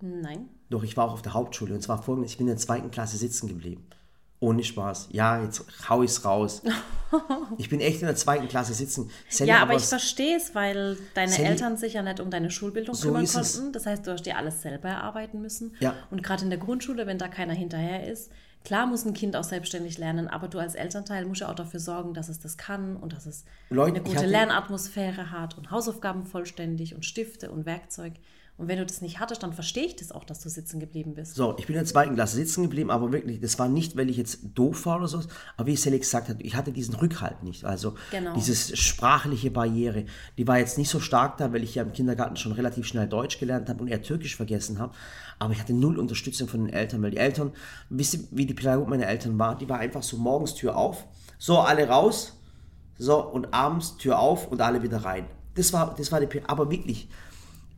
Nein. 0.02 0.50
Doch, 0.70 0.84
ich 0.84 0.96
war 0.98 1.06
auch 1.08 1.14
auf 1.14 1.22
der 1.22 1.34
Hauptschule 1.34 1.74
und 1.74 1.82
zwar 1.82 2.02
folgendes: 2.02 2.32
Ich 2.32 2.38
bin 2.38 2.48
in 2.48 2.54
der 2.54 2.58
zweiten 2.58 2.90
Klasse 2.92 3.18
sitzen 3.18 3.48
geblieben. 3.48 3.86
Ohne 4.40 4.64
Spaß. 4.64 5.10
Ja, 5.12 5.42
jetzt 5.44 5.64
hau 5.90 6.04
ich's 6.04 6.24
raus. 6.24 6.62
Ich 7.58 7.70
bin 7.70 7.80
echt 7.80 8.02
in 8.02 8.08
der 8.08 8.18
zweiten 8.18 8.50
Klasse 8.50 8.74
sitzen. 8.74 9.10
Sally, 9.30 9.50
Ja, 9.50 9.62
aber 9.62 9.74
ich 9.76 9.84
es- 9.84 9.90
verstehe 9.90 10.36
es, 10.36 10.54
weil 10.54 10.98
deine 11.16 11.32
Sally- 11.32 11.48
Eltern 11.48 11.78
sich 11.78 11.94
ja 11.94 12.04
nicht 12.04 12.20
um 12.20 12.30
deine 12.30 12.52
Schulbildung 12.52 12.94
So 12.96 13.08
kümmern 13.08 13.24
es. 13.24 13.32
konnten. 13.34 13.72
Das 13.72 13.86
heißt, 13.86 14.06
du 14.06 14.12
hast 14.12 14.24
dir 14.26 14.36
alles 14.38 14.62
selber 14.62 14.90
erarbeiten 14.90 15.42
müssen. 15.42 15.74
Ja. 15.80 15.96
Und 16.12 16.22
gerade 16.22 16.44
in 16.44 16.50
der 16.50 16.60
Grundschule, 16.60 17.08
wenn 17.08 17.18
da 17.18 17.30
keiner 17.30 17.54
hinterher 17.54 18.06
ist, 18.12 18.30
klar 18.64 18.86
muss 18.88 19.06
ein 19.06 19.14
Kind 19.14 19.36
auch 19.36 19.44
selbstständig 19.44 19.98
lernen, 19.98 20.28
aber 20.28 20.48
du 20.48 20.60
als 20.60 20.76
Elternteil 20.76 21.26
musst 21.26 21.42
ja 21.42 21.50
auch 21.50 21.56
dafür 21.56 21.80
sorgen, 21.80 22.14
dass 22.14 22.30
es 22.30 22.40
das 22.40 22.58
kann 22.58 22.98
und 22.98 23.14
dass 23.14 23.26
es 23.26 23.46
Leute, 23.70 23.96
eine 23.96 24.04
gute 24.04 24.18
hatte- 24.18 24.28
Lernatmosphäre 24.28 25.32
hat 25.32 25.58
und 25.58 25.72
Hausaufgaben 25.72 26.26
vollständig 26.26 26.96
und 26.96 27.06
Stifte 27.06 27.52
und 27.52 27.66
Werkzeug. 27.66 28.14
Und 28.58 28.68
wenn 28.68 28.80
du 28.80 28.86
das 28.88 29.02
nicht 29.02 29.20
hattest, 29.20 29.44
dann 29.44 29.54
verstehe 29.54 29.86
ich 29.86 29.96
das 29.98 30.12
auch, 30.12 30.24
dass 30.24 30.40
du 30.40 30.50
sitzen 30.50 30.80
geblieben 30.80 31.14
bist. 31.14 31.36
So, 31.36 31.56
ich 31.60 31.68
bin 31.68 31.76
in 31.76 31.82
der 31.82 31.86
zweiten 31.86 32.16
Klasse 32.16 32.38
sitzen 32.38 32.64
geblieben, 32.64 32.90
aber 32.90 33.12
wirklich, 33.12 33.40
das 33.40 33.60
war 33.60 33.68
nicht, 33.68 33.96
weil 33.96 34.10
ich 34.10 34.18
jetzt 34.18 34.40
doof 34.56 34.88
war 34.88 34.98
oder 34.98 35.08
so, 35.08 35.22
aber 35.58 35.68
wie 35.68 35.76
Sally 35.76 36.00
gesagt 36.00 36.28
hat, 36.28 36.38
ich 36.40 36.56
hatte 36.56 36.72
diesen 36.72 36.96
Rückhalt 36.96 37.44
nicht. 37.44 37.66
Also 37.66 37.94
Genau. 38.10 38.34
diese 38.34 38.76
sprachliche 38.76 39.52
Barriere, 39.52 40.06
die 40.40 40.48
war 40.48 40.58
jetzt 40.58 40.80
nicht 40.80 40.90
so 40.90 41.00
stark 41.00 41.38
da, 41.38 41.54
weil 41.54 41.64
ich 41.64 41.76
ja 41.76 41.84
im 41.84 41.94
Kindergarten 41.94 42.36
schon 42.36 42.52
relativ 42.52 42.88
schnell 42.88 43.08
Deutsch 43.08 43.38
gelernt 43.40 43.70
habe 43.70 43.80
und 43.82 43.90
eher 43.90 44.02
Türkisch 44.02 44.36
vergessen 44.36 44.80
habe. 44.80 44.94
Aber 45.38 45.54
ich 45.54 45.60
hatte 45.60 45.74
null 45.74 46.00
Unterstützung 46.00 46.48
von 46.48 46.66
den 46.66 46.74
Eltern, 46.74 47.04
weil 47.04 47.12
die 47.12 47.18
Eltern, 47.18 47.52
wisst 47.90 48.16
ihr, 48.16 48.20
wie 48.32 48.48
die 48.48 48.56
Pädagogik 48.56 48.90
meiner 48.90 49.06
Eltern 49.08 49.38
war? 49.38 49.56
Die 49.56 49.70
war 49.70 49.78
einfach 49.78 50.02
so 50.02 50.18
morgens 50.18 50.56
Tür 50.56 50.76
auf, 50.76 51.06
so 51.38 51.60
alle 51.60 51.88
raus, 51.88 52.40
so 52.98 53.24
und 53.24 53.54
abends 53.54 53.98
Tür 53.98 54.18
auf 54.18 54.48
und 54.52 54.62
alle 54.62 54.82
wieder 54.82 54.98
rein. 55.06 55.28
Das 55.54 55.74
war, 55.74 55.94
das 55.96 56.12
war 56.12 56.20
die, 56.20 56.28
aber 56.48 56.72
wirklich, 56.72 57.08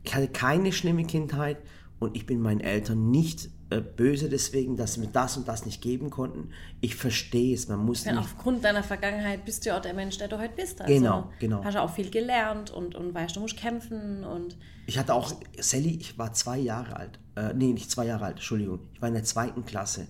ich 0.02 0.14
hatte 0.14 0.28
keine 0.28 0.72
schlimme 0.72 1.04
Kindheit 1.04 1.58
und 1.98 2.16
ich 2.16 2.26
bin 2.26 2.40
meinen 2.40 2.60
Eltern 2.60 3.10
nicht 3.10 3.50
äh, 3.70 3.80
böse 3.80 4.28
deswegen, 4.28 4.76
dass 4.76 4.94
sie 4.94 5.00
mir 5.00 5.08
das 5.08 5.36
und 5.36 5.46
das 5.46 5.64
nicht 5.64 5.80
geben 5.80 6.10
konnten. 6.10 6.50
Ich 6.80 6.96
verstehe 6.96 7.54
es, 7.54 7.68
man 7.68 7.84
muss 7.84 8.02
Denn 8.02 8.16
nicht. 8.16 8.24
aufgrund 8.24 8.64
deiner 8.64 8.82
Vergangenheit 8.82 9.44
bist 9.44 9.64
du 9.64 9.68
ja 9.68 9.78
auch 9.78 9.82
der 9.82 9.94
Mensch, 9.94 10.18
der 10.18 10.26
du 10.26 10.38
heute 10.38 10.54
bist. 10.56 10.80
Also 10.80 10.92
Genau, 10.92 11.30
genau. 11.38 11.62
Hast 11.62 11.74
ja 11.74 11.82
auch 11.82 11.94
viel 11.94 12.10
gelernt 12.10 12.70
und, 12.70 12.96
und 12.96 13.14
weißt, 13.14 13.36
du 13.36 13.40
musst 13.40 13.56
kämpfen 13.56 14.24
und 14.24 14.56
Ich 14.86 14.98
hatte 14.98 15.14
auch, 15.14 15.32
Sally, 15.58 15.96
ich 16.00 16.18
war 16.18 16.32
zwei 16.32 16.58
Jahre 16.58 16.96
alt. 16.96 17.20
Äh, 17.36 17.54
nee, 17.54 17.72
nicht 17.72 17.90
zwei 17.90 18.06
Jahre 18.06 18.24
alt, 18.24 18.36
Entschuldigung. 18.36 18.80
Ich 18.92 19.00
war 19.00 19.08
in 19.08 19.14
der 19.14 19.24
zweiten 19.24 19.64
Klasse. 19.64 20.08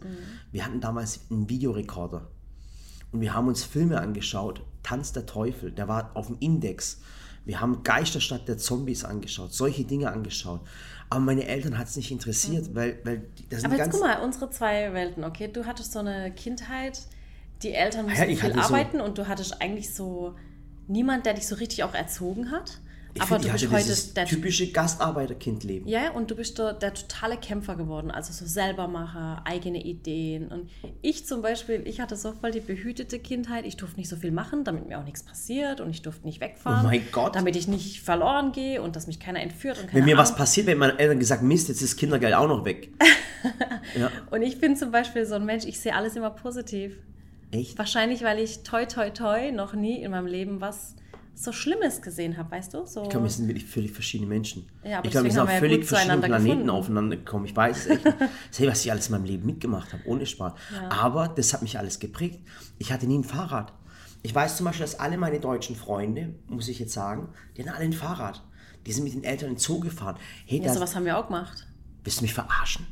Wir 0.52 0.64
hatten 0.64 0.80
damals 0.80 1.26
einen 1.30 1.50
Videorekorder. 1.50 2.30
Und 3.12 3.20
wir 3.20 3.34
haben 3.34 3.48
uns 3.48 3.62
Filme 3.62 4.00
angeschaut. 4.00 4.62
Tanz 4.82 5.12
der 5.12 5.26
Teufel, 5.26 5.70
der 5.70 5.86
war 5.86 6.12
auf 6.14 6.28
dem 6.28 6.38
Index. 6.40 7.02
Wir 7.44 7.60
haben 7.60 7.82
Geisterstadt 7.82 8.46
der 8.48 8.58
Zombies 8.58 9.04
angeschaut, 9.04 9.52
solche 9.52 9.84
Dinge 9.84 10.10
angeschaut. 10.12 10.60
Aber 11.08 11.20
meine 11.20 11.46
Eltern 11.46 11.76
hat 11.78 11.88
es 11.88 11.96
nicht 11.96 12.10
interessiert, 12.12 12.74
weil, 12.74 12.98
weil 13.04 13.18
die- 13.38 13.48
das 13.48 13.62
sind 13.62 13.70
Aber 13.72 13.78
jetzt 13.82 13.90
guck 13.92 14.00
mal, 14.00 14.20
unsere 14.22 14.50
zwei 14.50 14.92
Welten, 14.92 15.24
okay? 15.24 15.48
Du 15.48 15.66
hattest 15.66 15.92
so 15.92 15.98
eine 15.98 16.30
Kindheit, 16.32 17.00
die 17.62 17.72
Eltern 17.72 18.06
mussten 18.06 18.20
Ja, 18.20 18.26
viel 18.36 18.42
hatte 18.42 18.54
so- 18.54 18.74
arbeiten 18.74 19.00
und 19.00 19.18
du 19.18 19.26
hattest 19.26 19.60
eigentlich 19.60 19.92
so 19.94 20.34
niemand, 20.86 21.26
der 21.26 21.34
dich 21.34 21.46
so 21.48 21.56
richtig 21.56 21.82
auch 21.82 21.94
erzogen 21.94 22.50
hat. 22.52 22.78
Ich 23.14 23.22
aber 23.22 23.40
finde, 23.40 23.48
du 23.48 23.68
bist 23.68 23.72
heute 23.72 24.14
der 24.14 24.26
typische 24.26 24.70
Gastarbeiterkindleben. 24.70 25.88
Ja, 25.88 26.12
und 26.12 26.30
du 26.30 26.36
bist 26.36 26.58
der, 26.58 26.74
der 26.74 26.94
totale 26.94 27.36
Kämpfer 27.36 27.74
geworden, 27.74 28.10
also 28.10 28.32
so 28.32 28.46
Selbermacher, 28.46 29.42
eigene 29.44 29.82
Ideen. 29.82 30.48
Und 30.48 30.70
ich 31.02 31.26
zum 31.26 31.42
Beispiel, 31.42 31.82
ich 31.86 32.00
hatte 32.00 32.16
so 32.16 32.32
voll 32.32 32.52
die 32.52 32.60
behütete 32.60 33.18
Kindheit. 33.18 33.66
Ich 33.66 33.76
durfte 33.76 33.98
nicht 33.98 34.08
so 34.08 34.16
viel 34.16 34.30
machen, 34.30 34.62
damit 34.64 34.86
mir 34.88 34.98
auch 34.98 35.04
nichts 35.04 35.22
passiert 35.24 35.80
und 35.80 35.90
ich 35.90 36.02
durfte 36.02 36.26
nicht 36.26 36.40
wegfahren. 36.40 36.84
Oh 36.86 36.88
mein 36.88 37.02
Gott. 37.10 37.34
Damit 37.34 37.56
ich 37.56 37.66
nicht 37.66 38.00
verloren 38.00 38.52
gehe 38.52 38.80
und 38.80 38.94
dass 38.96 39.06
mich 39.06 39.18
keiner 39.18 39.40
entführt. 39.40 39.80
Und 39.82 39.92
Wenn 39.92 40.04
mir 40.04 40.16
was 40.16 40.28
Ahnung. 40.30 40.38
passiert, 40.38 40.66
wenn 40.66 40.78
meine 40.78 40.98
Eltern 40.98 41.18
gesagt, 41.18 41.42
Mist, 41.42 41.68
jetzt 41.68 41.82
ist 41.82 41.92
das 41.94 41.96
Kindergeld 41.96 42.34
auch 42.34 42.48
noch 42.48 42.64
weg. 42.64 42.90
ja, 43.98 44.10
Und 44.30 44.42
ich 44.42 44.60
bin 44.60 44.76
zum 44.76 44.90
Beispiel 44.92 45.26
so 45.26 45.34
ein 45.34 45.44
Mensch, 45.44 45.64
ich 45.64 45.80
sehe 45.80 45.94
alles 45.94 46.14
immer 46.16 46.30
positiv. 46.30 46.96
echt? 47.50 47.76
Wahrscheinlich, 47.78 48.22
weil 48.22 48.38
ich 48.38 48.62
toi 48.62 48.84
toi 48.86 49.10
toi 49.10 49.50
noch 49.50 49.74
nie 49.74 50.02
in 50.02 50.10
meinem 50.12 50.26
Leben 50.26 50.60
was 50.60 50.94
so 51.34 51.52
Schlimmes 51.52 52.02
gesehen 52.02 52.36
habe, 52.36 52.50
weißt 52.50 52.74
du? 52.74 52.84
So 52.86 53.02
Ich 53.02 53.08
glaube, 53.08 53.24
wir 53.24 53.30
sind 53.30 53.48
wirklich 53.48 53.66
völlig 53.66 53.92
verschiedene 53.92 54.28
Menschen. 54.28 54.66
Ja, 54.84 54.98
aber 54.98 55.06
ich 55.06 55.10
glaube, 55.12 55.24
wir 55.26 55.32
sind 55.32 55.40
auf 55.40 55.48
wir 55.48 55.58
völlig 55.58 55.84
verschiedenen 55.86 56.20
Planeten 56.20 56.48
gefunden. 56.50 56.70
aufeinander 56.70 57.16
gekommen. 57.16 57.44
Ich 57.46 57.56
weiß 57.56 57.78
es 57.78 57.86
echt. 57.86 58.04
Hey, 58.56 58.68
was 58.68 58.84
ich 58.84 58.90
alles 58.90 59.06
in 59.06 59.12
meinem 59.12 59.24
Leben 59.24 59.46
mitgemacht 59.46 59.92
habe, 59.92 60.02
ohne 60.06 60.26
Spaß. 60.26 60.52
Ja. 60.74 60.88
Aber 60.90 61.28
das 61.28 61.52
hat 61.54 61.62
mich 61.62 61.78
alles 61.78 61.98
geprägt. 61.98 62.40
Ich 62.78 62.92
hatte 62.92 63.06
nie 63.06 63.18
ein 63.18 63.24
Fahrrad. 63.24 63.72
Ich 64.22 64.34
weiß 64.34 64.56
zum 64.58 64.66
Beispiel, 64.66 64.84
dass 64.84 65.00
alle 65.00 65.16
meine 65.16 65.40
deutschen 65.40 65.76
Freunde, 65.76 66.34
muss 66.48 66.68
ich 66.68 66.78
jetzt 66.78 66.92
sagen, 66.92 67.30
die 67.56 67.62
hatten 67.62 67.74
alle 67.74 67.84
ein 67.84 67.92
Fahrrad. 67.94 68.42
Die 68.86 68.92
sind 68.92 69.04
mit 69.04 69.14
den 69.14 69.24
Eltern 69.24 69.48
in 69.50 69.54
den 69.54 69.60
Zoo 69.60 69.80
gefahren. 69.80 70.16
Hey, 70.46 70.60
ja, 70.62 70.72
sowas 70.74 70.94
haben 70.94 71.04
wir 71.06 71.16
auch 71.16 71.26
gemacht. 71.26 71.66
willst 72.04 72.20
du 72.20 72.24
mich 72.24 72.34
verarschen? 72.34 72.86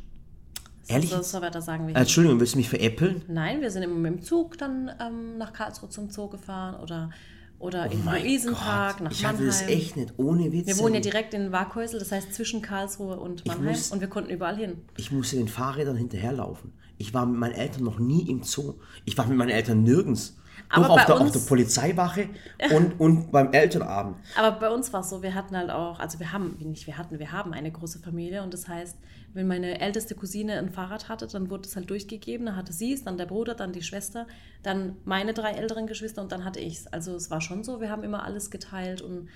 Ehrlich? 0.87 1.11
So, 1.11 1.21
so 1.21 1.43
wird 1.43 1.55
er 1.55 1.61
sagen, 1.61 1.87
wie 1.87 1.93
Äh, 1.93 1.99
Entschuldigung, 1.99 2.41
willst 2.41 2.55
du 2.55 2.59
mich 2.59 2.71
veräppeln? 2.71 3.23
Nein, 3.29 3.61
wir 3.61 3.71
sind 3.71 3.83
immer 3.83 3.95
mit 3.97 4.11
dem 4.13 4.23
Zug 4.23 4.57
dann 4.57 4.91
ähm, 5.01 5.37
nach 5.37 5.53
Karlsruhe 5.53 5.91
zum 5.91 6.09
Zoo 6.09 6.29
gefahren 6.29 6.77
oder, 6.81 7.11
oder 7.59 7.87
in 7.91 8.01
Oh 8.01 8.05
Mein 8.05 8.23
Luisenpark 8.23 9.01
nach 9.01 9.11
ich 9.11 9.23
Mannheim. 9.23 9.37
hatte 9.39 9.47
das 9.47 9.63
echt 9.63 9.97
nicht, 9.97 10.15
ohne 10.17 10.53
Witz. 10.53 10.67
wir 10.67 10.79
wohnen 10.79 10.95
ja 10.95 11.01
direkt 11.01 11.35
in 11.35 11.51
Waghäusel, 11.53 11.99
das 11.99 12.13
heißt 12.13 12.33
zwischen 12.35 12.63
Karlsruhe 12.63 13.19
und 13.19 13.45
Mannheim 13.47 13.67
muss- 13.67 13.91
und 13.91 14.01
wir 14.01 14.09
konnten 14.09 14.31
überall 14.31 14.57
hin. 14.57 14.79
Ich 14.97 15.11
musste 15.13 15.37
den 15.37 15.49
Fahrrädern 15.49 15.97
hinterherlaufen. 15.97 16.73
Ich 16.99 17.15
war 17.15 17.27
mit 17.27 17.39
meinen 17.39 17.55
Eltern 17.55 17.85
noch 17.85 17.99
nie 17.99 18.29
im 18.29 18.43
Zoo. 18.43 18.75
Ich 19.05 19.17
war 19.19 19.27
mit 19.27 19.37
meinen 19.37 19.51
Eltern 19.51 19.83
nirgends. 19.83 20.37
Aber 20.71 20.91
auf 20.91 21.05
der, 21.07 21.15
auf 21.15 21.21
uns- 21.23 21.33
der 21.33 21.41
Polizeiwache 21.49 22.29
und, 22.75 23.01
und 23.01 23.31
beim 23.33 23.53
Elternabend. 23.53 24.17
Aber 24.37 24.53
bei 24.59 24.69
uns 24.71 24.93
war 24.93 25.01
es 25.01 25.09
so, 25.11 25.23
wir 25.23 25.35
hatten 25.35 25.57
halt 25.57 25.71
auch, 25.71 25.99
also 25.99 26.19
wir 26.21 26.33
haben, 26.33 26.57
nicht 26.61 26.87
wir 26.87 26.99
hatten, 26.99 27.19
wir 27.19 27.33
haben 27.33 27.53
eine 27.55 27.71
große 27.73 28.01
Familie 28.01 28.43
und 28.43 28.53
das 28.53 28.69
heißt, 28.69 28.97
wenn 29.39 29.47
meine 29.47 29.81
älteste 29.81 30.17
Cousine 30.17 30.59
ein 30.59 30.69
Fahrrad 30.69 31.09
hatte, 31.09 31.29
dann 31.29 31.49
wurde 31.49 31.69
es 31.69 31.77
halt 31.77 31.89
durchgegeben, 31.89 32.47
dann 32.47 32.57
hatte 32.57 32.73
sie 32.73 32.93
es, 32.93 33.05
dann 33.05 33.17
der 33.17 33.27
Bruder, 33.27 33.55
dann 33.55 33.73
die 33.73 33.85
Schwester, 33.85 34.27
dann 34.65 34.97
meine 35.05 35.33
drei 35.33 35.53
älteren 35.53 35.87
Geschwister 35.87 36.21
und 36.23 36.33
dann 36.33 36.45
hatte 36.45 36.59
ich 36.59 36.79
es. 36.79 36.87
Also 36.89 37.15
es 37.15 37.31
war 37.31 37.41
schon 37.41 37.63
so, 37.63 37.81
wir 37.81 37.89
haben 37.89 38.03
immer 38.03 38.25
alles 38.25 38.51
geteilt 38.51 39.01
und 39.01 39.29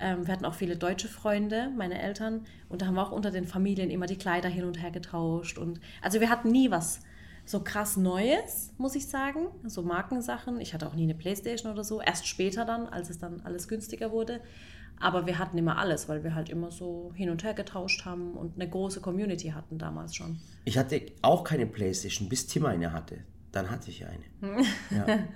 ähm, 0.00 0.26
wir 0.26 0.34
hatten 0.34 0.44
auch 0.44 0.52
viele 0.52 0.76
deutsche 0.76 1.08
Freunde, 1.08 1.70
meine 1.74 1.98
Eltern, 1.98 2.44
und 2.68 2.82
da 2.82 2.86
haben 2.86 2.94
wir 2.96 3.02
auch 3.02 3.10
unter 3.10 3.30
den 3.30 3.46
Familien 3.46 3.88
immer 3.88 4.04
die 4.04 4.18
Kleider 4.18 4.50
hin 4.50 4.64
und 4.64 4.82
her 4.82 4.90
getauscht 4.90 5.56
und 5.56 5.80
also 6.02 6.20
wir 6.20 6.28
hatten 6.28 6.50
nie 6.50 6.70
was 6.70 7.00
so 7.46 7.60
krass 7.60 7.96
Neues, 7.96 8.74
muss 8.76 8.94
ich 8.94 9.06
sagen. 9.06 9.46
So 9.64 9.80
Markensachen. 9.80 10.60
Ich 10.60 10.74
hatte 10.74 10.86
auch 10.86 10.94
nie 10.94 11.04
eine 11.04 11.14
Playstation 11.14 11.72
oder 11.72 11.82
so. 11.82 12.02
Erst 12.02 12.26
später 12.26 12.66
dann, 12.66 12.86
als 12.86 13.08
es 13.08 13.18
dann 13.18 13.40
alles 13.40 13.68
günstiger 13.68 14.12
wurde. 14.12 14.42
Aber 15.00 15.26
wir 15.26 15.38
hatten 15.38 15.58
immer 15.58 15.78
alles, 15.78 16.08
weil 16.08 16.24
wir 16.24 16.34
halt 16.34 16.48
immer 16.48 16.70
so 16.70 17.12
hin 17.14 17.30
und 17.30 17.44
her 17.44 17.54
getauscht 17.54 18.04
haben 18.04 18.34
und 18.34 18.60
eine 18.60 18.68
große 18.68 19.00
Community 19.00 19.48
hatten 19.50 19.78
damals 19.78 20.14
schon. 20.16 20.40
Ich 20.64 20.76
hatte 20.76 21.02
auch 21.22 21.44
keine 21.44 21.66
Playstation, 21.66 22.28
bis 22.28 22.46
Tim 22.46 22.66
eine 22.66 22.92
hatte. 22.92 23.18
Dann 23.52 23.70
hatte 23.70 23.90
ich 23.90 24.04
eine. 24.04 24.64
Ja. 24.90 25.18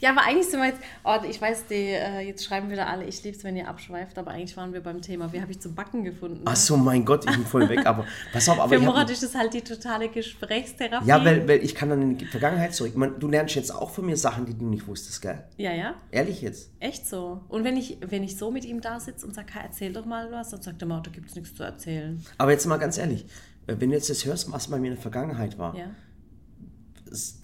Ja, 0.00 0.10
aber 0.10 0.22
eigentlich 0.26 0.48
sind 0.48 0.60
wir 0.60 0.68
jetzt, 0.68 0.80
oh, 1.04 1.16
ich 1.28 1.40
weiß, 1.40 1.66
die, 1.68 1.74
äh, 1.74 2.20
jetzt 2.20 2.44
schreiben 2.44 2.70
wieder 2.70 2.86
alle, 2.86 3.04
ich 3.04 3.22
liebe 3.22 3.36
es, 3.36 3.44
wenn 3.44 3.56
ihr 3.56 3.68
abschweift, 3.68 4.18
aber 4.18 4.30
eigentlich 4.32 4.56
waren 4.56 4.72
wir 4.72 4.82
beim 4.82 5.00
Thema, 5.00 5.32
wie 5.32 5.40
habe 5.40 5.52
ich 5.52 5.60
zum 5.60 5.74
Backen 5.74 6.04
gefunden? 6.04 6.42
Ach 6.44 6.56
so, 6.56 6.76
mein 6.76 7.04
Gott, 7.04 7.24
ich 7.24 7.34
bin 7.34 7.46
voll 7.46 7.68
weg. 7.68 7.86
Aber 7.86 8.04
pass 8.32 8.48
auf, 8.48 8.58
aber 8.60 8.76
Für 8.76 8.80
Murat 8.82 9.10
ist 9.10 9.22
das 9.22 9.34
halt 9.34 9.54
die 9.54 9.62
totale 9.62 10.08
Gesprächstherapie. 10.08 11.06
Ja, 11.06 11.24
weil, 11.24 11.48
weil 11.48 11.64
ich 11.64 11.74
kann 11.74 11.88
dann 11.88 12.02
in 12.02 12.18
die 12.18 12.26
Vergangenheit 12.26 12.74
zurück. 12.74 12.94
Meine, 12.96 13.12
du 13.12 13.28
lernst 13.28 13.54
jetzt 13.54 13.74
auch 13.74 13.90
von 13.90 14.06
mir 14.06 14.16
Sachen, 14.16 14.44
die 14.44 14.54
du 14.54 14.66
nicht 14.66 14.86
wusstest, 14.86 15.22
gell? 15.22 15.44
ja, 15.56 15.72
ja. 15.72 15.94
Ehrlich 16.10 16.42
jetzt. 16.42 16.70
Echt 16.80 17.06
so. 17.06 17.40
Und 17.48 17.64
wenn 17.64 17.76
ich, 17.76 17.98
wenn 18.06 18.22
ich 18.22 18.36
so 18.36 18.50
mit 18.50 18.64
ihm 18.64 18.80
da 18.80 19.00
sitze 19.00 19.26
und 19.26 19.34
sage, 19.34 19.48
erzähl 19.62 19.92
doch 19.92 20.04
mal 20.04 20.30
was, 20.30 20.50
dann 20.50 20.60
sagt 20.62 20.82
er 20.82 20.88
mal, 20.88 21.00
da 21.00 21.10
gibt 21.10 21.30
es 21.30 21.36
nichts 21.36 21.54
zu 21.54 21.62
erzählen. 21.62 22.22
Aber 22.38 22.50
jetzt 22.50 22.66
mal 22.66 22.76
ganz 22.76 22.98
ehrlich, 22.98 23.24
äh, 23.66 23.76
wenn 23.78 23.90
du 23.90 23.96
jetzt 23.96 24.10
das 24.10 24.24
hörst, 24.24 24.52
was 24.52 24.68
bei 24.68 24.78
mir 24.78 24.88
in 24.88 24.94
der 24.94 25.02
Vergangenheit 25.02 25.58
war, 25.58 25.74
Ja. 25.76 25.86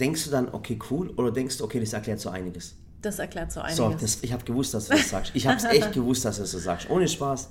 Denkst 0.01 0.25
du 0.25 0.31
dann, 0.31 0.49
okay, 0.53 0.79
cool, 0.91 1.11
oder 1.11 1.31
denkst 1.31 1.59
du, 1.59 1.65
okay, 1.65 1.81
das 1.81 1.93
erklärt 1.93 2.21
so 2.21 2.29
einiges? 2.31 2.75
Das 3.01 3.19
erklärt 3.19 3.51
so 3.53 3.61
einiges. 3.61 3.77
So, 3.77 3.91
das, 3.91 4.23
ich 4.23 4.33
habe 4.33 4.45
gewusst, 4.45 4.75
dass 4.75 4.87
du 4.89 4.95
das 4.95 5.11
sagst. 5.11 5.33
Ich 5.35 5.47
habe 5.47 5.57
es 5.57 5.65
echt 5.65 5.93
gewusst, 5.93 6.25
dass 6.25 6.37
du 6.37 6.43
das 6.43 6.53
so 6.53 6.59
sagst. 6.59 6.89
Ohne 6.91 7.09
Spaß. 7.09 7.51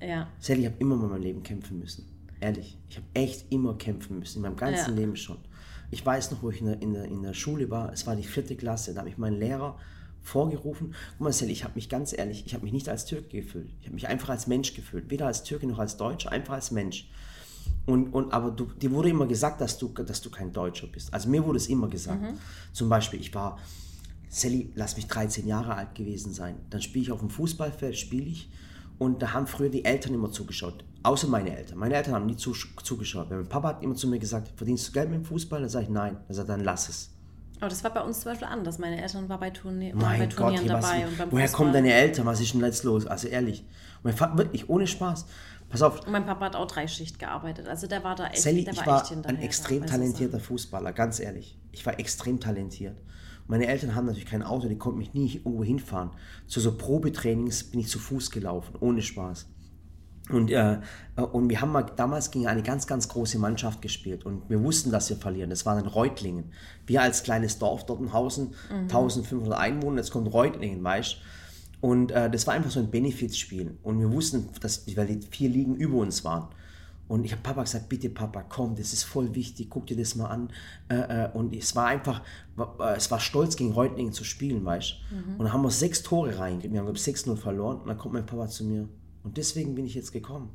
ja. 0.00 0.28
Sally, 0.40 0.60
ich 0.60 0.66
habe 0.66 0.76
immer 0.78 0.96
in 0.96 1.08
meinem 1.08 1.22
Leben 1.22 1.42
kämpfen 1.42 1.78
müssen. 1.78 2.06
Ehrlich. 2.40 2.76
Ich 2.88 2.96
habe 2.96 3.06
echt 3.14 3.52
immer 3.52 3.74
kämpfen 3.74 4.18
müssen. 4.18 4.38
In 4.38 4.42
meinem 4.42 4.56
ganzen 4.56 4.90
Ja. 4.94 5.00
Leben 5.00 5.14
schon. 5.16 5.36
Ich 5.92 6.04
weiß 6.04 6.30
noch, 6.30 6.42
wo 6.42 6.50
ich 6.50 6.60
in 6.60 6.66
der, 6.66 6.82
in, 6.82 6.94
der, 6.94 7.04
in 7.04 7.22
der 7.22 7.34
Schule 7.34 7.68
war. 7.70 7.92
Es 7.92 8.06
war 8.06 8.16
die 8.16 8.24
vierte 8.24 8.56
Klasse. 8.56 8.94
Da 8.94 9.00
habe 9.00 9.08
ich 9.10 9.18
meinen 9.18 9.38
Lehrer 9.38 9.78
vorgerufen. 10.22 10.94
Guck 11.12 11.20
mal, 11.20 11.32
Sally, 11.32 11.52
ich 11.52 11.64
habe 11.64 11.74
mich 11.74 11.88
ganz 11.88 12.12
ehrlich, 12.16 12.44
ich 12.46 12.54
habe 12.54 12.64
mich 12.64 12.72
nicht 12.72 12.88
als 12.88 13.04
Türke 13.04 13.28
gefühlt. 13.28 13.70
Ich 13.80 13.86
habe 13.86 13.94
mich 13.94 14.08
einfach 14.08 14.30
als 14.30 14.46
Mensch 14.46 14.74
gefühlt. 14.74 15.10
Weder 15.10 15.26
als 15.26 15.42
Türke 15.44 15.66
noch 15.66 15.78
als 15.78 15.96
Deutscher, 15.96 16.32
einfach 16.32 16.54
als 16.54 16.70
Mensch. 16.70 17.08
Und, 17.86 18.12
und, 18.12 18.32
aber 18.32 18.50
du, 18.50 18.66
dir 18.66 18.90
wurde 18.92 19.08
immer 19.08 19.26
gesagt, 19.26 19.60
dass 19.60 19.78
du, 19.78 19.88
dass 19.88 20.20
du 20.20 20.30
kein 20.30 20.52
Deutscher 20.52 20.86
bist. 20.86 21.12
Also 21.12 21.28
mir 21.28 21.44
wurde 21.44 21.58
es 21.58 21.68
immer 21.68 21.88
gesagt. 21.88 22.22
Zum 22.72 22.88
Beispiel, 22.88 23.20
ich 23.20 23.34
war, 23.34 23.58
Sally, 24.28 24.70
lass 24.76 24.96
mich 24.96 25.06
13 25.08 25.46
Jahre 25.46 25.74
alt 25.74 25.94
gewesen 25.94 26.32
sein. 26.32 26.56
Dann 26.70 26.80
spiele 26.82 27.02
ich 27.02 27.12
auf 27.12 27.18
dem 27.20 27.30
Fußballfeld, 27.30 27.96
spiele 27.96 28.26
ich. 28.26 28.48
Und 28.98 29.22
da 29.22 29.32
haben 29.32 29.46
früher 29.46 29.70
die 29.70 29.84
Eltern 29.84 30.14
immer 30.14 30.30
zugeschaut. 30.30 30.84
Außer 31.02 31.26
meine 31.26 31.56
Eltern. 31.56 31.78
Meine 31.78 31.94
Eltern 31.94 32.14
haben 32.14 32.26
nie 32.26 32.36
zu, 32.36 32.52
zugeschaut. 32.82 33.30
Weil 33.30 33.38
mein 33.38 33.48
Papa 33.48 33.68
hat 33.68 33.82
immer 33.82 33.94
zu 33.94 34.06
mir 34.06 34.18
gesagt, 34.18 34.52
verdienst 34.56 34.88
du 34.88 34.92
Geld 34.92 35.08
mit 35.10 35.20
dem 35.20 35.24
Fußball? 35.24 35.60
Dann 35.60 35.70
sage 35.70 35.86
ich, 35.86 35.90
nein. 35.90 36.18
Dann 36.28 36.36
sagt 36.36 36.48
er, 36.48 36.56
dann 36.56 36.64
lass 36.64 36.88
es. 36.90 37.10
Aber 37.60 37.68
das 37.68 37.82
war 37.82 37.92
bei 37.92 38.02
uns 38.02 38.20
zum 38.20 38.32
Beispiel 38.32 38.48
anders. 38.48 38.78
Meine 38.78 39.00
Eltern 39.00 39.28
waren 39.28 39.40
bei, 39.40 39.50
Tourne 39.50 39.92
waren 39.92 39.98
bei 39.98 40.18
Mein 40.18 40.28
Gott, 40.28 40.36
Turnieren 40.36 40.64
hey, 40.66 40.74
was, 40.74 40.84
dabei. 40.84 41.06
und 41.06 41.18
beim 41.18 41.32
woher 41.32 41.44
Fußball. 41.46 41.56
kommen 41.58 41.72
deine 41.72 41.92
Eltern? 41.92 42.26
Was 42.26 42.40
ist 42.40 42.54
denn 42.54 42.60
jetzt 42.60 42.84
los? 42.84 43.06
Also 43.06 43.28
ehrlich. 43.28 43.60
Und 43.60 44.04
mein 44.04 44.16
Vater, 44.16 44.38
wirklich, 44.38 44.68
ohne 44.68 44.86
Spaß. 44.86 45.26
Pass 45.70 45.82
auf, 45.82 46.04
Und 46.04 46.12
mein 46.12 46.26
Papa 46.26 46.46
hat 46.46 46.56
auch 46.56 46.66
Dreischicht 46.66 47.18
gearbeitet. 47.18 47.68
Also 47.68 47.86
der 47.86 48.02
war 48.02 48.16
da 48.16 48.26
echt, 48.26 48.42
Sally, 48.42 48.64
der 48.64 48.74
ich 48.74 48.86
war, 48.86 49.00
echt 49.00 49.10
hinterher. 49.10 49.38
ein 49.38 49.42
extrem 49.42 49.80
bei 49.80 49.86
so 49.86 49.92
Sachen. 49.92 50.00
talentierter 50.02 50.40
Fußballer, 50.40 50.92
ganz 50.92 51.20
ehrlich. 51.20 51.58
Ich 51.70 51.86
war 51.86 51.98
extrem 51.98 52.40
talentiert. 52.40 53.00
Meine 53.46 53.66
Eltern 53.66 53.94
haben 53.94 54.06
natürlich 54.06 54.28
kein 54.28 54.42
Auto, 54.42 54.68
die 54.68 54.78
konnten 54.78 54.98
mich 54.98 55.14
nie 55.14 55.36
irgendwo 55.36 55.64
hinfahren. 55.64 56.10
Zu 56.46 56.60
so 56.60 56.76
Probetrainings 56.76 57.64
bin 57.64 57.80
ich 57.80 57.88
zu 57.88 57.98
Fuß 57.98 58.30
gelaufen, 58.30 58.74
ohne 58.80 59.00
Spaß. 59.00 59.46
Und, 60.30 60.50
äh, 60.50 60.78
äh, 61.16 61.22
und 61.22 61.48
wir 61.48 61.60
haben 61.60 61.72
mal 61.72 61.82
damals 61.82 62.30
gegen 62.30 62.46
eine 62.46 62.62
ganz, 62.62 62.86
ganz 62.86 63.08
große 63.08 63.38
Mannschaft 63.38 63.82
gespielt 63.82 64.24
und 64.24 64.48
wir 64.48 64.62
wussten, 64.62 64.90
dass 64.90 65.08
wir 65.10 65.16
verlieren. 65.16 65.50
Das 65.50 65.66
war 65.66 65.74
dann 65.74 65.86
Reutlingen. 65.86 66.52
Wir 66.86 67.02
als 67.02 67.22
kleines 67.22 67.58
Dorf 67.58 67.86
dort 67.86 68.00
in 68.00 68.12
Hausen, 68.12 68.54
1500 68.70 69.58
Einwohner, 69.58 69.98
jetzt 69.98 70.10
kommt 70.10 70.32
Reutlingen, 70.32 70.82
weißt 70.82 71.16
Und 71.80 72.12
äh, 72.12 72.30
das 72.30 72.46
war 72.46 72.54
einfach 72.54 72.70
so 72.70 72.80
ein 72.80 72.90
Benefizspiel. 72.90 73.78
Und 73.82 74.00
wir 74.00 74.12
wussten, 74.12 74.48
dass, 74.60 74.86
weil 74.96 75.06
die 75.06 75.26
vier 75.30 75.48
Ligen 75.48 75.76
über 75.76 75.98
uns 75.98 76.24
waren. 76.24 76.48
Und 77.08 77.24
ich 77.24 77.32
habe 77.32 77.42
Papa 77.42 77.62
gesagt, 77.62 77.88
bitte 77.88 78.08
Papa, 78.08 78.44
komm, 78.44 78.76
das 78.76 78.92
ist 78.92 79.02
voll 79.02 79.34
wichtig, 79.34 79.68
guck 79.68 79.86
dir 79.86 79.96
das 79.96 80.14
mal 80.14 80.28
an. 80.28 80.48
Äh, 80.88 81.24
äh, 81.24 81.30
und 81.32 81.52
es 81.52 81.74
war 81.74 81.86
einfach, 81.86 82.22
äh, 82.56 82.94
es 82.96 83.10
war 83.10 83.18
stolz 83.18 83.56
gegen 83.56 83.72
Reutlingen 83.72 84.12
zu 84.12 84.22
spielen, 84.22 84.64
weißt 84.64 84.94
Und 85.36 85.40
dann 85.40 85.52
haben 85.52 85.62
wir 85.62 85.70
sechs 85.70 86.04
Tore 86.04 86.38
reingegeben, 86.38 86.72
wir 86.72 86.78
haben 86.78 86.86
glaube 86.86 86.98
ich 86.98 87.04
6-0 87.04 87.34
verloren. 87.36 87.80
Und 87.80 87.88
dann 87.88 87.98
kommt 87.98 88.14
mein 88.14 88.26
Papa 88.26 88.46
zu 88.46 88.64
mir. 88.64 88.88
Und 89.24 89.36
deswegen 89.38 89.74
bin 89.74 89.86
ich 89.86 89.94
jetzt 89.96 90.12
gekommen. 90.12 90.50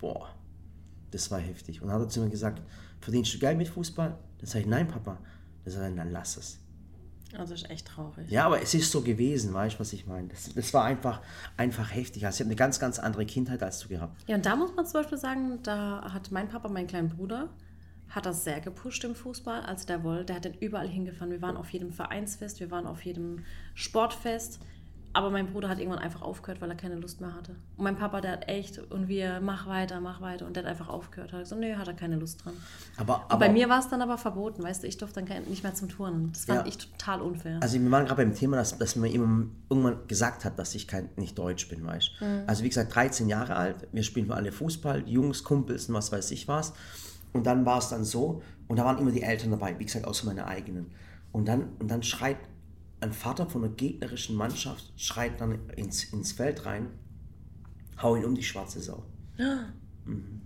Boah, 0.00 0.28
das 1.12 1.30
war 1.30 1.38
heftig. 1.38 1.80
Und 1.80 1.86
dann 1.86 2.00
hat 2.00 2.06
er 2.06 2.08
zu 2.08 2.20
mir 2.20 2.30
gesagt, 2.30 2.60
verdienst 3.00 3.32
du 3.34 3.38
Geld 3.38 3.56
mit 3.56 3.68
Fußball? 3.68 4.18
Dann 4.38 4.46
sage 4.48 4.64
ich, 4.64 4.66
nein 4.66 4.88
Papa. 4.88 5.18
Dann 5.64 5.72
sagt 5.72 5.84
er, 5.84 5.94
dann 5.94 6.10
lass 6.10 6.36
es. 6.36 6.63
Also 7.36 7.54
ist 7.54 7.70
echt 7.70 7.86
traurig. 7.88 8.30
Ja, 8.30 8.46
aber 8.46 8.62
es 8.62 8.74
ist 8.74 8.90
so 8.90 9.02
gewesen, 9.02 9.52
weißt 9.52 9.76
du, 9.76 9.80
was 9.80 9.92
ich 9.92 10.06
meine? 10.06 10.28
Das, 10.28 10.52
das 10.54 10.74
war 10.74 10.84
einfach, 10.84 11.20
einfach 11.56 11.94
heftig. 11.94 12.26
Also 12.26 12.36
ich 12.36 12.40
habe 12.40 12.48
eine 12.48 12.56
ganz, 12.56 12.78
ganz 12.80 12.98
andere 12.98 13.26
Kindheit 13.26 13.62
als 13.62 13.80
du 13.80 13.88
gehabt. 13.88 14.22
Ja, 14.26 14.36
und 14.36 14.46
da 14.46 14.56
muss 14.56 14.74
man 14.74 14.86
zum 14.86 15.00
Beispiel 15.00 15.18
sagen, 15.18 15.58
da 15.62 16.12
hat 16.12 16.30
mein 16.30 16.48
Papa, 16.48 16.68
meinen 16.68 16.86
kleinen 16.86 17.08
Bruder, 17.08 17.48
hat 18.08 18.26
das 18.26 18.44
sehr 18.44 18.60
gepusht 18.60 19.02
im 19.04 19.14
Fußball, 19.14 19.62
als 19.62 19.86
der 19.86 20.04
wollte. 20.04 20.26
Der 20.26 20.36
hat 20.36 20.44
den 20.44 20.54
überall 20.54 20.88
hingefahren. 20.88 21.30
Wir 21.30 21.42
waren 21.42 21.56
auf 21.56 21.70
jedem 21.70 21.92
Vereinsfest, 21.92 22.60
wir 22.60 22.70
waren 22.70 22.86
auf 22.86 23.04
jedem 23.04 23.44
Sportfest. 23.74 24.60
Aber 25.16 25.30
mein 25.30 25.46
Bruder 25.46 25.68
hat 25.68 25.78
irgendwann 25.78 26.00
einfach 26.00 26.22
aufgehört, 26.22 26.60
weil 26.60 26.68
er 26.70 26.76
keine 26.76 26.96
Lust 26.96 27.20
mehr 27.20 27.32
hatte. 27.34 27.52
Und 27.76 27.84
mein 27.84 27.96
Papa, 27.96 28.20
der 28.20 28.32
hat 28.32 28.48
echt, 28.48 28.78
und 28.90 29.06
wir, 29.06 29.40
mach 29.40 29.68
weiter, 29.68 30.00
mach 30.00 30.20
weiter. 30.20 30.44
Und 30.44 30.56
der 30.56 30.64
hat 30.64 30.70
einfach 30.70 30.88
aufgehört. 30.88 31.32
Hat 31.32 31.40
gesagt, 31.40 31.60
nee, 31.60 31.74
hat 31.76 31.86
er 31.86 31.94
keine 31.94 32.16
Lust 32.16 32.44
dran. 32.44 32.54
Aber, 32.96 33.16
Und 33.18 33.22
aber 33.30 33.46
bei 33.46 33.52
mir 33.52 33.68
war 33.68 33.78
es 33.78 33.88
dann 33.88 34.02
aber 34.02 34.18
verboten, 34.18 34.62
weißt 34.64 34.82
du, 34.82 34.88
ich 34.88 34.98
durfte 34.98 35.22
dann 35.22 35.44
nicht 35.44 35.62
mehr 35.62 35.72
zum 35.74 35.88
Turnen. 35.88 36.32
Das 36.32 36.46
fand 36.46 36.62
Ja. 36.62 36.66
ich 36.66 36.78
total 36.78 37.20
unfair. 37.22 37.58
Also 37.62 37.80
wir 37.80 37.90
waren 37.92 38.06
gerade 38.06 38.22
beim 38.24 38.34
Thema, 38.34 38.56
dass, 38.56 38.76
dass 38.76 38.96
immer 38.96 39.06
irgendwann 39.06 39.98
gesagt 40.08 40.44
hat, 40.44 40.58
dass 40.58 40.74
ich 40.74 40.88
kein, 40.88 41.08
nicht 41.16 41.38
deutsch 41.38 41.68
bin, 41.68 41.86
weißt 41.86 42.10
du? 42.18 42.24
Mhm. 42.24 42.42
Also 42.48 42.64
wie 42.64 42.68
gesagt, 42.68 42.92
13 42.94 43.28
Jahre 43.28 43.54
alt, 43.54 43.86
wir 43.92 44.02
spielen 44.02 44.32
alle 44.32 44.50
Fußball, 44.50 45.08
Jungs, 45.08 45.44
Kumpels 45.44 45.88
und 45.88 45.94
was 45.94 46.10
weiß 46.10 46.32
ich 46.32 46.48
was. 46.48 46.72
Und 47.32 47.46
dann 47.46 47.64
war 47.64 47.78
es 47.78 47.88
dann 47.88 48.04
so, 48.04 48.42
und 48.66 48.78
da 48.78 48.84
waren 48.84 48.98
immer 48.98 49.12
die 49.12 49.22
Eltern 49.22 49.52
dabei, 49.52 49.78
wie 49.78 49.84
gesagt, 49.84 50.06
außer 50.06 50.26
meine 50.26 50.46
eigenen. 50.46 50.90
Und 51.30 51.46
dann, 51.46 51.68
und 51.78 51.88
dann 51.90 52.02
schreit 52.02 52.38
ein 53.04 53.12
Vater 53.12 53.48
von 53.48 53.64
einer 53.64 53.72
gegnerischen 53.74 54.36
Mannschaft, 54.36 54.92
schreit 54.96 55.40
dann 55.40 55.68
ins, 55.76 56.04
ins 56.04 56.32
Feld 56.32 56.64
rein, 56.66 56.88
Hau 58.02 58.16
ihn 58.16 58.24
um 58.24 58.34
die 58.34 58.42
schwarze 58.42 58.80
Sau. 58.80 59.04
Mhm. 60.06 60.42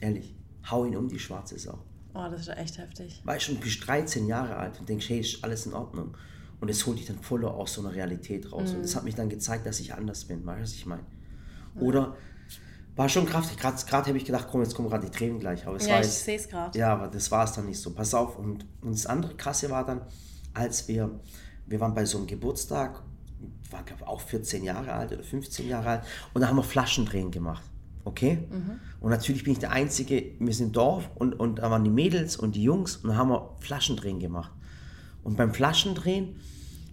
Ehrlich, 0.00 0.34
hau 0.70 0.84
ihn 0.84 0.94
um 0.94 1.08
die 1.08 1.18
schwarze 1.18 1.58
Sau. 1.58 1.78
Oh, 2.12 2.26
das 2.30 2.42
ist 2.42 2.48
echt 2.48 2.76
heftig. 2.76 3.22
Weißt 3.24 3.48
du, 3.48 3.54
du 3.54 3.60
bist 3.60 3.86
13 3.86 4.26
Jahre 4.26 4.56
alt 4.56 4.78
und 4.80 4.86
denkst, 4.88 5.08
hey, 5.08 5.20
ist 5.20 5.42
alles 5.42 5.64
in 5.64 5.72
Ordnung. 5.72 6.14
Und 6.60 6.68
es 6.68 6.84
holt 6.84 6.98
dich 6.98 7.06
dann 7.06 7.18
voll 7.20 7.42
aus 7.46 7.72
so 7.72 7.80
einer 7.80 7.94
Realität 7.94 8.52
raus. 8.52 8.74
Und 8.74 8.82
das 8.82 8.94
hat 8.96 9.04
mich 9.04 9.14
dann 9.14 9.28
gezeigt, 9.30 9.64
dass 9.64 9.80
ich 9.80 9.94
anders 9.94 10.24
bin. 10.26 10.44
Weißt 10.44 10.58
du, 10.58 10.62
was 10.64 10.72
ich 10.74 10.84
meine? 10.84 11.04
Oder 11.80 12.16
war 12.96 13.08
schon 13.08 13.24
kraftig. 13.24 13.56
Gerade 13.56 14.06
habe 14.08 14.18
ich 14.18 14.24
gedacht, 14.26 14.48
komm, 14.50 14.60
jetzt 14.62 14.74
kommen 14.74 14.90
gerade 14.90 15.06
die 15.06 15.12
Tränen 15.16 15.38
gleich. 15.40 15.66
Aber 15.66 15.76
es 15.76 15.86
Ja, 15.86 15.94
war 15.94 16.00
ich 16.00 16.08
sehe 16.08 16.36
es 16.36 16.48
gerade. 16.48 16.76
ja, 16.78 16.92
aber 16.92 17.08
das 17.08 17.30
war 17.30 17.44
es 17.44 17.52
dann 17.52 17.64
nicht 17.66 17.80
so. 17.80 17.94
Pass 17.94 18.12
auf. 18.12 18.36
Und, 18.38 18.66
und 18.82 18.92
das 18.92 19.06
andere 19.06 19.36
Krasse 19.36 19.70
war 19.70 19.86
dann, 19.86 20.02
als 20.52 20.86
wir, 20.88 21.18
wir 21.68 21.80
waren 21.80 21.94
bei 21.94 22.04
so 22.04 22.18
einem 22.18 22.26
Geburtstag, 22.26 23.02
war 23.70 23.82
glaube 23.84 24.02
ich 24.02 24.08
auch 24.08 24.20
14 24.20 24.64
Jahre 24.64 24.92
alt 24.92 25.12
oder 25.12 25.22
15 25.22 25.68
Jahre 25.68 25.88
alt, 25.88 26.02
und 26.34 26.40
da 26.40 26.48
haben 26.48 26.56
wir 26.56 26.62
Flaschendrehen 26.62 27.30
gemacht. 27.30 27.62
Okay? 28.04 28.48
Und 29.00 29.10
natürlich 29.10 29.44
bin 29.44 29.52
ich 29.52 29.58
der 29.58 29.70
Einzige, 29.70 30.32
wir 30.38 30.54
sind 30.54 30.68
im 30.68 30.72
Dorf 30.72 31.10
und, 31.16 31.38
und 31.38 31.58
da 31.58 31.70
waren 31.70 31.84
die 31.84 31.90
Mädels 31.90 32.36
und 32.36 32.56
die 32.56 32.62
Jungs 32.62 32.96
und 32.96 33.10
da 33.10 33.16
haben 33.16 33.28
wir 33.28 33.54
Flaschendrehen 33.60 34.18
gemacht. 34.18 34.50
Und 35.22 35.36
beim 35.36 35.52
Flaschendrehen 35.52 36.36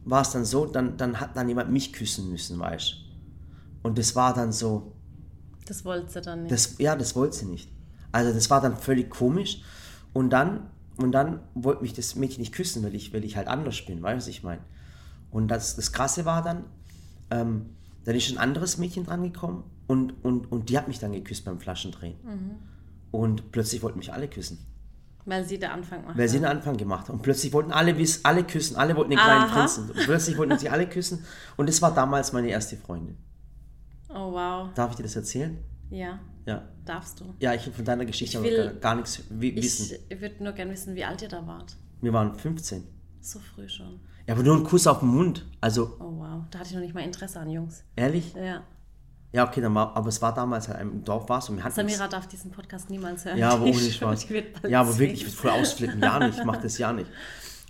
war 0.04 0.22
es 0.24 0.32
dann 0.32 0.44
so, 0.44 0.66
dann, 0.66 0.98
dann 0.98 1.20
hat 1.22 1.38
dann 1.38 1.48
jemand 1.48 1.72
mich 1.72 1.94
küssen 1.94 2.30
müssen, 2.30 2.60
weißt 2.60 2.92
du. 2.92 3.88
Und 3.88 3.98
das 3.98 4.16
war 4.16 4.34
dann 4.34 4.52
so, 4.52 4.94
Das 5.66 5.86
wollte 5.86 6.12
sie 6.12 6.22
dann 6.22 6.44
nicht. 6.44 6.52
das, 6.52 6.78
ja, 6.80 6.96
das 6.96 7.16
wollte 7.16 7.38
sie 7.38 7.46
nicht. 7.46 7.72
Also 8.12 8.34
das 8.34 8.50
war 8.50 8.60
dann 8.62 8.76
völlig 8.76 9.10
komisch. 9.10 9.62
Und 10.12 10.32
dann, 10.32 10.70
und 10.98 11.12
dann 11.12 11.40
wollte 11.54 11.82
mich 11.82 11.94
das 11.94 12.16
Mädchen 12.16 12.42
nicht 12.42 12.54
küssen, 12.54 12.84
weil 12.84 12.96
ich, 12.96 13.14
weil 13.14 13.24
ich 13.24 13.36
halt 13.36 13.48
anders 13.48 13.82
bin, 13.86 14.02
weißt 14.02 14.14
du, 14.16 14.18
was 14.18 14.28
ich 14.28 14.44
meine? 14.44 14.62
Und 15.32 15.50
das, 15.50 15.76
das 15.76 15.92
Krasse 15.92 16.26
war 16.26 16.42
dann, 16.42 16.64
ähm, 17.32 17.72
dann 18.06 18.16
ist 18.16 18.30
ein 18.32 18.38
anderes 18.38 18.78
Mädchen 18.78 19.06
dran 19.06 19.24
gekommen 19.24 19.64
und, 19.88 20.14
und, 20.24 20.52
und 20.52 20.70
die 20.70 20.78
hat 20.78 20.88
mich 20.88 21.00
dann 21.00 21.12
geküsst 21.12 21.44
beim 21.46 21.60
Flaschendrehen. 21.60 22.16
Und 23.12 23.52
plötzlich 23.52 23.82
wollten 23.84 24.00
mich 24.00 24.14
alle 24.14 24.28
küssen. 24.28 24.60
weil 25.26 25.46
sie 25.46 25.58
der 25.58 25.74
Anfang 25.74 26.06
macht. 26.06 26.18
Weil 26.18 26.30
sie 26.30 26.38
den 26.38 26.46
Anfang 26.46 26.78
gemacht 26.78 27.08
haben. 27.08 27.16
Und 27.16 27.24
plötzlich 27.24 27.52
wollten 27.54 27.72
alle 27.72 27.96
alle 28.24 28.44
küssen, 28.44 28.76
alle 28.76 28.96
wollten 28.96 29.12
den 29.12 29.20
kleinen 29.20 29.44
Aha. 29.46 29.60
Prinzen. 29.60 29.90
Und 29.90 30.00
plötzlich 30.06 30.38
wollten 30.38 30.58
sie 30.58 30.70
alle 30.70 30.88
küssen. 30.88 31.24
Und 31.58 31.68
das 31.68 31.82
war 31.82 31.94
damals 31.94 32.32
meine 32.34 32.50
erste 32.50 32.78
Freundin. 32.78 33.18
Oh, 34.10 34.32
wow. 34.32 34.70
Darf 34.76 34.92
ich 34.92 34.98
dir 34.98 35.04
das 35.04 35.16
erzählen? 35.16 35.58
Ja, 35.90 36.20
Ja. 36.46 36.68
darfst 36.86 37.20
du. 37.20 37.34
Ja, 37.40 37.54
ich 37.54 37.66
will 37.66 37.74
von 37.74 37.86
deiner 37.86 38.06
Geschichte 38.06 38.42
will- 38.44 38.66
gar, 38.66 38.74
gar 38.74 38.96
nichts 38.96 39.24
wi- 39.30 39.56
wissen. 39.56 39.98
Ich 40.10 40.20
würde 40.22 40.44
nur 40.44 40.54
gerne 40.54 40.72
wissen, 40.72 40.96
wie 40.96 41.04
alt 41.06 41.22
ihr 41.22 41.30
da 41.30 41.46
wart. 41.46 41.76
Wir 42.02 42.12
waren 42.14 42.36
15. 42.36 42.84
So 43.22 43.40
früh 43.40 43.68
schon. 43.70 44.00
Ja, 44.28 44.34
aber 44.34 44.44
nur 44.44 44.56
ein 44.58 44.64
Kuss 44.64 44.88
auf 44.88 45.00
den 45.00 45.10
Mund. 45.10 45.46
Also, 45.62 45.96
Oh, 46.00 46.18
wow. 46.20 46.44
Da 46.52 46.60
hatte 46.60 46.70
ich 46.70 46.76
noch 46.76 46.82
nicht 46.82 46.94
mal 46.96 47.02
Interesse 47.04 47.40
an 47.40 47.50
Jungs. 47.50 47.84
ehrlich? 47.96 48.34
Ja. 48.34 48.64
Ja, 49.32 49.46
okay, 49.48 49.60
dann 49.60 49.76
war, 49.76 49.96
aber 49.98 50.08
es 50.10 50.22
war 50.22 50.34
damals 50.34 50.70
halt 50.70 50.80
im 50.82 51.04
Dorf 51.04 51.28
war 51.28 51.40
es 51.40 51.50
und 51.50 51.58
wir 51.58 51.64
hatten 51.66 51.76
Samira 51.76 52.08
darf 52.08 52.26
diesen 52.28 52.52
Podcast 52.52 52.90
niemals 52.90 53.26
hören. 53.26 53.38
Ja, 53.38 53.50
aber 53.50 53.66
ohne 53.66 53.74
Spaß. 53.92 54.28
Ja, 54.70 54.80
aber 54.82 54.98
wirklich, 54.98 55.22
ich 55.22 55.28
würde 55.28 55.36
voll 55.38 55.52
ausflippen. 55.52 56.02
Ja 56.02 56.20
nicht, 56.26 56.40
ich 56.40 56.46
mache 56.46 56.62
das 56.62 56.78
ja 56.78 56.94
nicht. 56.94 57.10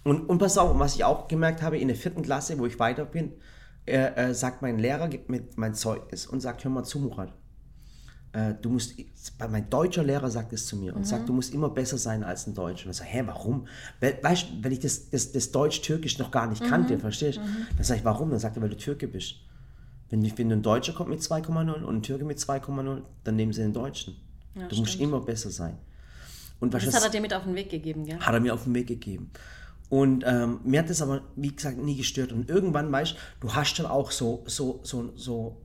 Und, 0.03 0.29
und 0.29 0.37
pass 0.37 0.57
auf, 0.59 0.77
was 0.77 0.95
ich 0.95 1.03
auch 1.03 1.27
gemerkt 1.27 1.63
habe, 1.63 1.77
in 1.79 1.87
der 1.87 1.97
vierten 1.97 2.21
Klasse, 2.21 2.59
wo 2.59 2.67
ich 2.67 2.77
weiter 2.79 3.05
bin, 3.05 3.33
äh, 3.87 4.29
äh, 4.29 4.33
sagt 4.35 4.61
mein 4.61 4.77
Lehrer, 4.77 5.07
gibt 5.07 5.29
mir 5.29 5.41
mein 5.55 5.73
Zeugnis 5.73 6.27
und 6.27 6.39
sagt, 6.41 6.63
hör 6.63 6.69
mal 6.71 6.83
zu, 6.83 6.99
Murat. 6.99 7.33
Äh, 8.35 8.53
du 8.61 8.69
musst, 8.69 8.95
mein 9.49 9.69
deutscher 9.69 10.03
Lehrer 10.03 10.29
sagt 10.29 10.51
es 10.51 10.65
zu 10.67 10.75
mir 10.75 10.93
und 10.93 11.01
Mhm. 11.01 11.05
sagt, 11.05 11.29
du 11.29 11.33
musst 11.33 11.53
immer 11.53 11.69
besser 11.69 11.97
sein 11.97 12.21
als 12.23 12.47
ein 12.47 12.53
Deutscher. 12.53 12.87
Und 12.87 12.91
ich 12.91 12.97
sage, 12.97 13.09
hä, 13.09 13.23
warum? 13.25 13.65
Weil, 14.01 14.19
weißt 14.21 14.47
du, 14.49 14.63
weil 14.63 14.73
ich 14.73 14.79
das, 14.81 15.09
das, 15.09 15.31
das 15.31 15.51
Deutsch-Türkisch 15.51 16.19
noch 16.19 16.31
gar 16.31 16.47
nicht 16.47 16.61
Mhm. 16.61 16.67
kannte, 16.67 16.99
verstehst 16.99 17.37
du? 17.37 17.41
Dann 17.77 17.83
sage 17.85 17.99
ich, 17.99 18.05
warum? 18.05 18.29
Dann 18.31 18.39
sagt 18.39 18.57
er, 18.57 18.61
weil 18.61 18.69
du 18.69 18.77
Türke 18.77 19.07
bist. 19.07 19.35
Wenn, 20.09 20.37
wenn 20.37 20.51
ein 20.51 20.61
Deutscher 20.61 20.91
kommt 20.93 21.09
mit 21.09 21.21
2,0 21.21 21.81
und 21.83 21.95
ein 21.95 22.01
Türke 22.03 22.25
mit 22.25 22.37
2,0, 22.39 23.01
dann 23.23 23.35
nehmen 23.37 23.53
sie 23.53 23.61
den 23.61 23.73
Deutschen. 23.73 24.17
Ja, 24.53 24.67
du 24.67 24.75
musst 24.75 24.91
stimmt. 24.93 25.03
immer 25.09 25.21
besser 25.21 25.49
sein. 25.49 25.77
Und 26.59 26.73
was 26.73 26.83
Das 26.83 26.93
das 26.93 27.03
hat 27.03 27.09
er 27.09 27.11
dir 27.13 27.21
mit 27.21 27.33
auf 27.33 27.43
den 27.43 27.55
Weg 27.55 27.69
gegeben, 27.69 28.05
gell? 28.05 28.19
hat 28.19 28.33
er 28.33 28.39
mir 28.41 28.53
auf 28.53 28.63
den 28.65 28.73
Weg 28.75 28.87
gegeben. 28.87 29.31
Und 29.89 30.23
ähm, 30.27 30.59
mir 30.63 30.79
hat 30.79 30.89
das 30.89 31.01
aber, 31.01 31.21
wie 31.35 31.55
gesagt, 31.55 31.77
nie 31.77 31.95
gestört. 31.95 32.31
Und 32.33 32.49
irgendwann, 32.49 32.91
weißt 32.91 33.13
du, 33.13 33.47
du 33.47 33.53
hast 33.53 33.75
dann 33.79 33.85
auch 33.85 34.11
so, 34.11 34.43
so, 34.47 34.79
so, 34.83 35.11
so, 35.15 35.57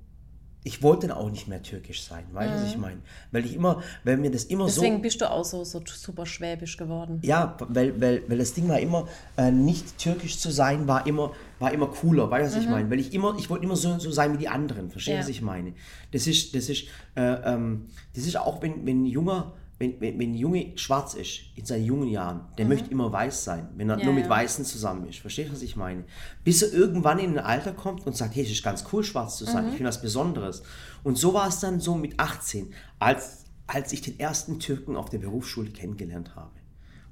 ich 0.63 0.83
wollte 0.83 1.09
dann 1.09 1.17
auch 1.17 1.31
nicht 1.31 1.49
mehr 1.49 1.63
türkisch 1.63 2.03
sein, 2.03 2.25
weißt 2.33 2.51
du, 2.53 2.63
was 2.63 2.71
ich 2.71 2.77
meine? 2.77 2.99
Weil 3.33 3.47
ich 3.47 3.55
immer, 3.55 3.83
weil 4.05 4.19
mir 4.19 4.31
das 4.31 4.45
immer 4.45 4.69
so... 4.69 4.83
Deswegen 4.83 5.01
bist 5.01 5.21
du 5.21 5.31
auch 5.31 5.45
so, 5.45 5.65
so 5.65 5.81
super 5.87 6.27
schwäbisch 6.27 6.77
geworden. 6.77 7.19
Ja, 7.23 7.57
weil, 7.69 7.99
weil, 8.01 8.23
weil 8.29 8.39
das 8.39 8.53
Ding 8.53 8.69
war 8.69 8.79
immer, 8.79 9.09
äh, 9.39 9.51
nicht 9.51 9.97
türkisch 9.97 10.39
zu 10.39 10.51
sein, 10.51 10.87
war 10.87 11.07
immer, 11.07 11.33
war 11.61 11.73
immer 11.73 11.87
cooler, 11.87 12.31
weißt 12.31 12.53
du, 12.53 12.59
was 12.59 12.65
ich 12.65 12.71
meine? 12.71 12.91
Weil 12.91 13.01
ich 13.01 13.15
immer, 13.15 13.37
ich 13.39 13.49
wollte 13.49 13.65
immer 13.65 13.77
so, 13.77 13.99
so 13.99 14.11
sein 14.11 14.35
wie 14.35 14.39
die 14.39 14.49
anderen, 14.49 14.91
verstehst 14.91 15.15
du, 15.15 15.17
Ja. 15.17 15.21
was 15.23 15.29
ich 15.31 15.43
meine? 15.43 15.73
Das 16.13 16.27
ist, 16.27 16.55
das 16.55 16.69
ist, 16.69 16.85
äh, 17.17 17.23
ähm, 17.23 17.87
das 18.15 18.27
ist 18.27 18.37
auch, 18.37 18.61
wenn, 18.61 18.85
wenn 18.85 19.05
ein 19.05 19.07
Junger, 19.07 19.53
wenn, 19.81 19.99
wenn, 20.01 20.19
wenn 20.19 20.33
ein 20.33 20.35
Junge 20.35 20.77
schwarz 20.77 21.15
ist, 21.15 21.41
in 21.57 21.65
seinen 21.65 21.87
jungen 21.87 22.09
Jahren, 22.09 22.43
der 22.59 22.67
möchte 22.67 22.91
immer 22.91 23.11
weiß 23.11 23.45
sein, 23.45 23.71
wenn 23.77 23.89
er 23.89 23.99
Ja, 23.99 24.05
nur 24.05 24.13
mit 24.15 24.25
ja. 24.25 24.31
Weißen 24.31 24.65
zusammen 24.67 25.09
ist, 25.09 25.21
verstehst 25.21 25.49
du, 25.49 25.55
was 25.55 25.63
ich 25.63 25.75
meine? 25.75 26.05
Bis 26.45 26.61
er 26.63 26.71
irgendwann 26.75 27.19
in 27.19 27.39
ein 27.39 27.45
Alter 27.45 27.73
kommt 27.73 28.07
und 28.07 28.15
sagt, 28.15 28.37
hey, 28.37 28.45
es 28.45 28.51
ist 28.51 28.63
ganz 28.63 28.85
cool, 28.93 29.03
schwarz 29.03 29.39
zu 29.39 29.47
sein, 29.47 29.65
ich 29.69 29.77
finde 29.77 29.89
was 29.89 30.03
Besonderes. 30.03 30.63
Und 31.03 31.17
so 31.17 31.33
war 31.33 31.49
es 31.49 31.61
dann 31.61 31.81
so 31.81 31.95
mit 31.95 32.21
18, 32.21 32.75
als, 32.99 33.47
als 33.67 33.93
ich 33.95 34.03
den 34.03 34.21
ersten 34.21 34.61
Türken 34.61 34.97
auf 34.97 35.09
der 35.09 35.19
Berufsschule 35.19 35.71
kennengelernt 35.71 36.37
habe. 36.37 36.53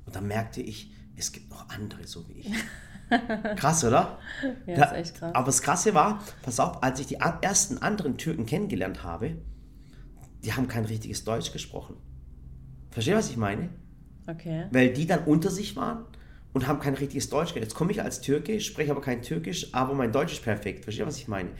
Und 0.04 0.14
dann 0.14 0.26
merkte 0.26 0.60
ich, 0.60 0.92
es 1.16 1.32
gibt 1.32 1.48
noch 1.50 1.70
andere, 1.70 2.06
so 2.06 2.28
wie 2.28 2.40
ich. 2.40 2.52
Krass, 3.56 3.82
oder? 3.82 4.18
Ja, 4.66 4.76
Da- 4.76 4.84
ist 4.84 4.92
echt 5.08 5.14
krass. 5.16 5.34
Aber 5.34 5.46
das 5.46 5.62
Krasse 5.62 5.94
war, 5.94 6.22
pass 6.42 6.60
auf, 6.60 6.82
als 6.82 7.00
ich 7.00 7.06
die 7.06 7.16
ersten 7.40 7.78
anderen 7.78 8.18
Türken 8.18 8.44
kennengelernt 8.44 9.02
habe, 9.04 9.36
die 10.44 10.52
haben 10.52 10.68
kein 10.68 10.84
richtiges 10.84 11.24
Deutsch 11.24 11.50
gesprochen. 11.50 11.96
Verstehst 12.98 13.14
du, 13.14 13.18
was 13.18 13.30
ich 13.30 13.36
meine? 13.36 13.68
Okay. 14.26 14.64
Weil 14.72 14.92
die 14.92 15.06
dann 15.06 15.20
unter 15.24 15.50
sich 15.50 15.76
waren 15.76 16.04
und 16.52 16.66
haben 16.66 16.80
kein 16.80 16.94
richtiges 16.94 17.28
Deutsch 17.30 17.50
geredet. 17.50 17.68
Jetzt 17.68 17.76
komme 17.76 17.92
ich 17.92 18.02
als 18.02 18.20
Türke, 18.20 18.60
spreche 18.60 18.90
aber 18.90 19.00
kein 19.00 19.22
Türkisch, 19.22 19.68
aber 19.72 19.94
mein 19.94 20.10
Deutsch 20.12 20.32
ist 20.32 20.42
perfekt. 20.42 20.84
Verstehst 20.84 21.04
du, 21.04 21.06
was 21.06 21.18
ich 21.18 21.28
meine? 21.28 21.50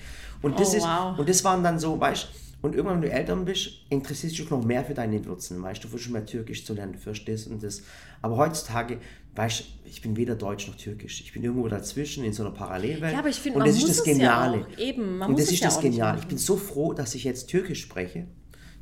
Und 0.43 0.59
das, 0.59 0.75
Oh, 0.75 0.77
ist, 0.79 0.83
wow. 0.83 1.19
und 1.19 1.29
das 1.29 1.45
waren 1.45 1.63
dann 1.63 1.79
so, 1.79 1.99
weißt 2.01 2.25
du, 2.25 2.67
und 2.67 2.75
irgendwann, 2.75 3.01
wenn 3.01 3.09
du 3.09 3.15
älter 3.17 3.37
bist, 3.37 3.71
interessierst 3.89 4.37
du 4.37 4.43
dich 4.43 4.51
noch 4.51 4.65
mehr 4.65 4.85
für 4.85 4.95
deine 4.95 5.25
Wurzeln, 5.27 5.63
weißt 5.63 5.79
du, 5.79 5.83
du 5.87 5.91
versuchst 5.91 6.11
mehr 6.13 6.27
Türkisch 6.27 6.65
zu 6.67 6.75
lernen, 6.75 6.95
du 6.95 6.99
verstehst 6.99 7.47
und 7.47 7.63
das. 7.63 7.83
Aber 8.21 8.37
heutzutage, 8.37 8.99
weißt 9.37 9.61
du, 9.61 9.65
ich 9.89 10.03
bin 10.03 10.17
weder 10.17 10.35
Deutsch 10.35 10.67
noch 10.67 10.75
Türkisch. 10.75 11.21
Ich 11.21 11.33
bin 11.33 11.45
irgendwo 11.45 11.69
dazwischen 11.69 12.25
in 12.25 12.33
so 12.33 12.43
einer 12.43 12.53
Parallelwelt. 12.53 13.13
Ja, 13.13 13.21
aber 13.21 13.29
ich 13.29 13.37
finde, 13.39 13.59
man 13.61 13.69
das 13.69 13.77
muss 13.81 13.91
ist 13.91 14.01
das 14.01 14.07
es 14.07 14.07
ja 14.07 14.13
Geniale. 14.13 14.67
auch. 14.75 14.79
Eben, 14.79 15.19
man 15.19 15.31
und 15.31 15.39
das 15.39 15.53
ist 15.53 15.61
ja 15.61 15.69
das 15.69 15.81
Geniale. 15.81 16.19
Ich 16.19 16.27
bin 16.27 16.37
so 16.39 16.57
froh, 16.57 16.93
dass 16.95 17.15
ich 17.15 17.23
jetzt 17.25 17.47
Türkisch 17.49 17.83
spreche. 17.83 18.27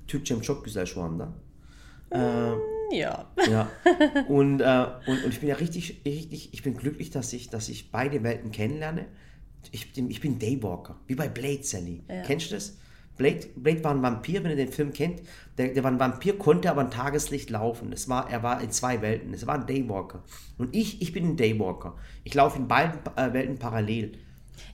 Türkçem 0.08 0.40
çok 0.40 0.64
güzel 0.64 0.86
şu 0.86 1.02
anda. 1.02 1.28
Ja. 2.92 3.26
Ja. 3.50 3.70
Und, 4.28 4.60
äh, 4.60 4.86
und, 5.06 5.24
und 5.24 5.30
ich 5.30 5.40
bin 5.40 5.48
ja 5.48 5.56
richtig, 5.56 6.02
richtig, 6.04 6.50
ich 6.52 6.62
bin 6.62 6.76
glücklich, 6.76 7.10
dass 7.10 7.32
ich, 7.32 7.50
dass 7.50 7.68
ich 7.68 7.90
beide 7.90 8.22
Welten 8.22 8.52
kennenlerne. 8.52 9.06
Ich 9.72 9.92
bin, 9.92 10.08
ich 10.08 10.20
bin 10.20 10.38
Daywalker, 10.38 10.96
wie 11.08 11.16
bei 11.16 11.28
Blade 11.28 11.64
Sally. 11.64 12.04
Kennst 12.24 12.50
du 12.50 12.54
das? 12.54 12.76
Blade, 13.16 13.46
Blade 13.56 13.82
war 13.82 13.92
ein 13.92 14.02
Vampir, 14.02 14.44
wenn 14.44 14.50
ihr 14.50 14.56
den 14.56 14.72
Film 14.72 14.92
kennt. 14.92 15.22
Der, 15.56 15.68
der 15.68 15.82
war 15.82 15.90
ein 15.90 15.98
Vampir, 15.98 16.38
konnte 16.38 16.70
aber 16.70 16.82
ein 16.82 16.90
Tageslicht 16.90 17.50
laufen. 17.50 17.90
Das 17.90 18.08
war, 18.08 18.30
er 18.30 18.42
war 18.42 18.60
in 18.60 18.70
zwei 18.70 19.00
Welten. 19.00 19.32
Es 19.32 19.46
war 19.46 19.54
ein 19.54 19.66
Daywalker. 19.66 20.22
Und 20.58 20.76
ich, 20.76 21.00
ich 21.00 21.12
bin 21.12 21.24
ein 21.30 21.36
Daywalker. 21.36 21.96
Ich 22.24 22.34
laufe 22.34 22.58
in 22.58 22.68
beiden 22.68 22.98
äh, 23.16 23.32
Welten 23.32 23.58
parallel. 23.58 24.12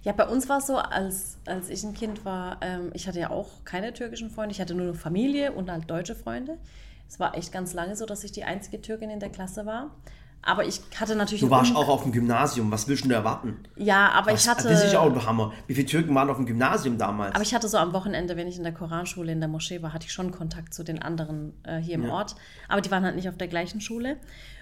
Ja, 0.02 0.12
bei 0.12 0.26
uns 0.26 0.48
war 0.48 0.58
es 0.58 0.66
so, 0.66 0.76
als, 0.76 1.38
als 1.46 1.68
ich 1.68 1.84
ein 1.84 1.94
Kind 1.94 2.24
war, 2.24 2.58
ähm, 2.60 2.90
ich 2.94 3.06
hatte 3.06 3.20
ja 3.20 3.30
auch 3.30 3.64
keine 3.64 3.92
türkischen 3.92 4.30
Freunde, 4.30 4.52
ich 4.52 4.60
hatte 4.60 4.74
nur 4.74 4.94
Familie 4.94 5.52
und 5.52 5.70
halt 5.70 5.88
deutsche 5.90 6.14
Freunde. 6.14 6.58
Es 7.08 7.20
war 7.20 7.36
echt 7.36 7.52
ganz 7.52 7.74
lange 7.74 7.96
so, 7.96 8.06
dass 8.06 8.24
ich 8.24 8.32
die 8.32 8.44
einzige 8.44 8.80
Türkin 8.80 9.10
in 9.10 9.20
der 9.20 9.30
Klasse 9.30 9.66
war. 9.66 9.90
Aber 10.44 10.64
ich 10.64 10.80
hatte 10.98 11.14
natürlich... 11.14 11.40
Du 11.40 11.50
warst 11.50 11.74
auch 11.76 11.88
auf 11.88 12.02
dem 12.02 12.10
Gymnasium. 12.10 12.70
Was 12.72 12.88
willst 12.88 13.04
du 13.04 13.08
denn 13.08 13.16
erwarten? 13.16 13.58
Ja, 13.76 14.10
aber 14.10 14.32
Was, 14.32 14.42
ich 14.42 14.48
hatte... 14.50 14.68
das 14.68 14.84
ist 14.84 14.96
auch 14.96 15.06
ein 15.06 15.26
Hammer. 15.26 15.52
Wie 15.68 15.74
viele 15.74 15.86
Türken 15.86 16.14
waren 16.16 16.28
auf 16.30 16.36
dem 16.36 16.46
Gymnasium 16.46 16.98
damals? 16.98 17.32
Aber 17.34 17.44
ich 17.44 17.54
hatte 17.54 17.68
so 17.68 17.78
am 17.78 17.92
Wochenende, 17.92 18.36
wenn 18.36 18.48
ich 18.48 18.56
in 18.56 18.64
der 18.64 18.72
Koranschule 18.72 19.30
in 19.30 19.38
der 19.38 19.48
Moschee 19.48 19.82
war, 19.82 19.92
hatte 19.92 20.06
ich 20.06 20.12
schon 20.12 20.32
Kontakt 20.32 20.74
zu 20.74 20.82
den 20.82 21.00
anderen 21.00 21.54
äh, 21.62 21.78
hier 21.78 21.94
im 21.94 22.10
Ort. 22.10 22.34
Aber 22.68 22.80
die 22.80 22.90
waren 22.90 23.04
halt 23.04 23.14
nicht 23.14 23.28
auf 23.28 23.36
der 23.36 23.46
gleichen 23.46 23.80
Schule. 23.80 24.16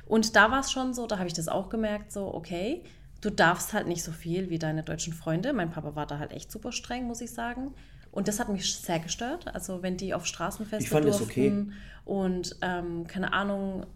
Und 0.06 0.36
da 0.36 0.50
war 0.50 0.60
es 0.60 0.70
schon 0.70 0.92
so, 0.92 1.06
da 1.06 1.16
habe 1.16 1.28
ich 1.28 1.34
das 1.34 1.48
auch 1.48 1.70
gemerkt, 1.70 2.12
so, 2.12 2.34
okay, 2.34 2.84
du 3.22 3.30
darfst 3.30 3.72
halt 3.72 3.86
nicht 3.86 4.02
so 4.02 4.12
viel 4.12 4.50
wie 4.50 4.58
deine 4.58 4.82
deutschen 4.82 5.14
Freunde. 5.14 5.54
Mein 5.54 5.70
Papa 5.70 5.94
war 5.94 6.06
da 6.06 6.18
halt 6.18 6.32
echt 6.32 6.52
super 6.52 6.72
streng, 6.72 7.06
muss 7.06 7.22
ich 7.22 7.30
sagen. 7.30 7.74
Und 8.12 8.28
das 8.28 8.40
hat 8.40 8.48
mich 8.48 8.74
sehr 8.74 8.98
gestört. 8.98 9.54
Also 9.54 9.82
wenn 9.82 9.96
die 9.96 10.14
auf 10.14 10.26
Straßenfeste 10.26 10.84
Ich 10.84 10.90
fand 10.90 11.06
durften 11.06 11.24
okay. 11.24 11.66
und 12.04 12.56
ähm, 12.62 13.06
keine 13.06 13.32
Ahnung, 13.32 13.86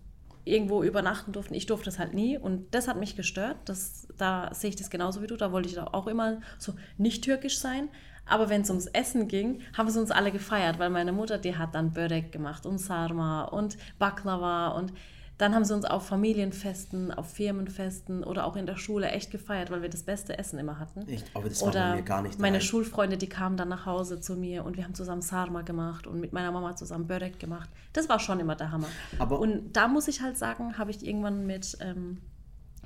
irgendwo 0.44 0.83
übernachten 0.83 1.33
durften. 1.33 1.55
Ich 1.55 1.66
durfte 1.66 1.87
das 1.87 1.98
halt 1.98 2.14
nie 2.14 2.38
und 2.38 2.74
das 2.74 2.87
hat 2.87 2.98
mich 2.98 3.16
gestört. 3.16 3.57
Das, 3.64 4.07
da 4.18 4.53
sehe 4.53 4.70
ich 4.70 4.77
das 4.77 4.90
genauso 4.90 5.22
wie 5.22 5.27
du. 5.27 5.37
Da 5.37 5.53
wollte 5.53 5.69
ich 5.69 5.79
auch 5.79 6.06
immer 6.06 6.40
so 6.58 6.75
nicht 6.98 7.25
türkisch 7.25 7.58
sein. 7.58 7.88
Aber 8.27 8.48
wenn 8.48 8.62
es 8.62 8.71
ums 8.71 8.87
Essen 8.87 9.29
ging, 9.29 9.60
haben 9.77 9.90
sie 9.90 10.00
uns 10.00 10.10
alle 10.10 10.33
gefeiert, 10.33 10.79
weil 10.79 10.90
meine 10.90 11.12
Mutter, 11.12 11.37
die 11.38 11.56
hat 11.56 11.75
dann 11.75 11.92
Börek 11.92 12.33
gemacht 12.33 12.65
und 12.65 12.79
Sarma 12.79 13.44
und 13.44 13.77
Baklava 13.98 14.69
und 14.69 14.92
Dann 15.37 15.52
haben 15.54 15.64
sie 15.64 15.74
uns 15.74 15.85
auf 15.85 16.06
Familienfesten, 16.06 17.10
auf 17.10 17.32
Firmenfesten 17.32 18.22
oder 18.22 18.46
auch 18.46 18.54
in 18.54 18.66
der 18.66 18.76
Schule 18.76 19.08
echt 19.08 19.32
gefeiert, 19.32 19.70
weil 19.70 19.82
wir 19.82 19.88
das 19.88 20.04
beste 20.04 20.38
Essen 20.38 20.60
immer 20.60 20.78
hatten. 20.78 21.08
Echt? 21.08 21.26
Aber 21.35 21.48
das 21.48 21.60
war 21.60 21.68
oder 21.68 21.90
bei 21.90 21.96
mir 21.96 22.02
gar 22.02 22.22
nicht 22.22 22.38
meine 22.38 22.58
daheim. 22.58 22.66
Schulfreunde, 22.68 23.16
die 23.16 23.28
kamen 23.28 23.56
dann 23.56 23.68
nach 23.68 23.85
Hause 23.85 24.20
zu 24.20 24.37
mir 24.37 24.64
und 24.64 24.76
wir 24.76 24.85
haben 24.85 24.94
zusammen 24.94 25.22
Sarma 25.22 25.62
gemacht 25.62 26.06
und 26.06 26.20
mit 26.20 26.32
meiner 26.32 26.52
Mama 26.52 26.76
zusammen 26.76 27.08
Börek 27.08 27.40
gemacht. 27.40 27.68
Das 27.92 28.08
war 28.08 28.20
schon 28.20 28.38
immer 28.38 28.54
der 28.54 28.70
Hammer. 28.70 28.87
Aber- 29.18 29.40
und 29.40 29.72
da 29.72 29.88
muss 29.88 30.06
ich 30.06 30.20
halt 30.22 30.38
sagen, 30.38 30.78
habe 30.78 30.92
ich 30.92 31.04
irgendwann 31.04 31.46
mit 31.46 31.76
ähm, 31.80 32.18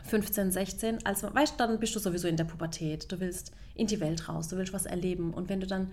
15, 0.05 0.51
16, 0.51 1.05
als 1.05 1.23
weißt 1.23 1.55
du, 1.55 1.59
dann 1.59 1.79
bist 1.79 1.95
du 1.97 1.99
sowieso 1.99 2.29
in 2.29 2.37
der 2.39 2.45
Pubertät. 2.45 3.13
Du 3.13 3.21
willst 3.21 3.53
in 3.75 3.87
die 3.89 4.01
Welt 4.01 4.29
raus, 4.29 4.49
du 4.49 4.57
willst 4.57 4.73
was 4.73 4.87
erleben. 4.87 5.35
Und 5.35 5.51
wenn 5.51 5.61
du 5.61 5.67
dann 5.67 5.91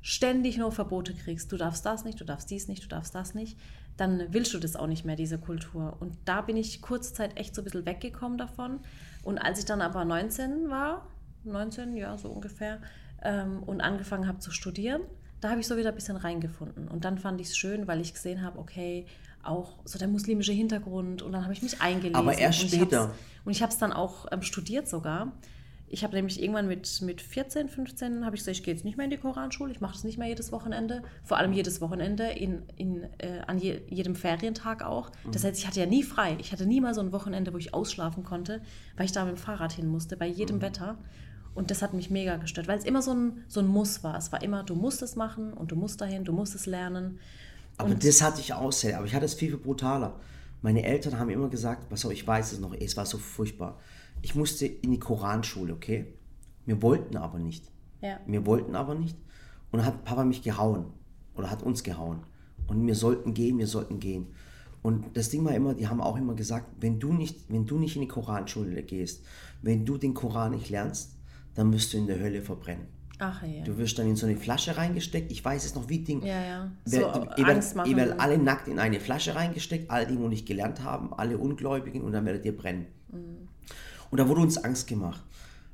ständig 0.00 0.58
nur 0.58 0.72
Verbote 0.72 1.14
kriegst, 1.14 1.52
du 1.52 1.56
darfst 1.56 1.86
das 1.86 2.04
nicht, 2.04 2.20
du 2.20 2.24
darfst 2.24 2.50
dies 2.50 2.66
nicht, 2.66 2.82
du 2.82 2.88
darfst 2.88 3.14
das 3.14 3.34
nicht, 3.34 3.56
dann 3.96 4.26
willst 4.30 4.54
du 4.54 4.58
das 4.58 4.76
auch 4.76 4.86
nicht 4.86 5.04
mehr, 5.04 5.16
diese 5.16 5.38
Kultur. 5.38 5.96
Und 6.00 6.16
da 6.24 6.40
bin 6.40 6.56
ich 6.56 6.80
kurze 6.80 7.12
Zeit 7.12 7.36
echt 7.36 7.54
so 7.54 7.60
ein 7.62 7.64
bisschen 7.64 7.86
weggekommen 7.86 8.38
davon. 8.38 8.80
Und 9.22 9.38
als 9.38 9.58
ich 9.58 9.64
dann 9.64 9.80
aber 9.80 10.04
19 10.04 10.70
war, 10.70 11.06
19, 11.44 11.96
ja, 11.96 12.16
so 12.16 12.28
ungefähr, 12.28 12.80
ähm, 13.22 13.62
und 13.62 13.80
angefangen 13.80 14.26
habe 14.26 14.38
zu 14.38 14.50
studieren, 14.50 15.02
da 15.40 15.50
habe 15.50 15.60
ich 15.60 15.66
so 15.66 15.76
wieder 15.76 15.90
ein 15.90 15.94
bisschen 15.94 16.16
reingefunden. 16.16 16.88
Und 16.88 17.04
dann 17.04 17.18
fand 17.18 17.40
ich 17.40 17.48
es 17.48 17.56
schön, 17.56 17.86
weil 17.86 18.00
ich 18.00 18.14
gesehen 18.14 18.42
habe, 18.42 18.58
okay, 18.58 19.06
auch 19.42 19.78
so 19.84 19.98
der 19.98 20.08
muslimische 20.08 20.52
Hintergrund 20.52 21.22
und 21.22 21.32
dann 21.32 21.42
habe 21.42 21.52
ich 21.52 21.62
mich 21.62 21.80
eingelesen. 21.80 22.14
Aber 22.14 22.38
erst 22.38 22.60
später. 22.60 23.12
und 23.44 23.52
ich 23.52 23.60
habe 23.60 23.72
es 23.72 23.78
dann 23.78 23.92
auch 23.92 24.26
ähm, 24.30 24.42
studiert 24.42 24.88
sogar. 24.88 25.32
Ich 25.92 26.02
habe 26.04 26.14
nämlich 26.14 26.42
irgendwann 26.42 26.68
mit, 26.68 27.02
mit 27.02 27.20
14, 27.20 27.68
15 27.68 28.24
habe 28.24 28.34
ich 28.34 28.40
gesagt, 28.40 28.56
ich 28.56 28.62
gehe 28.64 28.72
jetzt 28.72 28.82
nicht 28.82 28.96
mehr 28.96 29.04
in 29.04 29.10
die 29.10 29.18
Koranschule, 29.18 29.70
ich 29.70 29.82
mache 29.82 29.92
das 29.92 30.04
nicht 30.04 30.16
mehr 30.16 30.26
jedes 30.26 30.50
Wochenende, 30.50 31.02
vor 31.22 31.36
allem 31.36 31.52
jedes 31.52 31.82
Wochenende, 31.82 32.30
in, 32.30 32.62
in, 32.76 33.02
äh, 33.18 33.40
an 33.46 33.58
je, 33.58 33.82
jedem 33.88 34.14
Ferientag 34.14 34.82
auch. 34.82 35.10
Das 35.30 35.44
heißt, 35.44 35.58
ich 35.58 35.66
hatte 35.66 35.80
ja 35.80 35.86
nie 35.86 36.02
frei. 36.02 36.38
Ich 36.40 36.50
hatte 36.50 36.64
nie 36.64 36.80
mal 36.80 36.94
so 36.94 37.02
ein 37.02 37.12
Wochenende, 37.12 37.52
wo 37.52 37.58
ich 37.58 37.74
ausschlafen 37.74 38.24
konnte, 38.24 38.62
weil 38.96 39.04
ich 39.04 39.12
da 39.12 39.26
mit 39.26 39.36
dem 39.36 39.38
Fahrrad 39.38 39.72
hin 39.72 39.86
musste, 39.86 40.16
bei 40.16 40.26
jedem 40.26 40.62
Wetter. 40.62 40.96
Und 41.54 41.70
das 41.70 41.82
hat 41.82 41.92
mich 41.92 42.08
mega 42.08 42.36
gestört, 42.36 42.68
weil 42.68 42.78
es 42.78 42.86
immer 42.86 43.02
so 43.02 43.12
ein, 43.12 43.44
so 43.46 43.60
ein 43.60 43.66
Muss 43.66 44.02
war. 44.02 44.16
Es 44.16 44.32
war 44.32 44.42
immer, 44.42 44.62
du 44.62 44.74
musst 44.74 45.02
es 45.02 45.14
machen 45.14 45.52
und 45.52 45.72
du 45.72 45.76
musst 45.76 46.00
dahin, 46.00 46.24
du 46.24 46.32
musst 46.32 46.54
es 46.54 46.64
lernen. 46.64 47.18
Aber 47.76 47.94
das 47.94 48.22
hatte 48.22 48.40
ich 48.40 48.54
auch 48.54 48.72
sehr, 48.72 48.96
aber 48.96 49.06
ich 49.06 49.14
hatte 49.14 49.26
es 49.26 49.34
viel, 49.34 49.50
viel 49.50 49.58
brutaler. 49.58 50.18
Meine 50.62 50.84
Eltern 50.84 51.18
haben 51.18 51.28
immer 51.28 51.48
gesagt, 51.48 51.90
pass 51.90 52.04
auf, 52.06 52.12
ich 52.12 52.26
weiß 52.26 52.52
es 52.52 52.60
noch, 52.60 52.72
es 52.72 52.96
war 52.96 53.04
so 53.04 53.18
furchtbar. 53.18 53.78
Ich 54.22 54.34
musste 54.34 54.66
in 54.66 54.92
die 54.92 54.98
Koranschule, 54.98 55.74
okay? 55.74 56.06
Wir 56.64 56.80
wollten 56.80 57.16
aber 57.16 57.38
nicht. 57.38 57.64
Ja. 58.00 58.20
Wir 58.26 58.46
wollten 58.46 58.76
aber 58.76 58.94
nicht. 58.94 59.16
Und 59.70 59.78
dann 59.78 59.86
hat 59.86 60.04
Papa 60.04 60.24
mich 60.24 60.42
gehauen. 60.42 60.86
Oder 61.34 61.50
hat 61.50 61.62
uns 61.62 61.82
gehauen. 61.82 62.20
Und 62.66 62.86
wir 62.86 62.94
sollten 62.94 63.34
gehen, 63.34 63.58
wir 63.58 63.66
sollten 63.66 63.98
gehen. 63.98 64.28
Und 64.82 65.16
das 65.16 65.30
Ding 65.30 65.44
war 65.44 65.54
immer, 65.54 65.74
die 65.74 65.88
haben 65.88 66.00
auch 66.00 66.16
immer 66.16 66.34
gesagt, 66.34 66.66
wenn 66.80 66.98
du 66.98 67.12
nicht, 67.12 67.50
wenn 67.50 67.66
du 67.66 67.78
nicht 67.78 67.96
in 67.96 68.02
die 68.02 68.08
Koranschule 68.08 68.82
gehst, 68.82 69.24
wenn 69.62 69.84
du 69.84 69.96
den 69.96 70.14
Koran 70.14 70.52
nicht 70.52 70.70
lernst, 70.70 71.16
dann 71.54 71.72
wirst 71.72 71.92
du 71.92 71.98
in 71.98 72.06
der 72.06 72.18
Hölle 72.18 72.42
verbrennen. 72.42 72.86
Ach 73.18 73.42
ja. 73.44 73.62
Du 73.62 73.78
wirst 73.78 73.98
dann 73.98 74.08
in 74.08 74.16
so 74.16 74.26
eine 74.26 74.36
Flasche 74.36 74.76
reingesteckt. 74.76 75.30
Ich 75.30 75.44
weiß 75.44 75.64
es 75.64 75.76
noch 75.76 75.88
wie 75.88 76.00
Ding. 76.00 76.22
Ja, 76.22 76.42
ja. 76.42 76.72
So 76.84 76.96
ihr, 77.36 77.46
werdet, 77.46 77.86
ihr 77.86 77.96
werdet 77.96 78.18
alle 78.18 78.36
nackt 78.38 78.66
in 78.66 78.80
eine 78.80 78.98
Flasche 78.98 79.36
reingesteckt, 79.36 79.90
alle, 79.90 80.08
die 80.08 80.14
noch 80.14 80.28
nicht 80.28 80.46
gelernt 80.46 80.82
haben, 80.82 81.14
alle 81.14 81.38
Ungläubigen 81.38 82.02
und 82.02 82.12
dann 82.12 82.24
werdet 82.24 82.44
ihr 82.44 82.56
brennen. 82.56 82.86
Mhm. 83.12 83.48
Und 84.12 84.18
da 84.18 84.28
wurde 84.28 84.42
uns 84.42 84.56
Angst 84.62 84.86
gemacht. 84.86 85.20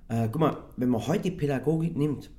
Äh, 0.09 0.29
guck 0.33 0.41
mal, 0.41 0.57
wenn 0.79 0.89
man 0.89 1.07
heute 1.07 1.25
die 1.25 1.31
Pädagogik 1.33 1.95
nimmt, 1.97 2.31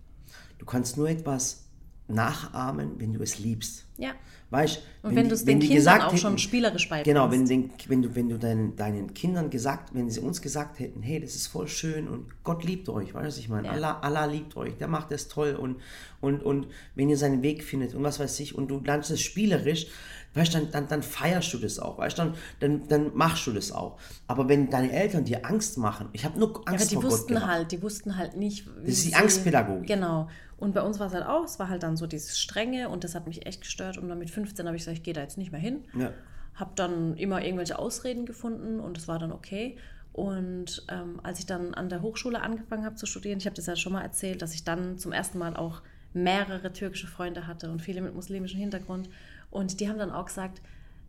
du 0.57 0.65
kannst 0.65 0.97
nur 0.97 1.07
etwas 1.09 1.65
nachahmen, 2.07 2.93
wenn 2.97 3.13
du 3.13 3.21
es 3.21 3.37
liebst. 3.37 3.85
Ja. 3.97 4.13
Weißt, 4.49 4.81
Und 5.03 5.15
wenn, 5.15 5.25
die- 5.25 5.29
du 5.29 5.35
es 5.35 5.45
den 5.45 5.59
Kindern 5.59 6.01
auch 6.01 6.17
schon 6.17 6.31
hätten- 6.31 6.37
spielerisch 6.39 6.89
beibringst. 6.89 7.05
Genau, 7.05 7.29
wenn, 7.29 7.45
den, 7.45 7.69
wenn 7.87 8.01
du, 8.01 8.15
wenn 8.15 8.29
du 8.29 8.39
deinen, 8.39 8.75
deinen 8.75 9.13
Kindern 9.13 9.51
gesagt, 9.51 9.93
wenn 9.93 10.09
sie 10.09 10.19
uns 10.21 10.41
gesagt 10.41 10.79
hätten, 10.79 11.03
hey, 11.03 11.19
das 11.19 11.35
ist 11.35 11.45
voll 11.47 11.67
schön 11.67 12.07
und 12.07 12.25
Gott 12.43 12.63
liebt 12.63 12.89
euch, 12.89 13.13
weißt 13.13 13.25
du, 13.25 13.27
was 13.27 13.37
ich 13.37 13.49
meine? 13.49 13.67
Ja. 13.67 13.73
Allah, 13.73 13.99
Allah 13.99 14.25
liebt 14.25 14.55
euch, 14.57 14.75
der 14.77 14.87
macht 14.87 15.11
das 15.11 15.27
toll 15.27 15.53
und, 15.53 15.75
und, 16.19 16.41
und 16.41 16.65
wenn 16.95 17.09
ihr 17.11 17.17
seinen 17.17 17.43
Weg 17.43 17.63
findet 17.63 17.93
und 17.93 18.01
was 18.01 18.19
weiß 18.19 18.39
ich 18.39 18.55
und 18.55 18.69
du 18.69 18.79
lernst 18.79 19.11
es 19.11 19.21
spielerisch, 19.21 19.85
weißt 20.33 20.53
du, 20.53 20.59
dann, 20.59 20.71
dann, 20.71 20.87
dann 20.87 21.03
feierst 21.03 21.53
du 21.53 21.57
das 21.57 21.79
auch, 21.79 21.97
weißt 21.97 22.17
du, 22.19 22.33
dann, 22.59 22.87
dann, 22.87 23.11
machst 23.15 23.45
du 23.47 23.51
das 23.51 23.71
auch. 23.71 23.99
Aber 24.27 24.47
wenn 24.49 24.69
deine 24.69 24.91
Eltern 24.91 25.25
dir 25.25 25.45
Angst 25.45 25.77
machen, 25.77 26.09
ich 26.13 26.25
habe 26.25 26.39
nur 26.39 26.57
Angst 26.67 26.67
Ja, 26.67 26.73
aber 26.73 26.85
die 26.85 26.95
Gott 26.95 27.03
wussten 27.05 27.33
gehabt. 27.35 27.51
halt, 27.51 27.71
die 27.71 27.81
wussten 27.81 28.17
halt 28.17 28.35
nicht. 28.37 28.67
wie 28.83 28.89
ist 28.91 29.03
die 29.05 29.09
sie- 29.09 29.15
Angstpädagogik. 29.15 29.87
Genau. 29.87 30.29
Und 30.57 30.73
bei 30.73 30.81
uns 30.81 30.99
war 30.99 31.07
es 31.07 31.13
halt 31.13 31.25
auch, 31.25 31.45
es 31.45 31.57
war 31.57 31.69
halt 31.69 31.83
dann 31.83 31.95
so 31.97 32.05
dieses 32.05 32.37
Strenge 32.37 32.89
und 32.89 33.03
das 33.03 33.15
hat 33.15 33.27
mich 33.27 33.45
echt 33.45 33.61
gestört. 33.61 33.97
Und 33.97 34.09
dann 34.09 34.19
mit 34.19 34.29
15 34.29 34.65
habe 34.65 34.75
ich 34.75 34.81
gesagt, 34.81 34.97
ich 34.97 35.03
gehe 35.03 35.13
da 35.13 35.21
jetzt 35.21 35.37
nicht 35.37 35.51
mehr 35.51 35.61
hin. 35.61 35.85
Ja. 35.97 36.11
Habe 36.55 36.71
dann 36.75 37.15
immer 37.15 37.41
irgendwelche 37.41 37.79
Ausreden 37.79 38.25
gefunden 38.25 38.79
und 38.81 38.97
es 38.97 39.07
war 39.07 39.19
dann 39.19 39.31
okay. 39.31 39.77
Und 40.11 40.85
ähm, 40.89 41.19
als 41.23 41.39
ich 41.39 41.45
dann 41.45 41.73
an 41.75 41.87
der 41.87 42.01
Hochschule 42.01 42.41
angefangen 42.41 42.83
habe 42.83 42.95
zu 42.95 43.05
studieren, 43.05 43.37
ich 43.39 43.45
habe 43.45 43.55
das 43.55 43.67
ja 43.67 43.75
schon 43.77 43.93
mal 43.93 44.01
erzählt, 44.01 44.41
dass 44.41 44.53
ich 44.53 44.63
dann 44.65 44.97
zum 44.97 45.13
ersten 45.13 45.37
Mal 45.37 45.55
auch 45.55 45.81
mehrere 46.13 46.73
türkische 46.73 47.07
Freunde 47.07 47.47
hatte 47.47 47.69
und 47.71 47.81
viele 47.81 48.01
mit 48.01 48.13
muslimischem 48.15 48.59
Hintergrund. 48.59 49.09
Und 49.51 49.79
die 49.79 49.89
haben 49.89 49.97
dann 49.97 50.11
auch 50.11 50.25
gesagt, 50.25 50.61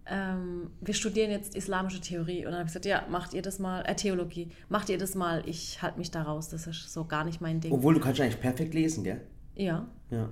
ähm, 0.07 0.70
wir 0.80 0.95
studieren 0.95 1.30
jetzt 1.30 1.55
islamische 1.55 2.01
Theorie. 2.01 2.38
Und 2.38 2.53
dann 2.53 2.55
habe 2.55 2.62
ich 2.64 2.70
gesagt, 2.70 2.86
ja, 2.86 3.05
macht 3.11 3.34
ihr 3.34 3.43
das 3.43 3.59
mal, 3.59 3.82
äh, 3.82 3.95
Theologie, 3.95 4.51
macht 4.68 4.88
ihr 4.88 4.99
das 4.99 5.14
mal, 5.14 5.43
ich 5.47 5.82
halte 5.82 5.99
mich 5.99 6.11
da 6.11 6.22
raus, 6.22 6.49
das 6.49 6.66
ist 6.66 6.93
so 6.93 7.05
gar 7.05 7.24
nicht 7.24 7.41
mein 7.41 7.61
Ding. 7.61 7.72
Obwohl 7.72 7.95
du 7.95 8.01
kannst 8.01 8.20
eigentlich 8.20 8.41
perfekt 8.41 8.74
lesen, 8.74 9.05
gell? 9.05 9.20
Ja. 9.55 9.86
Ja. 10.11 10.30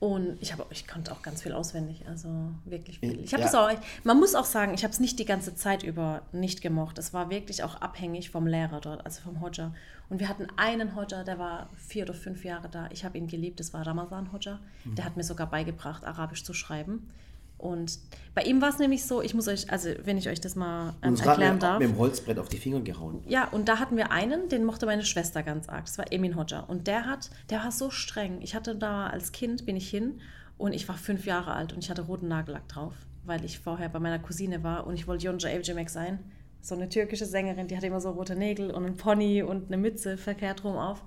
Und 0.00 0.40
ich 0.40 0.52
habe, 0.52 0.64
ich 0.70 0.86
konnte 0.86 1.10
auch 1.10 1.22
ganz 1.22 1.42
viel 1.42 1.52
auswendig, 1.52 2.06
also 2.06 2.28
wirklich 2.64 3.00
viel. 3.00 3.16
Ja. 3.16 3.24
Ich 3.24 3.32
habe 3.32 3.42
das 3.42 3.54
auch, 3.54 3.68
man 4.04 4.20
muss 4.20 4.36
auch 4.36 4.44
sagen, 4.44 4.72
ich 4.72 4.84
habe 4.84 4.92
es 4.92 5.00
nicht 5.00 5.18
die 5.18 5.24
ganze 5.24 5.56
Zeit 5.56 5.82
über 5.82 6.22
nicht 6.30 6.62
gemocht. 6.62 6.98
Es 6.98 7.12
war 7.12 7.30
wirklich 7.30 7.64
auch 7.64 7.80
abhängig 7.80 8.30
vom 8.30 8.46
Lehrer 8.46 8.80
dort, 8.80 9.04
also 9.04 9.22
vom 9.22 9.40
Hodja. 9.40 9.74
Und 10.08 10.20
wir 10.20 10.28
hatten 10.28 10.46
einen 10.56 10.94
Hodja, 10.94 11.24
der 11.24 11.40
war 11.40 11.68
vier 11.76 12.04
oder 12.04 12.14
fünf 12.14 12.44
Jahre 12.44 12.68
da. 12.68 12.88
Ich 12.92 13.04
habe 13.04 13.18
ihn 13.18 13.26
geliebt, 13.26 13.58
das 13.58 13.72
war 13.72 13.84
Ramazan 13.84 14.30
Hodja. 14.32 14.60
Der 14.84 15.04
hat 15.04 15.16
mir 15.16 15.24
sogar 15.24 15.48
beigebracht, 15.48 16.04
Arabisch 16.04 16.44
zu 16.44 16.54
schreiben. 16.54 17.10
Und 17.58 17.98
bei 18.34 18.42
ihm 18.42 18.62
war 18.62 18.68
es 18.68 18.78
nämlich 18.78 19.04
so, 19.04 19.20
ich 19.20 19.34
muss 19.34 19.48
euch, 19.48 19.70
also 19.70 19.90
wenn 20.04 20.16
ich 20.16 20.28
euch 20.28 20.40
das 20.40 20.54
mal 20.54 20.94
ähm, 21.02 21.16
erklären 21.16 21.54
mir 21.54 21.58
darf. 21.58 21.78
mit 21.80 21.88
dem 21.88 21.98
Holzbrett 21.98 22.38
auf 22.38 22.48
die 22.48 22.56
Finger 22.56 22.80
gehauen. 22.80 23.22
Ja, 23.26 23.48
und 23.48 23.68
da 23.68 23.80
hatten 23.80 23.96
wir 23.96 24.12
einen, 24.12 24.48
den 24.48 24.64
mochte 24.64 24.86
meine 24.86 25.04
Schwester 25.04 25.42
ganz 25.42 25.68
arg. 25.68 25.86
Das 25.86 25.98
war 25.98 26.12
Emin 26.12 26.36
Hodja. 26.36 26.60
Und 26.60 26.86
der 26.86 27.06
hat, 27.06 27.30
der 27.50 27.64
war 27.64 27.72
so 27.72 27.90
streng. 27.90 28.40
Ich 28.40 28.54
hatte 28.54 28.76
da 28.76 29.08
als 29.08 29.32
Kind, 29.32 29.66
bin 29.66 29.76
ich 29.76 29.90
hin 29.90 30.20
und 30.56 30.72
ich 30.72 30.88
war 30.88 30.96
fünf 30.96 31.26
Jahre 31.26 31.52
alt 31.52 31.72
und 31.72 31.82
ich 31.82 31.90
hatte 31.90 32.02
roten 32.02 32.28
Nagellack 32.28 32.68
drauf, 32.68 32.94
weil 33.24 33.44
ich 33.44 33.58
vorher 33.58 33.88
bei 33.88 33.98
meiner 33.98 34.20
Cousine 34.20 34.62
war 34.62 34.86
und 34.86 34.94
ich 34.94 35.08
wollte 35.08 35.26
Yonca 35.26 35.48
Evcimik 35.48 35.90
sein. 35.90 36.20
So 36.60 36.76
eine 36.76 36.88
türkische 36.88 37.26
Sängerin, 37.26 37.66
die 37.66 37.76
hatte 37.76 37.86
immer 37.86 38.00
so 38.00 38.10
rote 38.10 38.36
Nägel 38.36 38.70
und 38.70 38.84
einen 38.84 38.96
Pony 38.96 39.42
und 39.42 39.66
eine 39.66 39.78
Mütze 39.78 40.16
verkehrt 40.16 40.62
rum 40.64 40.76
auf. 40.76 41.02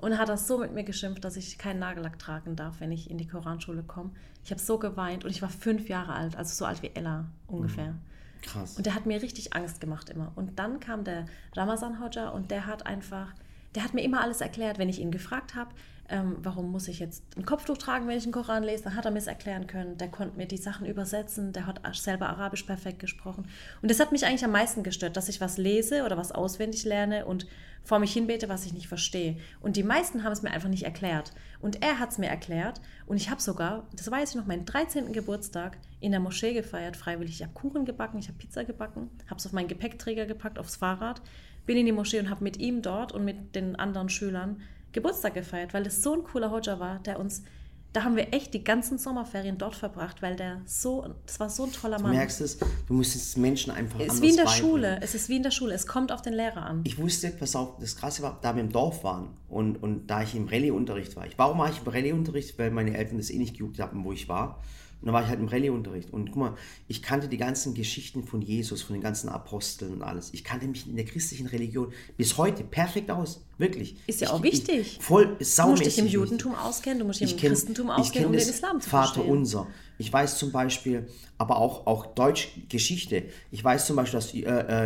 Und 0.00 0.18
hat 0.18 0.28
das 0.28 0.46
so 0.46 0.58
mit 0.58 0.72
mir 0.72 0.84
geschimpft, 0.84 1.24
dass 1.24 1.36
ich 1.36 1.58
keinen 1.58 1.78
Nagellack 1.78 2.18
tragen 2.18 2.56
darf, 2.56 2.80
wenn 2.80 2.90
ich 2.90 3.10
in 3.10 3.18
die 3.18 3.26
Koranschule 3.26 3.82
komme. 3.82 4.10
Ich 4.44 4.50
habe 4.50 4.60
so 4.60 4.78
geweint 4.78 5.24
und 5.24 5.30
ich 5.30 5.42
war 5.42 5.50
fünf 5.50 5.88
Jahre 5.88 6.14
alt, 6.14 6.36
also 6.36 6.54
so 6.54 6.64
alt 6.64 6.82
wie 6.82 6.90
Ella 6.94 7.26
ungefähr. 7.46 7.94
Krass. 8.42 8.76
Und 8.76 8.86
der 8.86 8.94
hat 8.94 9.04
mir 9.04 9.20
richtig 9.20 9.52
Angst 9.52 9.80
gemacht 9.80 10.08
immer. 10.08 10.32
Und 10.34 10.58
dann 10.58 10.80
kam 10.80 11.04
der 11.04 11.26
Ramazan 11.54 12.00
Hodja 12.00 12.30
und 12.30 12.50
der 12.50 12.66
hat 12.66 12.86
einfach, 12.86 13.34
der 13.74 13.84
hat 13.84 13.94
mir 13.94 14.02
immer 14.02 14.20
alles 14.20 14.40
erklärt, 14.40 14.78
wenn 14.78 14.88
ich 14.88 15.00
ihn 15.00 15.10
gefragt 15.10 15.54
habe, 15.54 15.70
ähm, 16.10 16.36
warum 16.42 16.72
muss 16.72 16.88
ich 16.88 16.98
jetzt 16.98 17.22
ein 17.36 17.46
Kopftuch 17.46 17.78
tragen, 17.78 18.08
wenn 18.08 18.18
ich 18.18 18.24
einen 18.24 18.32
Koran 18.32 18.64
lese, 18.64 18.84
dann 18.84 18.96
hat 18.96 19.04
er 19.04 19.12
mir 19.12 19.18
es 19.18 19.28
erklären 19.28 19.68
können. 19.68 19.96
Der 19.96 20.08
konnte 20.08 20.36
mir 20.36 20.46
die 20.46 20.56
Sachen 20.56 20.86
übersetzen, 20.86 21.52
der 21.52 21.66
hat 21.66 21.80
selber 21.96 22.28
Arabisch 22.28 22.64
perfekt 22.64 22.98
gesprochen. 22.98 23.46
Und 23.80 23.90
das 23.90 24.00
hat 24.00 24.10
mich 24.10 24.26
eigentlich 24.26 24.44
am 24.44 24.50
meisten 24.50 24.82
gestört, 24.82 25.16
dass 25.16 25.28
ich 25.28 25.40
was 25.40 25.56
lese 25.56 26.04
oder 26.04 26.16
was 26.16 26.32
auswendig 26.32 26.84
lerne 26.84 27.26
und 27.26 27.46
vor 27.82 27.98
mich 27.98 28.12
hinbete, 28.12 28.48
was 28.48 28.66
ich 28.66 28.72
nicht 28.72 28.88
verstehe. 28.88 29.36
Und 29.60 29.76
die 29.76 29.82
meisten 29.82 30.24
haben 30.24 30.32
es 30.32 30.42
mir 30.42 30.50
einfach 30.50 30.68
nicht 30.68 30.82
erklärt. 30.82 31.32
Und 31.60 31.82
er 31.82 31.98
hat 31.98 32.10
es 32.10 32.18
mir 32.18 32.28
erklärt. 32.28 32.80
Und 33.06 33.16
ich 33.16 33.30
habe 33.30 33.40
sogar, 33.40 33.86
das 33.94 34.10
weiß 34.10 34.30
ich 34.30 34.36
noch, 34.36 34.46
meinen 34.46 34.66
13. 34.66 35.12
Geburtstag 35.12 35.78
in 36.00 36.10
der 36.10 36.20
Moschee 36.20 36.52
gefeiert, 36.54 36.96
freiwillig. 36.96 37.36
Ich 37.36 37.42
habe 37.42 37.52
Kuchen 37.52 37.84
gebacken, 37.84 38.18
ich 38.18 38.28
habe 38.28 38.38
Pizza 38.38 38.64
gebacken, 38.64 39.10
habe 39.26 39.38
es 39.38 39.46
auf 39.46 39.52
meinen 39.52 39.68
Gepäckträger 39.68 40.26
gepackt, 40.26 40.58
aufs 40.58 40.76
Fahrrad, 40.76 41.22
bin 41.70 41.78
in 41.78 41.86
die 41.86 41.92
Moschee 41.92 42.18
und 42.18 42.30
habe 42.30 42.42
mit 42.42 42.56
ihm 42.58 42.82
dort 42.82 43.12
und 43.12 43.24
mit 43.24 43.54
den 43.54 43.76
anderen 43.76 44.08
Schülern 44.08 44.60
Geburtstag 44.90 45.34
gefeiert, 45.34 45.72
weil 45.72 45.86
es 45.86 46.02
so 46.02 46.14
ein 46.14 46.24
cooler 46.24 46.50
Hodja 46.50 46.80
war, 46.80 46.98
der 46.98 47.20
uns, 47.20 47.44
da 47.92 48.02
haben 48.02 48.16
wir 48.16 48.34
echt 48.34 48.54
die 48.54 48.64
ganzen 48.64 48.98
Sommerferien 48.98 49.56
dort 49.56 49.76
verbracht, 49.76 50.20
weil 50.20 50.34
der 50.34 50.62
so, 50.64 51.14
das 51.26 51.38
war 51.38 51.48
so 51.48 51.66
ein 51.66 51.72
toller 51.72 51.98
Du 51.98 52.02
Mann. 52.02 52.16
merkst 52.16 52.40
es, 52.40 52.58
du 52.58 52.92
musst 52.92 53.14
es 53.14 53.36
Menschen 53.36 53.70
einfach 53.70 54.00
es 54.00 54.14
ist 54.14 54.20
wie 54.22 54.30
in 54.30 54.36
der 54.36 54.46
beibringen. 54.46 54.68
Schule, 54.68 54.98
es 55.00 55.14
ist 55.14 55.28
wie 55.28 55.36
in 55.36 55.44
der 55.44 55.52
Schule, 55.52 55.72
es 55.74 55.86
kommt 55.86 56.10
auf 56.10 56.22
den 56.22 56.32
Lehrer 56.32 56.66
an. 56.66 56.80
Ich 56.82 56.98
wusste, 56.98 57.30
pass 57.30 57.54
auf, 57.54 57.78
das 57.78 57.94
Krasse 57.94 58.24
war, 58.24 58.40
da 58.42 58.56
wir 58.56 58.64
im 58.64 58.72
Dorf 58.72 59.04
waren 59.04 59.28
und, 59.48 59.80
und 59.80 60.08
da 60.08 60.24
ich 60.24 60.34
im 60.34 60.48
Rallye-Unterricht 60.48 61.14
war. 61.14 61.24
Ich, 61.28 61.38
warum 61.38 61.58
war 61.58 61.70
ich 61.70 61.78
im 61.82 61.86
Rallye-Unterricht? 61.86 62.58
Weil 62.58 62.72
meine 62.72 62.96
Eltern 62.96 63.18
das 63.18 63.30
eh 63.30 63.38
nicht 63.38 63.52
gejuckt 63.52 63.78
haben, 63.78 64.02
wo 64.02 64.10
ich 64.10 64.28
war. 64.28 64.60
Und 65.00 65.06
dann 65.06 65.14
war 65.14 65.22
ich 65.22 65.28
halt 65.28 65.40
im 65.40 65.48
Rallye-Unterricht. 65.48 66.12
Und 66.12 66.26
guck 66.26 66.36
mal, 66.36 66.54
ich 66.88 67.02
kannte 67.02 67.26
die 67.28 67.38
ganzen 67.38 67.72
Geschichten 67.74 68.22
von 68.24 68.42
Jesus, 68.42 68.82
von 68.82 68.94
den 68.94 69.02
ganzen 69.02 69.30
Aposteln 69.30 69.94
und 69.94 70.02
alles. 70.02 70.30
Ich 70.34 70.44
kannte 70.44 70.66
mich 70.66 70.86
in 70.86 70.96
der 70.96 71.06
christlichen 71.06 71.46
Religion 71.46 71.92
bis 72.18 72.36
heute 72.36 72.64
perfekt 72.64 73.10
aus. 73.10 73.42
Wirklich. 73.56 73.96
Ist 74.06 74.20
ja 74.20 74.28
ich, 74.28 74.32
auch 74.34 74.42
wichtig. 74.42 74.98
Ich, 74.98 75.02
voll, 75.02 75.26
Du 75.26 75.34
musst 75.38 75.56
saumäßig 75.56 75.84
dich 75.86 75.98
im. 75.98 76.06
Judentum 76.06 76.54
auskennen, 76.54 76.98
du 76.98 77.04
musst 77.06 77.20
dich 77.20 77.28
Ich 77.28 77.32
im 77.34 77.38
kenn- 77.40 77.48
Christentum 77.50 77.88
auskennen, 77.90 78.12
kenn 78.12 78.24
um 78.26 78.32
den 78.32 78.40
Islam 78.48 78.80
zu 78.80 78.90
Vater 78.90 79.14
verstehen. 79.14 79.32
unser. 79.32 79.66
Ich 79.98 80.12
weiß 80.12 80.38
zum 80.38 80.52
Beispiel, 80.52 81.06
aber 81.38 81.56
auch, 81.56 81.86
auch 81.86 82.06
Deutsch 82.14 82.48
Geschichte. 82.68 83.24
Ich 83.50 83.62
weiß 83.64 83.86
zum 83.86 83.96
Beispiel, 83.96 84.18
dass 84.20 84.34
äh, 84.34 84.40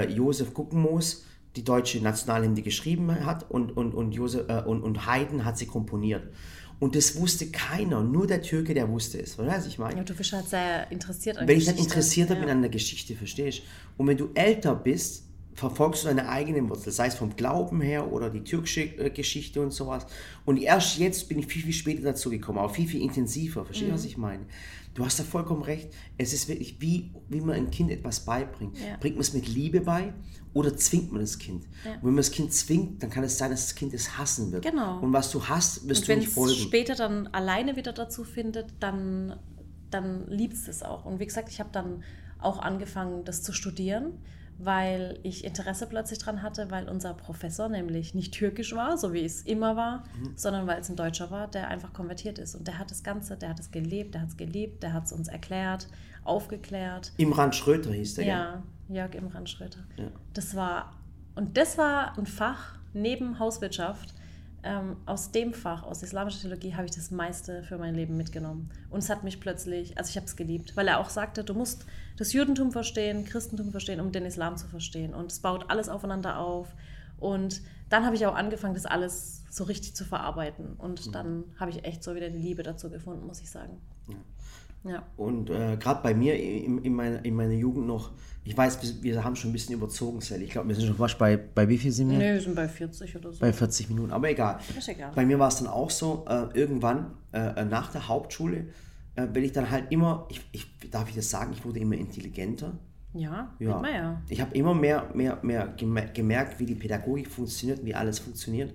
äh, 0.04 0.10
Josef 0.12 0.54
Guckenmoos 0.54 1.24
die 1.56 1.64
deutsche 1.64 2.00
Nationalhymne 2.00 2.62
geschrieben 2.62 3.24
hat 3.24 3.48
und, 3.50 3.76
und, 3.76 3.94
und, 3.94 4.12
Josef, 4.12 4.48
äh, 4.48 4.62
und, 4.64 4.82
und 4.82 5.06
Haydn 5.06 5.44
hat 5.44 5.56
sie 5.58 5.66
komponiert. 5.66 6.24
Und 6.80 6.96
das 6.96 7.16
wusste 7.16 7.46
keiner, 7.46 8.02
nur 8.02 8.26
der 8.26 8.42
Türke, 8.42 8.74
der 8.74 8.88
wusste 8.88 9.18
es. 9.20 9.38
Weißt 9.38 9.48
du, 9.48 9.56
was 9.58 9.66
ich 9.66 9.78
meine? 9.78 9.96
Ja, 9.96 10.02
du 10.02 10.14
bist 10.14 10.32
halt 10.32 10.48
sehr 10.48 10.90
interessiert 10.90 11.38
an 11.38 11.48
Wenn 11.48 11.58
ich 11.58 11.64
dann 11.64 11.74
Geschichte. 11.76 11.94
interessiert 11.94 12.28
bin 12.28 12.42
ja. 12.42 12.48
an 12.48 12.60
der 12.62 12.70
Geschichte, 12.70 13.14
verstehst 13.14 13.60
du? 13.60 13.62
Und 14.02 14.08
wenn 14.08 14.16
du 14.16 14.30
älter 14.34 14.74
bist, 14.74 15.24
verfolgst 15.54 16.02
du 16.04 16.08
deine 16.08 16.28
eigenen 16.28 16.68
Wurzeln, 16.68 16.92
sei 16.92 17.06
es 17.06 17.14
vom 17.14 17.36
Glauben 17.36 17.80
her 17.80 18.12
oder 18.12 18.28
die 18.30 18.42
türkische 18.42 18.82
äh, 18.82 19.10
Geschichte 19.10 19.60
und 19.60 19.72
sowas. 19.72 20.06
Und 20.44 20.58
erst 20.60 20.98
jetzt 20.98 21.28
bin 21.28 21.38
ich 21.38 21.46
viel, 21.46 21.62
viel 21.62 21.72
später 21.72 22.02
dazu 22.02 22.28
gekommen, 22.30 22.58
aber 22.58 22.70
viel, 22.70 22.88
viel 22.88 23.02
intensiver. 23.02 23.64
Verstehst 23.64 23.88
du, 23.88 23.92
Mhm. 23.92 23.96
was 23.96 24.04
ich 24.04 24.16
meine? 24.18 24.44
Du 24.94 25.04
hast 25.04 25.18
da 25.18 25.24
vollkommen 25.24 25.62
recht. 25.62 25.88
Es 26.18 26.32
ist 26.32 26.48
wirklich 26.48 26.80
wie, 26.80 27.10
wie 27.28 27.40
man 27.40 27.56
einem 27.56 27.70
Kind 27.70 27.90
etwas 27.90 28.20
beibringt. 28.24 28.78
Ja. 28.78 28.96
Bringt 29.00 29.16
man 29.16 29.22
es 29.22 29.32
mit 29.32 29.48
Liebe 29.48 29.80
bei 29.80 30.12
oder 30.52 30.76
zwingt 30.76 31.10
man 31.10 31.20
das 31.20 31.38
Kind? 31.38 31.64
Ja. 31.84 31.94
Und 31.94 32.02
wenn 32.02 32.10
man 32.10 32.16
das 32.18 32.30
Kind 32.30 32.52
zwingt, 32.52 33.02
dann 33.02 33.10
kann 33.10 33.24
es 33.24 33.36
sein, 33.38 33.50
dass 33.50 33.66
das 33.66 33.74
Kind 33.74 33.92
es 33.92 34.18
hassen 34.18 34.52
wird. 34.52 34.64
Genau. 34.64 35.00
Und 35.00 35.12
was 35.12 35.30
du 35.32 35.44
hast, 35.48 35.88
wirst 35.88 36.02
Und 36.02 36.08
du 36.08 36.12
wenn 36.12 36.18
nicht 36.20 36.28
es 36.28 36.34
folgen. 36.34 36.54
später 36.54 36.94
dann 36.94 37.26
alleine 37.28 37.74
wieder 37.76 37.92
dazu 37.92 38.22
findet, 38.22 38.66
dann, 38.80 39.36
dann 39.90 40.28
liebt 40.28 40.54
es 40.54 40.68
es 40.68 40.82
auch. 40.84 41.04
Und 41.06 41.18
wie 41.18 41.26
gesagt, 41.26 41.48
ich 41.48 41.58
habe 41.58 41.70
dann 41.72 42.04
auch 42.38 42.58
angefangen, 42.60 43.24
das 43.24 43.42
zu 43.42 43.52
studieren, 43.52 44.12
weil 44.58 45.18
ich 45.22 45.44
Interesse 45.44 45.86
plötzlich 45.86 46.18
dran 46.18 46.42
hatte, 46.42 46.70
weil 46.70 46.88
unser 46.88 47.14
Professor 47.14 47.68
nämlich 47.68 48.14
nicht 48.14 48.32
türkisch 48.32 48.74
war, 48.74 48.96
so 48.96 49.12
wie 49.12 49.24
es 49.24 49.42
immer 49.42 49.76
war, 49.76 50.04
Mhm. 50.20 50.32
sondern 50.36 50.66
weil 50.66 50.80
es 50.80 50.88
ein 50.88 50.96
Deutscher 50.96 51.30
war, 51.30 51.48
der 51.48 51.68
einfach 51.68 51.92
konvertiert 51.92 52.38
ist. 52.38 52.54
Und 52.54 52.66
der 52.68 52.78
hat 52.78 52.90
das 52.90 53.02
Ganze, 53.02 53.36
der 53.36 53.50
hat 53.50 53.60
es 53.60 53.70
gelebt, 53.70 54.14
der 54.14 54.22
hat 54.22 54.28
es 54.28 54.36
geliebt, 54.36 54.82
der 54.82 54.92
hat 54.92 55.04
es 55.06 55.12
uns 55.12 55.28
erklärt, 55.28 55.88
aufgeklärt. 56.24 57.12
Imran 57.16 57.52
Schröter 57.52 57.92
hieß 57.92 58.14
der, 58.14 58.24
gell? 58.24 58.32
Ja, 58.34 58.62
Jörg 58.88 59.14
Imran 59.14 59.46
Schröter. 59.46 59.80
Ja. 59.96 60.06
Das 60.32 60.54
war, 60.54 60.92
und 61.34 61.56
das 61.56 61.78
war 61.78 62.16
ein 62.18 62.26
Fach 62.26 62.76
neben 62.92 63.38
Hauswirtschaft. 63.38 64.14
Ähm, 64.66 64.96
aus 65.04 65.30
dem 65.30 65.52
Fach, 65.52 65.82
aus 65.82 66.02
islamischer 66.02 66.40
Theologie, 66.40 66.74
habe 66.74 66.86
ich 66.86 66.92
das 66.92 67.10
meiste 67.10 67.62
für 67.64 67.76
mein 67.76 67.94
Leben 67.94 68.16
mitgenommen. 68.16 68.70
Und 68.88 69.00
es 69.00 69.10
hat 69.10 69.22
mich 69.22 69.38
plötzlich, 69.38 69.98
also 69.98 70.08
ich 70.08 70.16
habe 70.16 70.24
es 70.24 70.36
geliebt, 70.36 70.74
weil 70.74 70.88
er 70.88 71.00
auch 71.00 71.10
sagte, 71.10 71.44
du 71.44 71.52
musst 71.52 71.84
das 72.16 72.32
Judentum 72.32 72.72
verstehen, 72.72 73.26
Christentum 73.26 73.72
verstehen, 73.72 74.00
um 74.00 74.10
den 74.10 74.24
Islam 74.24 74.56
zu 74.56 74.66
verstehen. 74.66 75.12
Und 75.12 75.30
es 75.30 75.40
baut 75.40 75.68
alles 75.68 75.90
aufeinander 75.90 76.38
auf. 76.38 76.74
Und 77.20 77.60
dann 77.90 78.06
habe 78.06 78.16
ich 78.16 78.24
auch 78.26 78.34
angefangen, 78.34 78.72
das 78.72 78.86
alles 78.86 79.44
so 79.50 79.64
richtig 79.64 79.94
zu 79.94 80.06
verarbeiten. 80.06 80.74
Und 80.78 81.14
dann 81.14 81.44
habe 81.60 81.70
ich 81.70 81.84
echt 81.84 82.02
so 82.02 82.14
wieder 82.14 82.30
die 82.30 82.38
Liebe 82.38 82.62
dazu 82.62 82.88
gefunden, 82.88 83.26
muss 83.26 83.40
ich 83.40 83.50
sagen. 83.50 83.82
Ja. 84.84 85.02
Und 85.16 85.48
äh, 85.50 85.76
gerade 85.78 86.02
bei 86.02 86.14
mir 86.14 86.38
in, 86.38 86.78
in, 86.78 86.94
meiner, 86.94 87.24
in 87.24 87.34
meiner 87.34 87.54
Jugend 87.54 87.86
noch, 87.86 88.12
ich 88.44 88.54
weiß, 88.56 88.82
wir, 89.02 89.14
wir 89.14 89.24
haben 89.24 89.34
schon 89.34 89.50
ein 89.50 89.52
bisschen 89.54 89.74
überzogen, 89.74 90.20
Sally. 90.20 90.44
Ich 90.44 90.50
glaube, 90.50 90.68
wir 90.68 90.74
sind 90.74 90.86
schon 90.86 90.96
fast 90.96 91.18
bei, 91.18 91.36
bei 91.38 91.66
wie 91.68 91.78
viel 91.78 91.90
sind 91.90 92.10
wir? 92.10 92.18
Nee, 92.18 92.34
wir 92.34 92.40
sind 92.40 92.54
bei 92.54 92.68
40 92.68 93.16
oder 93.16 93.32
so. 93.32 93.40
Bei 93.40 93.52
40 93.52 93.88
Minuten, 93.88 94.12
aber 94.12 94.28
egal. 94.30 94.58
Ist 94.76 94.88
egal. 94.88 95.10
Bei 95.14 95.24
mir 95.24 95.38
war 95.38 95.48
es 95.48 95.56
dann 95.56 95.68
auch 95.68 95.88
so, 95.90 96.24
äh, 96.28 96.46
irgendwann 96.58 97.14
äh, 97.32 97.64
nach 97.64 97.90
der 97.92 98.06
Hauptschule, 98.08 98.66
äh, 99.16 99.26
bin 99.26 99.42
ich 99.44 99.52
dann 99.52 99.70
halt 99.70 99.90
immer, 99.90 100.26
ich, 100.28 100.42
ich, 100.52 100.66
darf 100.90 101.08
ich 101.08 101.14
das 101.14 101.30
sagen, 101.30 101.52
ich 101.54 101.64
wurde 101.64 101.78
immer 101.80 101.94
intelligenter. 101.94 102.72
ja, 103.14 103.54
Ja. 103.58 103.82
ja. 103.88 104.22
Ich 104.28 104.40
habe 104.42 104.54
immer 104.54 104.74
mehr, 104.74 105.08
mehr, 105.14 105.38
mehr 105.42 105.74
gemer- 105.78 106.12
gemerkt, 106.12 106.60
wie 106.60 106.66
die 106.66 106.74
Pädagogik 106.74 107.28
funktioniert, 107.30 107.82
wie 107.86 107.94
alles 107.94 108.18
funktioniert. 108.18 108.74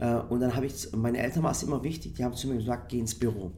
Äh, 0.00 0.14
Und 0.28 0.40
dann 0.40 0.56
habe 0.56 0.66
ich, 0.66 0.90
meine 0.96 1.18
Eltern 1.18 1.42
war 1.44 1.52
es 1.52 1.62
immer 1.62 1.84
wichtig, 1.84 2.14
die 2.14 2.24
haben 2.24 2.34
zu 2.34 2.48
mir 2.48 2.56
gesagt, 2.56 2.88
geh 2.88 2.98
ins 2.98 3.14
Büro. 3.14 3.52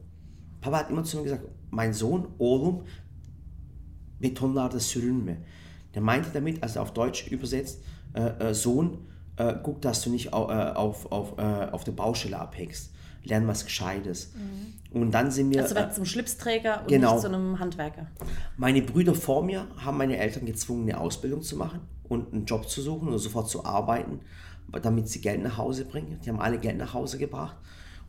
Papa 0.63 0.77
hat 0.79 0.89
immer 0.89 1.03
zu 1.03 1.17
mir 1.17 1.23
gesagt, 1.23 1.43
mein 1.71 1.93
Sohn, 1.93 2.27
oğlum, 2.39 2.85
betonlarda 4.19 4.79
sürünme. 4.79 5.37
Der 5.93 6.01
meinte 6.01 6.29
damit, 6.33 6.63
also 6.63 6.79
auf 6.79 6.93
Deutsch 6.93 7.27
übersetzt, 7.27 7.83
äh, 8.13 8.49
äh, 8.49 8.53
Sohn, 8.53 8.97
äh, 9.35 9.55
guck, 9.61 9.81
dass 9.81 10.01
du 10.01 10.09
nicht 10.09 10.27
äh, 10.27 10.29
auf, 10.29 11.11
auf, 11.11 11.37
äh, 11.37 11.41
auf 11.71 11.83
der 11.83 11.91
Baustelle 11.91 12.39
abhängst. 12.39 12.91
Lern 13.25 13.47
was 13.47 13.65
Gescheites. 13.65 14.33
Und 14.91 15.11
dann 15.11 15.31
sind 15.31 15.51
wir... 15.51 15.61
Also 15.61 15.75
äh, 15.75 15.79
werd 15.79 15.95
zum 15.95 16.05
Schlipsträger 16.05 16.81
und 16.81 16.87
genau. 16.87 17.13
nicht 17.13 17.21
zu 17.21 17.27
einem 17.27 17.59
Handwerker. 17.59 18.07
meine 18.57 18.81
Brüder 18.81 19.15
vor 19.15 19.43
mir 19.43 19.67
haben 19.77 19.97
meine 19.97 20.17
Eltern 20.17 20.45
gezwungen, 20.45 20.83
eine 20.83 20.99
Ausbildung 20.99 21.41
zu 21.41 21.55
machen 21.55 21.81
und 22.03 22.33
einen 22.33 22.45
Job 22.45 22.69
zu 22.69 22.81
suchen 22.81 23.09
und 23.09 23.19
sofort 23.19 23.49
zu 23.49 23.65
arbeiten, 23.65 24.19
damit 24.81 25.07
sie 25.07 25.21
Geld 25.21 25.41
nach 25.41 25.57
Hause 25.57 25.85
bringen. 25.85 26.19
Die 26.23 26.29
haben 26.29 26.39
alle 26.39 26.59
Geld 26.59 26.77
nach 26.77 26.93
Hause 26.93 27.17
gebracht. 27.17 27.55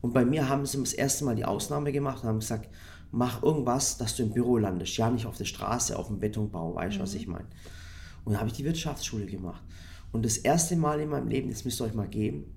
Und 0.04 0.12
bei 0.12 0.26
mir 0.26 0.50
haben 0.50 0.66
sie 0.66 0.78
das 0.78 0.92
erste 0.92 1.24
Mal 1.24 1.34
die 1.34 1.46
Ausnahme 1.46 1.90
gemacht 1.90 2.22
und 2.22 2.28
haben 2.28 2.40
gesagt, 2.40 2.68
mach 3.10 3.42
irgendwas, 3.42 3.96
dass 3.96 4.14
du 4.14 4.24
im 4.24 4.34
Büro 4.34 4.58
landest. 4.58 4.98
Ja, 4.98 5.08
nicht 5.08 5.24
auf 5.24 5.38
der 5.38 5.46
Straße, 5.46 5.98
auf 5.98 6.08
dem 6.08 6.18
Betonbau, 6.18 6.74
weißt 6.74 6.96
du, 6.96 7.00
was 7.00 7.14
ich 7.14 7.26
meine. 7.26 7.46
Und 8.22 8.34
dann 8.34 8.40
habe 8.40 8.50
ich 8.50 8.54
die 8.54 8.66
Wirtschaftsschule 8.66 9.24
gemacht. 9.24 9.62
Und 10.12 10.26
das 10.26 10.36
erste 10.36 10.76
Mal 10.76 11.00
in 11.00 11.08
meinem 11.08 11.28
Leben, 11.28 11.48
das 11.48 11.64
müsst 11.64 11.80
ihr 11.80 11.86
euch 11.86 11.94
mal 11.94 12.06
geben, 12.06 12.54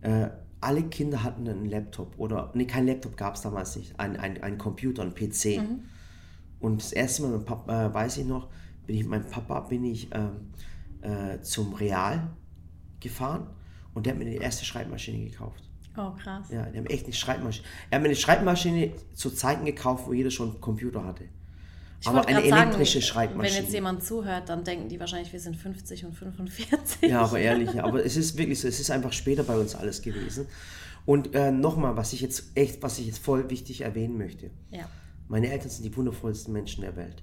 äh, 0.00 0.30
alle 0.60 0.82
Kinder 0.82 1.22
hatten 1.22 1.46
einen 1.46 1.66
Laptop 1.66 2.18
oder, 2.18 2.50
nee, 2.54 2.66
kein 2.66 2.88
Laptop 2.88 3.16
gab 3.16 3.36
es 3.36 3.42
damals 3.42 3.76
nicht, 3.76 4.00
ein, 4.00 4.16
ein, 4.16 4.42
ein 4.42 4.58
Computer, 4.58 5.02
ein 5.02 5.14
PC. 5.14 5.60
Und 6.58 6.82
das 6.82 6.92
erste 6.92 7.22
Mal, 7.22 7.30
mit 7.30 7.46
Papa, 7.46 7.86
äh, 7.86 7.94
weiß 7.94 8.16
ich 8.16 8.26
noch, 8.26 8.48
bin 8.88 8.96
ich 8.96 9.02
mit 9.02 9.10
meinem 9.10 9.30
Papa 9.30 9.60
bin 9.60 9.84
ich 9.84 10.08
ähm, 10.12 10.50
äh, 11.02 11.40
zum 11.42 11.74
Real 11.74 12.32
gefahren 12.98 13.46
und 13.94 14.04
der 14.04 14.14
hat 14.14 14.18
mir 14.18 14.28
die 14.28 14.38
erste 14.38 14.64
Schreibmaschine 14.64 15.30
gekauft. 15.30 15.62
Oh, 15.96 16.10
krass. 16.12 16.46
Ja, 16.50 16.62
der 16.64 16.80
hat 16.80 16.88
mir 16.88 16.90
echt 16.90 17.04
eine 17.04 17.12
Schreibmaschine. 17.12 17.66
Er 17.90 17.96
hat 17.96 18.02
mir 18.02 18.08
eine 18.08 18.16
Schreibmaschine 18.16 18.92
zu 19.14 19.30
Zeiten 19.30 19.64
gekauft, 19.66 20.04
wo 20.06 20.12
jeder 20.12 20.30
schon 20.30 20.50
einen 20.52 20.60
Computer 20.60 21.04
hatte. 21.04 21.24
Ich 22.00 22.08
Aber 22.08 22.26
eine 22.26 22.42
elektrische 22.42 23.00
sagen, 23.00 23.02
Schreibmaschine. 23.12 23.56
Wenn 23.58 23.64
jetzt 23.64 23.72
jemand 23.74 24.02
zuhört, 24.02 24.48
dann 24.48 24.64
denken 24.64 24.88
die 24.88 24.98
wahrscheinlich, 24.98 25.32
wir 25.32 25.38
sind 25.38 25.56
50 25.56 26.04
und 26.06 26.14
45. 26.14 27.02
Ja, 27.10 27.20
aber 27.22 27.38
ehrlich, 27.38 27.80
aber 27.82 28.02
es 28.04 28.16
ist 28.16 28.36
wirklich 28.36 28.58
so, 28.60 28.66
es 28.68 28.80
ist 28.80 28.90
einfach 28.90 29.12
später 29.12 29.44
bei 29.44 29.56
uns 29.56 29.74
alles 29.74 30.02
gewesen. 30.02 30.46
Und 31.04 31.34
äh, 31.34 31.50
nochmal, 31.52 31.96
was 31.96 32.12
ich 32.12 32.20
jetzt 32.20 32.44
echt, 32.56 32.82
was 32.82 32.98
ich 32.98 33.06
jetzt 33.06 33.18
voll 33.18 33.50
wichtig 33.50 33.82
erwähnen 33.82 34.16
möchte. 34.18 34.50
Ja. 34.70 34.88
Meine 35.28 35.50
Eltern 35.50 35.68
sind 35.70 35.84
die 35.84 35.96
wundervollsten 35.96 36.52
Menschen 36.52 36.82
der 36.82 36.96
Welt. 36.96 37.22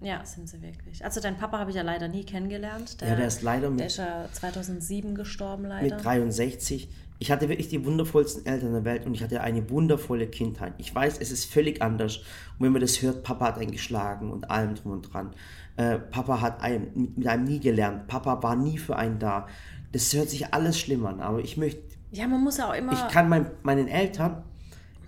ja, 0.00 0.24
sind 0.24 0.48
sie 0.48 0.60
wirklich. 0.62 1.04
Also 1.04 1.20
deinen 1.20 1.36
Papa 1.38 1.58
habe 1.58 1.70
ich 1.70 1.76
ja 1.76 1.82
leider 1.82 2.08
nie 2.08 2.24
kennengelernt. 2.24 2.96
Ja, 3.00 3.16
der 3.16 3.26
ist 3.26 3.42
leider 3.42 3.70
mit- 3.70 3.80
Der 3.80 3.86
ist 3.86 3.96
ja 3.98 4.28
2007 4.32 5.14
gestorben, 5.14 5.64
leider. 5.66 5.94
Mit 5.96 6.04
63. 6.04 6.88
Ich 7.24 7.30
hatte 7.30 7.48
wirklich 7.48 7.68
die 7.68 7.86
wundervollsten 7.86 8.44
Eltern 8.44 8.74
der 8.74 8.84
Welt 8.84 9.06
und 9.06 9.14
ich 9.14 9.22
hatte 9.22 9.40
eine 9.40 9.70
wundervolle 9.70 10.26
Kindheit. 10.26 10.74
Ich 10.76 10.94
weiß, 10.94 11.16
es 11.22 11.32
ist 11.32 11.46
völlig 11.46 11.80
anders. 11.80 12.18
Und 12.18 12.66
wenn 12.66 12.72
man 12.72 12.82
das 12.82 13.00
hört, 13.00 13.22
Papa 13.22 13.46
hat 13.46 13.56
einen 13.56 13.70
geschlagen 13.70 14.30
und 14.30 14.50
allem 14.50 14.74
drum 14.74 14.92
und 14.92 15.10
dran. 15.10 15.30
Äh, 15.78 16.00
Papa 16.00 16.42
hat 16.42 16.60
einem, 16.60 16.88
mit, 16.92 17.16
mit 17.16 17.26
einem 17.26 17.44
nie 17.44 17.60
gelernt. 17.60 18.08
Papa 18.08 18.42
war 18.42 18.56
nie 18.56 18.76
für 18.76 18.96
einen 18.96 19.18
da. 19.18 19.46
Das 19.92 20.12
hört 20.12 20.28
sich 20.28 20.52
alles 20.52 20.78
schlimm 20.78 21.06
an, 21.06 21.20
aber 21.20 21.38
ich 21.38 21.56
möchte, 21.56 21.80
ja, 22.12 22.28
man 22.28 22.44
muss 22.44 22.60
auch 22.60 22.74
immer... 22.74 22.92
ich 22.92 23.08
kann 23.08 23.30
mein, 23.30 23.50
meinen 23.62 23.88
Eltern 23.88 24.42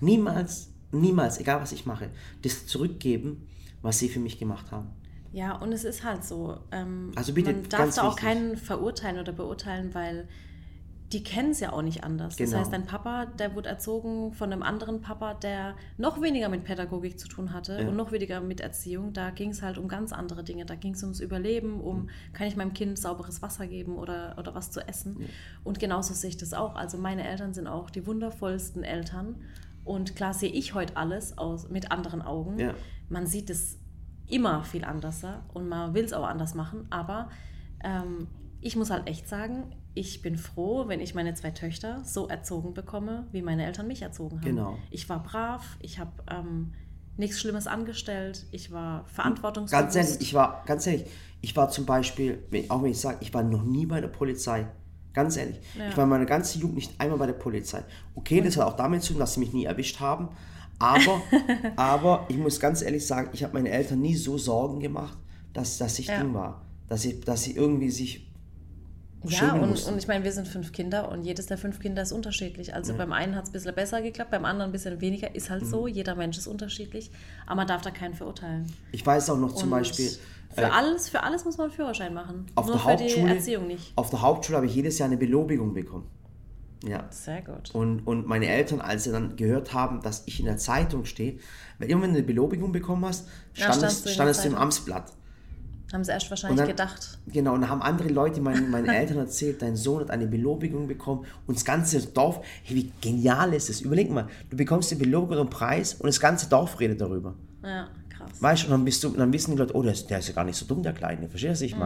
niemals, 0.00 0.70
niemals, 0.92 1.38
egal 1.38 1.60
was 1.60 1.72
ich 1.72 1.84
mache, 1.84 2.08
das 2.40 2.66
zurückgeben, 2.66 3.46
was 3.82 3.98
sie 3.98 4.08
für 4.08 4.20
mich 4.20 4.38
gemacht 4.38 4.72
haben. 4.72 4.86
Ja, 5.32 5.54
und 5.54 5.70
es 5.70 5.84
ist 5.84 6.02
halt 6.02 6.24
so. 6.24 6.56
Ähm, 6.72 7.12
Also 7.14 7.34
bitte, 7.34 7.52
man 7.52 7.68
darf 7.68 7.94
da 7.94 8.04
auch 8.04 8.16
wichtig. 8.16 8.24
keinen 8.24 8.56
verurteilen 8.56 9.20
oder 9.20 9.32
beurteilen, 9.32 9.92
weil 9.92 10.28
die 11.12 11.22
kennen 11.22 11.50
es 11.50 11.60
ja 11.60 11.72
auch 11.72 11.82
nicht 11.82 12.02
anders. 12.02 12.36
Genau. 12.36 12.50
Das 12.50 12.60
heißt, 12.60 12.72
dein 12.72 12.84
Papa, 12.84 13.26
der 13.26 13.54
wurde 13.54 13.68
erzogen 13.68 14.32
von 14.32 14.52
einem 14.52 14.62
anderen 14.64 15.00
Papa, 15.00 15.34
der 15.34 15.76
noch 15.98 16.20
weniger 16.20 16.48
mit 16.48 16.64
Pädagogik 16.64 17.18
zu 17.18 17.28
tun 17.28 17.52
hatte 17.52 17.80
Ja. 17.80 17.88
und 17.88 17.94
noch 17.94 18.10
weniger 18.10 18.40
mit 18.40 18.60
Erziehung. 18.60 19.12
Da 19.12 19.30
ging 19.30 19.50
es 19.50 19.62
halt 19.62 19.78
um 19.78 19.86
ganz 19.86 20.12
andere 20.12 20.42
Dinge. 20.42 20.66
Da 20.66 20.74
ging 20.74 20.94
es 20.94 21.02
ums 21.04 21.20
Überleben, 21.20 21.80
um, 21.80 22.08
kann 22.32 22.48
ich 22.48 22.56
meinem 22.56 22.72
Kind 22.72 22.98
sauberes 22.98 23.40
Wasser 23.40 23.68
geben 23.68 23.96
oder, 23.96 24.34
oder 24.36 24.54
was 24.56 24.72
zu 24.72 24.80
essen. 24.88 25.26
Und 25.62 25.78
genauso 25.78 26.12
sehe 26.12 26.30
ich 26.30 26.38
das 26.38 26.52
auch. 26.52 26.74
Also 26.74 26.98
meine 26.98 27.26
Eltern 27.26 27.54
sind 27.54 27.68
auch 27.68 27.88
die 27.90 28.04
wundervollsten 28.04 28.82
Eltern. 28.82 29.36
Und 29.84 30.16
klar 30.16 30.34
sehe 30.34 30.50
ich 30.50 30.74
heute 30.74 30.96
alles 30.96 31.38
aus, 31.38 31.68
mit 31.68 31.92
anderen 31.92 32.20
Augen. 32.20 32.58
Ja. 32.58 32.74
Man 33.08 33.28
sieht 33.28 33.48
es 33.50 33.78
immer 34.26 34.64
viel 34.64 34.84
anderser 34.84 35.44
und 35.54 35.68
man 35.68 35.94
will 35.94 36.04
es 36.04 36.12
auch 36.12 36.26
anders 36.26 36.56
machen. 36.56 36.88
Aber 36.90 37.28
ähm, 37.84 38.26
ich 38.60 38.74
muss 38.74 38.90
halt 38.90 39.06
echt 39.06 39.28
sagen, 39.28 39.70
ich 39.96 40.20
bin 40.20 40.36
froh, 40.36 40.88
wenn 40.88 41.00
ich 41.00 41.14
meine 41.14 41.32
zwei 41.34 41.50
Töchter 41.50 42.02
so 42.04 42.28
erzogen 42.28 42.74
bekomme, 42.74 43.26
wie 43.32 43.40
meine 43.40 43.64
Eltern 43.64 43.88
mich 43.88 44.02
erzogen 44.02 44.36
haben. 44.36 44.44
Genau. 44.44 44.78
Ich 44.90 45.08
war 45.08 45.22
brav, 45.22 45.78
ich 45.80 45.98
habe 45.98 46.12
ähm, 46.30 46.74
nichts 47.16 47.40
Schlimmes 47.40 47.66
angestellt, 47.66 48.44
ich 48.50 48.70
war 48.70 49.06
verantwortungsbewusst. 49.06 49.94
Ganz 49.94 49.96
ehrlich, 49.96 50.20
ich 50.20 50.34
war, 50.34 50.62
ganz 50.66 50.86
ehrlich, 50.86 51.06
ich 51.40 51.56
war 51.56 51.70
zum 51.70 51.86
Beispiel, 51.86 52.44
auch 52.68 52.82
wenn 52.82 52.90
ich 52.90 53.00
sage, 53.00 53.16
ich 53.20 53.32
war 53.32 53.42
noch 53.42 53.64
nie 53.64 53.86
bei 53.86 54.02
der 54.02 54.08
Polizei. 54.08 54.66
Ganz 55.14 55.38
ehrlich. 55.38 55.58
Ja. 55.78 55.88
Ich 55.88 55.96
war 55.96 56.04
meine 56.04 56.26
ganze 56.26 56.58
Jugend 56.58 56.76
nicht 56.76 57.00
einmal 57.00 57.18
bei 57.18 57.26
der 57.26 57.32
Polizei. 57.32 57.82
Okay, 58.14 58.42
das 58.42 58.58
hat 58.58 58.66
auch 58.66 58.76
damit 58.76 59.02
zu 59.02 59.14
tun, 59.14 59.20
dass 59.20 59.32
sie 59.32 59.40
mich 59.40 59.54
nie 59.54 59.64
erwischt 59.64 59.98
haben. 59.98 60.28
Aber, 60.78 61.22
aber 61.76 62.26
ich 62.28 62.36
muss 62.36 62.60
ganz 62.60 62.82
ehrlich 62.82 63.06
sagen, 63.06 63.30
ich 63.32 63.42
habe 63.42 63.54
meine 63.54 63.70
Eltern 63.70 64.02
nie 64.02 64.14
so 64.14 64.36
Sorgen 64.36 64.78
gemacht, 64.78 65.16
dass, 65.54 65.78
dass 65.78 65.98
ich 65.98 66.08
Ja. 66.08 66.20
Ding 66.20 66.34
war. 66.34 66.66
Dass 66.86 67.00
sie, 67.00 67.18
dass 67.18 67.44
sie 67.44 67.56
irgendwie 67.56 67.88
sich 67.88 68.25
Ja, 69.30 69.52
und, 69.54 69.70
mussten. 69.70 69.92
und 69.92 69.98
ich 69.98 70.06
meine, 70.08 70.24
wir 70.24 70.32
sind 70.32 70.46
fünf 70.48 70.72
Kinder 70.72 71.10
und 71.10 71.22
jedes 71.24 71.46
der 71.46 71.58
fünf 71.58 71.78
Kinder 71.80 72.02
ist 72.02 72.12
unterschiedlich. 72.12 72.74
Also 72.74 72.94
beim 72.94 73.12
einen 73.12 73.34
hat 73.34 73.44
es 73.44 73.50
ein 73.50 73.52
bisschen 73.52 73.74
besser 73.74 74.02
geklappt, 74.02 74.30
beim 74.30 74.44
anderen 74.44 74.70
ein 74.70 74.72
bisschen 74.72 75.00
weniger. 75.00 75.34
Ist 75.34 75.50
halt 75.50 75.62
Mhm. 75.62 75.66
so, 75.68 75.86
jeder 75.86 76.14
Mensch 76.14 76.38
ist 76.38 76.46
unterschiedlich. 76.46 77.10
Aber 77.46 77.56
man 77.56 77.66
darf 77.66 77.82
da 77.82 77.90
keinen 77.90 78.14
verurteilen. 78.14 78.72
Ich 78.92 79.04
weiß 79.04 79.30
auch 79.30 79.38
noch 79.38 79.54
zum 79.54 79.64
Und 79.64 79.70
Beispiel, 79.78 80.10
Für, 80.54 80.62
äh, 80.62 80.64
alles, 80.64 81.08
für 81.08 81.22
alles 81.22 81.44
muss 81.44 81.56
man 81.58 81.66
einen 81.66 81.74
Führerschein 81.76 82.14
machen. 82.14 82.46
auf 82.54 82.66
Nur 82.66 82.76
der 82.76 82.82
für 82.82 82.96
die 82.96 83.04
Hauptschule, 83.04 83.34
Erziehung 83.34 83.66
nicht. 83.66 83.92
auf 83.96 84.10
der 84.10 84.22
Hauptschule 84.22 84.56
habe 84.56 84.66
ich 84.66 84.74
jedes 84.74 84.98
Jahr 84.98 85.08
eine 85.08 85.16
Belobigung 85.16 85.74
bekommen. 85.74 86.06
Ja. 86.86 87.04
Sehr 87.10 87.42
gut. 87.42 87.74
Und, 87.74 88.06
und 88.06 88.26
meine 88.26 88.46
Eltern, 88.48 88.80
als 88.80 89.04
sie 89.04 89.10
dann 89.10 89.34
gehört 89.36 89.72
haben, 89.72 90.02
dass 90.02 90.22
ich 90.26 90.38
in 90.40 90.46
der 90.46 90.58
Zeitung 90.58 91.04
stehe, 91.04 91.38
weil 91.78 91.90
immer 91.90 92.02
wenn 92.02 92.10
du 92.12 92.18
eine 92.18 92.26
Belobigung 92.26 92.70
bekommen 92.70 93.04
hast, 93.06 93.26
Ja, 93.54 93.72
standest, 93.72 94.04
du 94.06 94.10
standest 94.10 94.44
du 94.44 94.48
im. 94.48 94.54
Amtsblatt. 94.54 95.10
Haben 95.96 96.04
sie 96.04 96.12
erst 96.12 96.28
wahrscheinlich 96.28 96.58
dann- 96.58 96.68
gedacht. 96.68 97.18
Genau, 97.26 97.54
und 97.54 97.62
da 97.62 97.68
haben 97.68 97.80
andere 97.80 98.08
Leute 98.08 98.42
meinen, 98.42 98.70
meinen 98.70 98.88
Eltern 98.90 99.16
erzählt, 99.16 99.62
dein 99.62 99.76
Sohn 99.76 100.00
hat 100.02 100.10
eine 100.10 100.26
Belobigung 100.26 100.86
bekommen 100.86 101.24
und 101.46 101.56
das 101.56 101.64
ganze 101.64 102.00
Dorf, 102.06 102.40
hey, 102.64 102.76
wie 102.76 102.92
genial 103.00 103.54
ist 103.54 103.70
das? 103.70 103.80
Überleg 103.80 104.10
mal, 104.10 104.26
du 104.50 104.56
bekommst 104.58 104.90
die 104.90 104.96
Belobigung 104.96 105.44
und 105.46 105.50
Preis 105.50 105.94
und 105.94 106.06
das 106.06 106.20
ganze 106.20 106.48
Dorf 106.50 106.78
redet 106.80 107.00
darüber. 107.00 107.34
Ja, 107.64 107.88
krass. 108.10 108.30
Weißt 108.40 108.62
du, 108.62 108.66
und 108.66 108.72
dann, 108.72 108.84
bist 108.84 109.02
du, 109.02 109.08
dann 109.08 109.32
wissen 109.32 109.52
die 109.52 109.56
Leute, 109.56 109.74
oh, 109.74 109.82
der 109.82 109.92
ist, 109.92 110.06
der 110.10 110.18
ist 110.18 110.28
ja 110.28 110.34
gar 110.34 110.44
nicht 110.44 110.56
so 110.58 110.66
dumm, 110.66 110.82
der 110.82 110.92
Kleine. 110.92 111.28
Verstehst 111.30 111.62
du, 111.62 111.64
was 111.64 111.70
ich 111.72 111.74
Mhm. 111.74 111.80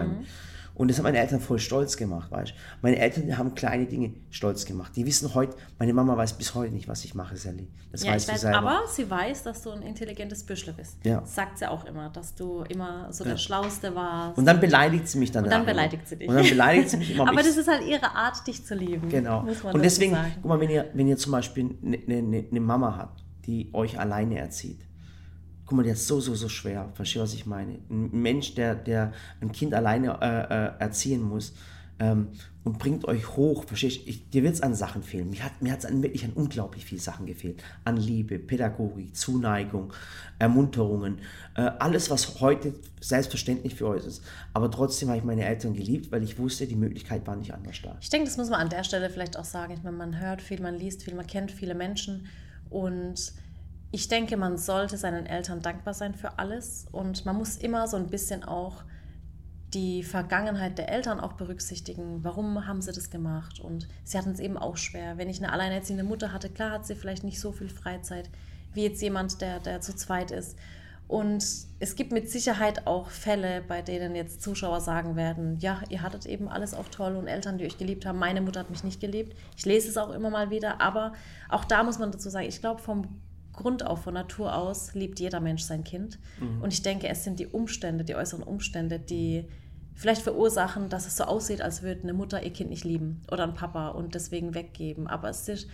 Und 0.80 0.88
das 0.88 0.96
haben 0.96 1.04
meine 1.04 1.18
Eltern 1.18 1.40
voll 1.40 1.58
stolz 1.58 1.98
gemacht, 1.98 2.30
weißt 2.30 2.52
du. 2.52 2.54
Meine 2.80 2.98
Eltern 2.98 3.36
haben 3.36 3.54
kleine 3.54 3.84
Dinge 3.84 4.14
stolz 4.30 4.64
gemacht. 4.64 4.92
Die 4.96 5.04
wissen 5.04 5.34
heute, 5.34 5.54
meine 5.78 5.92
Mama 5.92 6.16
weiß 6.16 6.32
bis 6.38 6.54
heute 6.54 6.72
nicht, 6.72 6.88
was 6.88 7.04
ich 7.04 7.14
mache, 7.14 7.36
Sally. 7.36 7.68
Das 7.92 8.02
Ja, 8.02 8.12
weißt 8.12 8.22
ich 8.22 8.26
du 8.28 8.32
weiß, 8.32 8.40
selber. 8.40 8.58
aber 8.58 8.80
sie 8.88 9.10
weiß, 9.10 9.42
dass 9.42 9.60
du 9.60 9.72
ein 9.72 9.82
intelligentes 9.82 10.42
Büschle 10.42 10.72
bist. 10.72 10.96
Ja. 11.04 11.22
Sagt 11.26 11.58
sie 11.58 11.68
auch 11.70 11.84
immer, 11.84 12.08
dass 12.08 12.34
du 12.34 12.62
immer 12.62 13.12
so 13.12 13.24
der 13.24 13.36
Schlauste 13.36 13.94
warst. 13.94 14.38
und 14.38 14.46
dann 14.46 14.58
beleidigt 14.58 15.06
sie 15.06 15.18
mich 15.18 15.30
dann 15.30 15.44
Und 15.44 15.50
dann 15.50 15.66
beleidigt 15.66 16.08
sie 16.08 16.16
dich. 16.16 16.28
Und 16.28 16.34
dann 16.36 16.48
beleidigt 16.48 16.88
sie 16.88 16.96
mich 16.96 17.10
immer. 17.14 17.28
aber 17.28 17.40
ich- 17.40 17.46
das 17.48 17.58
ist 17.58 17.68
halt 17.68 17.84
ihre 17.86 18.14
Art, 18.14 18.46
dich 18.46 18.64
zu 18.64 18.74
lieben. 18.74 19.08
Genau. 19.10 19.46
Und 19.72 19.82
deswegen, 19.84 20.16
guck 20.36 20.44
mal, 20.48 20.60
wenn 20.60 20.70
ihr, 20.70 20.88
wenn 20.94 21.06
ihr 21.08 21.18
zum 21.18 21.32
Beispiel 21.32 21.76
eine 21.84 21.98
ne, 21.98 22.22
ne, 22.22 22.46
ne 22.50 22.60
Mama 22.60 22.96
habt, 22.96 23.22
die 23.44 23.68
euch 23.74 23.98
alleine 24.00 24.38
erzieht, 24.38 24.80
guck 25.70 25.76
mal, 25.76 25.86
hat 25.86 25.92
es 25.92 26.08
so, 26.08 26.20
so, 26.20 26.34
so 26.34 26.48
schwer. 26.48 26.88
Verstehst 26.94 27.16
du, 27.16 27.22
was 27.22 27.34
ich 27.34 27.46
meine? 27.46 27.78
Ein 27.88 28.10
Mensch, 28.10 28.56
der, 28.56 28.74
der 28.74 29.12
ein 29.40 29.52
Kind 29.52 29.72
alleine 29.72 30.18
äh, 30.20 30.26
äh, 30.26 30.82
erziehen 30.82 31.22
muss 31.22 31.54
ähm, 32.00 32.26
und 32.64 32.80
bringt 32.80 33.04
euch 33.04 33.36
hoch, 33.36 33.62
verstehst 33.64 34.00
du? 34.04 34.12
Dir 34.32 34.42
wird 34.42 34.54
es 34.54 34.62
an 34.62 34.74
Sachen 34.74 35.04
fehlen. 35.04 35.30
Mir 35.30 35.44
hat 35.44 35.52
hat's 35.64 35.84
an 35.84 36.02
wirklich 36.02 36.24
an 36.24 36.32
unglaublich 36.32 36.84
viel 36.84 36.98
Sachen 36.98 37.24
gefehlt. 37.24 37.62
An 37.84 37.98
Liebe, 37.98 38.40
Pädagogik, 38.40 39.14
Zuneigung, 39.14 39.92
Ermunterungen, 40.40 41.20
äh, 41.54 41.70
alles, 41.78 42.10
was 42.10 42.40
heute 42.40 42.74
selbstverständlich 43.00 43.76
für 43.76 43.86
euch 43.86 44.04
ist. 44.04 44.24
Aber 44.52 44.72
trotzdem 44.72 45.08
habe 45.10 45.18
ich 45.18 45.24
meine 45.24 45.44
Eltern 45.44 45.74
geliebt, 45.74 46.10
weil 46.10 46.24
ich 46.24 46.36
wusste, 46.36 46.66
die 46.66 46.74
Möglichkeit 46.74 47.28
war 47.28 47.36
nicht 47.36 47.54
anders 47.54 47.76
da. 47.80 47.96
Ich 48.00 48.10
denke, 48.10 48.26
das 48.26 48.36
muss 48.36 48.50
man 48.50 48.58
an 48.58 48.70
der 48.70 48.82
Stelle 48.82 49.08
vielleicht 49.08 49.38
auch 49.38 49.44
sagen. 49.44 49.72
Ich 49.72 49.84
meine, 49.84 49.96
man 49.96 50.18
hört 50.18 50.42
viel, 50.42 50.60
man 50.60 50.74
liest 50.74 51.04
viel, 51.04 51.14
man 51.14 51.28
kennt 51.28 51.52
viele 51.52 51.76
Menschen 51.76 52.26
und 52.70 53.32
ich 53.92 54.08
denke, 54.08 54.36
man 54.36 54.56
sollte 54.56 54.96
seinen 54.96 55.26
Eltern 55.26 55.62
dankbar 55.62 55.94
sein 55.94 56.14
für 56.14 56.38
alles 56.38 56.86
und 56.92 57.26
man 57.26 57.36
muss 57.36 57.56
immer 57.56 57.88
so 57.88 57.96
ein 57.96 58.08
bisschen 58.08 58.44
auch 58.44 58.84
die 59.74 60.02
Vergangenheit 60.02 60.78
der 60.78 60.88
Eltern 60.90 61.20
auch 61.20 61.34
berücksichtigen. 61.34 62.24
Warum 62.24 62.66
haben 62.66 62.82
sie 62.82 62.92
das 62.92 63.10
gemacht? 63.10 63.60
Und 63.60 63.88
sie 64.04 64.18
hatten 64.18 64.32
es 64.32 64.40
eben 64.40 64.58
auch 64.58 64.76
schwer. 64.76 65.16
Wenn 65.16 65.28
ich 65.28 65.38
eine 65.42 65.52
alleinerziehende 65.52 66.04
Mutter 66.04 66.32
hatte, 66.32 66.48
klar 66.48 66.72
hat 66.72 66.86
sie 66.86 66.96
vielleicht 66.96 67.24
nicht 67.24 67.40
so 67.40 67.52
viel 67.52 67.68
Freizeit 67.68 68.30
wie 68.72 68.84
jetzt 68.84 69.02
jemand, 69.02 69.40
der, 69.40 69.60
der 69.60 69.80
zu 69.80 69.94
zweit 69.94 70.30
ist. 70.30 70.56
Und 71.08 71.44
es 71.80 71.96
gibt 71.96 72.12
mit 72.12 72.30
Sicherheit 72.30 72.86
auch 72.86 73.10
Fälle, 73.10 73.62
bei 73.66 73.82
denen 73.82 74.14
jetzt 74.14 74.42
Zuschauer 74.42 74.80
sagen 74.80 75.16
werden, 75.16 75.58
ja, 75.58 75.80
ihr 75.88 76.02
hattet 76.02 76.24
eben 76.24 76.48
alles 76.48 76.72
auch 76.72 76.88
toll 76.88 77.16
und 77.16 77.26
Eltern, 77.26 77.58
die 77.58 77.64
euch 77.64 77.78
geliebt 77.78 78.06
haben. 78.06 78.20
Meine 78.20 78.40
Mutter 78.40 78.60
hat 78.60 78.70
mich 78.70 78.84
nicht 78.84 79.00
geliebt. 79.00 79.36
Ich 79.56 79.66
lese 79.66 79.88
es 79.88 79.96
auch 79.96 80.10
immer 80.10 80.30
mal 80.30 80.50
wieder, 80.50 80.80
aber 80.80 81.12
auch 81.48 81.64
da 81.64 81.82
muss 81.82 81.98
man 81.98 82.12
dazu 82.12 82.30
sagen, 82.30 82.46
ich 82.46 82.60
glaube, 82.60 82.80
vom 82.80 83.20
Grund 83.60 83.86
auf, 83.86 84.02
von 84.02 84.14
Natur 84.14 84.54
aus, 84.54 84.94
liebt 84.94 85.20
jeder 85.20 85.40
Mensch 85.40 85.62
sein 85.62 85.84
Kind. 85.84 86.18
Und 86.60 86.72
ich 86.72 86.82
denke, 86.82 87.08
es 87.08 87.24
sind 87.24 87.38
die 87.38 87.46
Umstände, 87.46 88.04
die 88.04 88.14
äußeren 88.14 88.42
Umstände, 88.42 88.98
die 88.98 89.46
vielleicht 89.94 90.22
verursachen, 90.22 90.88
dass 90.88 91.06
es 91.06 91.16
so 91.16 91.24
aussieht, 91.24 91.60
als 91.60 91.82
würde 91.82 92.02
eine 92.02 92.14
Mutter 92.14 92.42
ihr 92.42 92.52
Kind 92.52 92.70
nicht 92.70 92.84
lieben 92.84 93.22
oder 93.30 93.44
ein 93.44 93.54
Papa 93.54 93.88
und 93.88 94.14
deswegen 94.14 94.54
weggeben. 94.54 95.06
Aber 95.06 95.28
es 95.28 95.46
ist, 95.46 95.68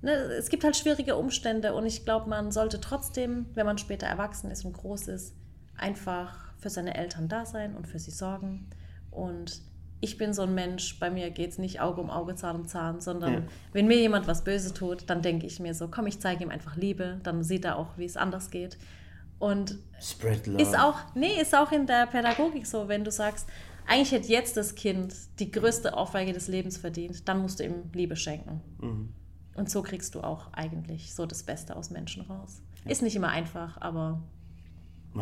ne, 0.00 0.12
es 0.12 0.48
gibt 0.48 0.64
halt 0.64 0.76
schwierige 0.76 1.16
Umstände 1.16 1.74
und 1.74 1.84
ich 1.84 2.04
glaube, 2.04 2.30
man 2.30 2.52
sollte 2.52 2.80
trotzdem, 2.80 3.46
wenn 3.54 3.66
man 3.66 3.76
später 3.76 4.06
erwachsen 4.06 4.50
ist 4.50 4.64
und 4.64 4.72
groß 4.72 5.08
ist, 5.08 5.34
einfach 5.76 6.54
für 6.58 6.70
seine 6.70 6.96
Eltern 6.96 7.28
da 7.28 7.44
sein 7.44 7.76
und 7.76 7.86
für 7.86 7.98
sie 7.98 8.10
sorgen. 8.10 8.66
Und 9.10 9.60
ich 10.00 10.18
bin 10.18 10.34
so 10.34 10.42
ein 10.42 10.54
Mensch, 10.54 10.98
bei 10.98 11.10
mir 11.10 11.30
geht 11.30 11.50
es 11.50 11.58
nicht 11.58 11.80
Auge 11.80 12.00
um 12.00 12.10
Auge, 12.10 12.34
Zahn 12.34 12.56
um 12.56 12.66
Zahn, 12.66 13.00
sondern 13.00 13.32
Ja. 13.32 13.42
wenn 13.72 13.86
mir 13.86 13.96
jemand 13.98 14.26
was 14.26 14.44
Böses 14.44 14.74
tut, 14.74 15.08
dann 15.08 15.22
denke 15.22 15.46
ich 15.46 15.58
mir 15.60 15.74
so, 15.74 15.88
komm, 15.88 16.06
ich 16.06 16.20
zeige 16.20 16.44
ihm 16.44 16.50
einfach 16.50 16.76
Liebe, 16.76 17.20
dann 17.22 17.42
sieht 17.42 17.64
er 17.64 17.76
auch, 17.76 17.96
wie 17.96 18.04
es 18.04 18.16
anders 18.16 18.50
geht. 18.50 18.78
Und 19.38 19.78
ist 20.58 20.78
auch, 20.78 20.96
nee, 21.14 21.40
ist 21.40 21.54
auch 21.54 21.70
in 21.72 21.86
der 21.86 22.06
Pädagogik 22.06 22.66
so, 22.66 22.88
wenn 22.88 23.04
du 23.04 23.10
sagst, 23.10 23.46
eigentlich 23.86 24.12
hätte 24.12 24.28
jetzt 24.28 24.56
das 24.56 24.74
Kind 24.74 25.14
die 25.38 25.50
größte 25.50 25.92
Ohrfeige 25.94 26.32
des 26.32 26.48
Lebens 26.48 26.76
verdient, 26.76 27.28
dann 27.28 27.40
musst 27.40 27.60
du 27.60 27.64
ihm 27.64 27.90
Liebe 27.92 28.16
schenken. 28.16 28.60
Mhm. 28.80 29.12
Und 29.54 29.70
so 29.70 29.82
kriegst 29.82 30.14
du 30.14 30.20
auch 30.22 30.52
eigentlich 30.52 31.14
so 31.14 31.24
das 31.26 31.42
Beste 31.42 31.76
aus 31.76 31.90
Menschen 31.90 32.22
raus. 32.22 32.60
Ist 32.84 33.02
nicht 33.02 33.16
immer 33.16 33.28
einfach, 33.28 33.80
aber 33.80 34.22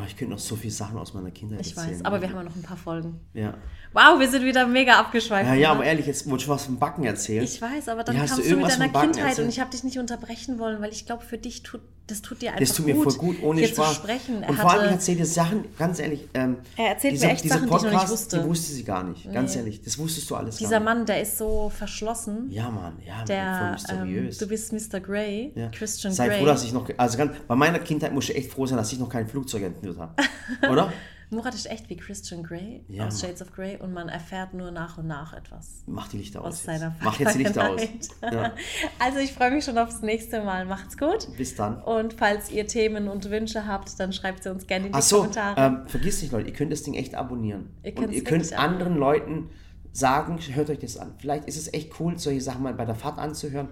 ich 0.06 0.16
könnte 0.16 0.32
noch 0.32 0.40
so 0.40 0.56
viele 0.56 0.72
Sachen 0.72 0.98
aus 0.98 1.14
meiner 1.14 1.30
Kindheit 1.30 1.60
ich 1.60 1.76
erzählen. 1.76 1.98
weiß. 1.98 2.04
Aber 2.04 2.20
wir 2.20 2.28
haben 2.28 2.36
ja 2.36 2.42
noch 2.42 2.56
ein 2.56 2.62
paar 2.62 2.76
Folgen. 2.76 3.20
Ja. 3.32 3.54
Wow, 3.92 4.18
wir 4.18 4.28
sind 4.28 4.44
wieder 4.44 4.66
mega 4.66 4.98
abgeschweift. 4.98 5.48
Ja, 5.48 5.54
ja, 5.54 5.68
oder? 5.70 5.76
aber 5.80 5.84
ehrlich, 5.84 6.06
jetzt 6.06 6.28
wollte 6.28 6.42
ich 6.44 6.48
was 6.48 6.64
vom 6.64 6.78
Backen 6.78 7.04
erzählen. 7.04 7.44
Ich 7.44 7.62
weiß, 7.62 7.88
aber 7.88 8.02
dann 8.02 8.16
Ja, 8.16 8.22
hast 8.22 8.32
du 8.38 8.42
kamst 8.42 8.50
du 8.50 8.56
mit 8.56 8.70
deiner 8.70 8.84
Kindheit 8.88 9.18
erzählt? 9.28 9.38
und 9.46 9.48
ich 9.50 9.60
habe 9.60 9.70
dich 9.70 9.84
nicht 9.84 9.98
unterbrechen 9.98 10.58
wollen, 10.58 10.80
weil 10.82 10.90
ich 10.90 11.06
glaube, 11.06 11.24
für 11.24 11.38
dich 11.38 11.62
tut 11.62 11.80
das 12.06 12.20
tut 12.22 12.42
dir 12.42 12.50
einfach 12.50 12.60
das 12.60 12.74
tut 12.76 12.84
mir 12.86 12.94
gut, 12.94 13.04
voll 13.04 13.14
gut, 13.14 13.42
ohne 13.42 13.60
hier 13.60 13.68
Spaß. 13.68 13.88
zu 13.88 13.94
sprechen. 13.94 14.42
Er 14.42 14.50
und 14.50 14.56
vor 14.58 14.70
allem, 14.72 14.86
ich 14.86 14.90
erzähle 14.92 15.18
dir 15.18 15.26
Sachen, 15.26 15.64
ganz 15.78 15.98
ehrlich. 15.98 16.28
Ähm, 16.34 16.56
Er 16.76 16.88
erzählt 16.88 17.14
dieser, 17.14 17.26
mir 17.28 17.32
echt 17.32 17.44
dieser 17.44 17.54
Sachen, 17.54 17.68
die 17.70 17.74
ich 17.76 17.82
noch 17.82 17.82
nicht 17.82 17.92
Podcast, 17.92 18.12
wusste. 18.12 18.38
Die 18.40 18.44
wusste 18.48 18.72
sie 18.72 18.84
gar 18.84 19.04
nicht, 19.04 19.32
ganz 19.32 19.52
Nee. 19.52 19.58
ehrlich. 19.60 19.82
Das 19.82 19.98
wusstest 19.98 20.30
du 20.30 20.34
alles 20.36 20.56
Dieser 20.56 20.70
gar 20.70 20.78
nicht. 20.80 20.84
Mann, 20.84 21.06
der 21.06 21.22
ist 21.22 21.38
so 21.38 21.72
verschlossen. 21.74 22.48
Ja, 22.50 22.68
Mann, 22.70 22.98
ja, 23.06 23.16
voll 23.16 23.24
Der, 23.26 23.62
ähm, 23.64 23.70
mysteriös. 23.72 24.38
du 24.38 24.46
bist 24.48 24.72
Mr. 24.72 25.00
Grey, 25.00 25.52
ja. 25.54 25.68
Christian 25.70 26.12
Sei 26.12 26.28
Grey. 26.28 26.38
froh, 26.40 26.46
dass 26.46 26.62
ich 26.64 26.72
noch, 26.72 26.88
also 26.96 27.16
ganz, 27.18 27.32
bei 27.48 27.54
meiner 27.56 27.78
Kindheit 27.78 28.12
musste 28.12 28.32
ich 28.32 28.38
echt 28.38 28.52
froh 28.52 28.66
sein, 28.66 28.76
dass 28.76 28.92
ich 28.92 28.98
noch 28.98 29.08
kein 29.08 29.26
Flugzeug 29.26 29.62
entführt 29.62 29.96
habe. 29.98 30.14
Oder? 30.70 30.92
Murat 31.30 31.54
ist 31.54 31.66
echt 31.70 31.88
wie 31.90 31.96
Christian 31.96 32.42
Grey 32.42 32.84
Ja, 32.88 33.06
aus. 33.06 33.20
Shades 33.20 33.42
of 33.42 33.52
Grey 33.52 33.76
und 33.76 33.92
man 33.92 34.08
erfährt 34.08 34.54
nur 34.54 34.70
nach 34.70 34.98
und 34.98 35.06
nach 35.06 35.32
etwas 35.32 35.82
Mach 35.86 36.08
die 36.08 36.18
Lichter 36.18 36.40
aus. 36.42 36.54
aus 36.54 36.64
seiner 36.64 36.94
Mach 37.02 37.18
jetzt 37.18 37.34
die 37.34 37.42
Lichter 37.44 37.70
aus. 37.70 37.80
Ja. 38.22 38.52
Also 38.98 39.18
ich 39.18 39.32
freue 39.32 39.50
mich 39.50 39.64
schon 39.64 39.78
aufs 39.78 40.00
nächste 40.02 40.42
Mal. 40.42 40.64
Macht's 40.66 40.96
gut. 40.96 41.28
Bis 41.36 41.54
dann. 41.54 41.82
Und 41.82 42.14
falls 42.14 42.50
ihr 42.50 42.66
Themen 42.66 43.08
und 43.08 43.30
Wünsche 43.30 43.66
habt, 43.66 43.98
dann 43.98 44.12
schreibt 44.12 44.42
sie 44.44 44.50
uns 44.50 44.66
gerne 44.66 44.86
in 44.86 44.92
die 44.92 44.98
Ach 44.98 45.02
so, 45.02 45.18
Kommentare. 45.18 45.60
ähm, 45.60 45.88
vergiss 45.88 46.22
nicht, 46.22 46.32
Leute, 46.32 46.48
ihr 46.48 46.54
könnt 46.54 46.72
das 46.72 46.82
Ding 46.82 46.94
echt 46.94 47.14
abonnieren. 47.14 47.70
Ihr 47.82 47.96
und 47.98 48.12
ihr 48.12 48.24
könnt 48.24 48.52
anderen 48.52 48.96
Leuten 48.96 49.50
sagen, 49.92 50.38
hört 50.52 50.70
euch 50.70 50.78
das 50.80 50.96
an. 50.96 51.14
Vielleicht 51.18 51.46
ist 51.46 51.56
es 51.56 51.72
echt 51.72 51.98
cool, 52.00 52.18
solche 52.18 52.40
Sachen 52.40 52.62
mal 52.62 52.74
bei 52.74 52.84
der 52.84 52.94
Fahrt 52.96 53.18
anzuhören. 53.18 53.68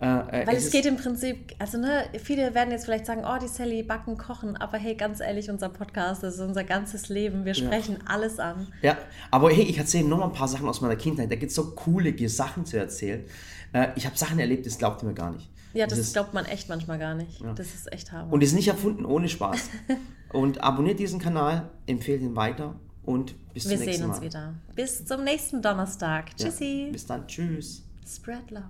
Äh, 0.00 0.42
äh, 0.42 0.46
Weil 0.46 0.56
es, 0.56 0.64
ist- 0.64 0.72
geht 0.72 0.86
im 0.86 0.96
Prinzip, 0.96 1.54
also 1.58 1.78
ne, 1.78 2.06
viele 2.22 2.54
werden 2.54 2.70
jetzt 2.72 2.84
vielleicht 2.86 3.06
sagen, 3.06 3.22
oh, 3.24 3.38
die 3.40 3.46
Sally 3.48 3.82
backen, 3.82 4.16
kochen, 4.18 4.56
aber 4.56 4.78
hey, 4.78 4.94
ganz 4.94 5.20
ehrlich, 5.20 5.48
unser 5.48 5.68
Podcast, 5.68 6.22
das 6.22 6.34
ist 6.34 6.40
unser 6.40 6.64
ganzes 6.64 7.08
Leben. 7.08 7.44
Wir 7.44 7.54
sprechen 7.54 7.98
alles 8.06 8.38
an. 8.38 8.68
Ja, 8.82 8.98
aber 9.30 9.50
hey, 9.50 9.62
ich 9.64 9.78
erzähle 9.78 10.08
noch 10.08 10.18
mal 10.18 10.26
ein 10.26 10.32
paar 10.32 10.48
Sachen 10.48 10.68
aus 10.68 10.80
meiner 10.80 10.96
Kindheit. 10.96 11.30
Da 11.30 11.36
gibt 11.36 11.50
es 11.50 11.56
so 11.56 11.70
coole 11.72 12.12
Sachen 12.28 12.66
zu 12.66 12.78
erzählen. 12.78 13.24
Äh, 13.72 13.88
ich 13.94 14.06
habe 14.06 14.18
Sachen 14.18 14.38
erlebt, 14.38 14.66
das 14.66 14.78
glaubt 14.78 15.02
ihr 15.02 15.08
mir 15.08 15.14
gar 15.14 15.30
nicht. 15.32 15.48
Ja, 15.74 15.86
das, 15.86 15.98
ist, 15.98 16.12
glaubt 16.12 16.34
man 16.34 16.44
echt 16.44 16.68
manchmal 16.68 16.98
gar 16.98 17.14
nicht. 17.14 17.42
Das 17.56 17.74
ist 17.74 17.90
echt 17.92 18.12
harmlos. 18.12 18.34
Und 18.34 18.42
ist 18.42 18.52
nicht 18.52 18.68
erfunden, 18.68 19.06
ohne 19.06 19.28
Spaß. 19.28 19.70
und 20.32 20.62
abonniert 20.62 20.98
diesen 20.98 21.18
Kanal, 21.18 21.70
empfehlt 21.86 22.20
ihn 22.20 22.36
weiter 22.36 22.74
und 23.04 23.34
bis 23.54 23.68
Wir 23.68 23.76
zum 23.76 23.84
nächsten 23.86 23.92
sehen 24.02 24.08
Mal. 24.08 24.14
uns 24.14 24.22
wieder. 24.24 24.54
Bis 24.74 25.04
zum 25.04 25.24
nächsten 25.24 25.62
Donnerstag. 25.62 26.30
Ja, 26.38 26.46
Tschüssi. 26.46 26.90
bis 26.92 27.06
dann, 27.06 27.26
tschüss. 27.26 27.84
Spread 28.06 28.50
love. 28.50 28.64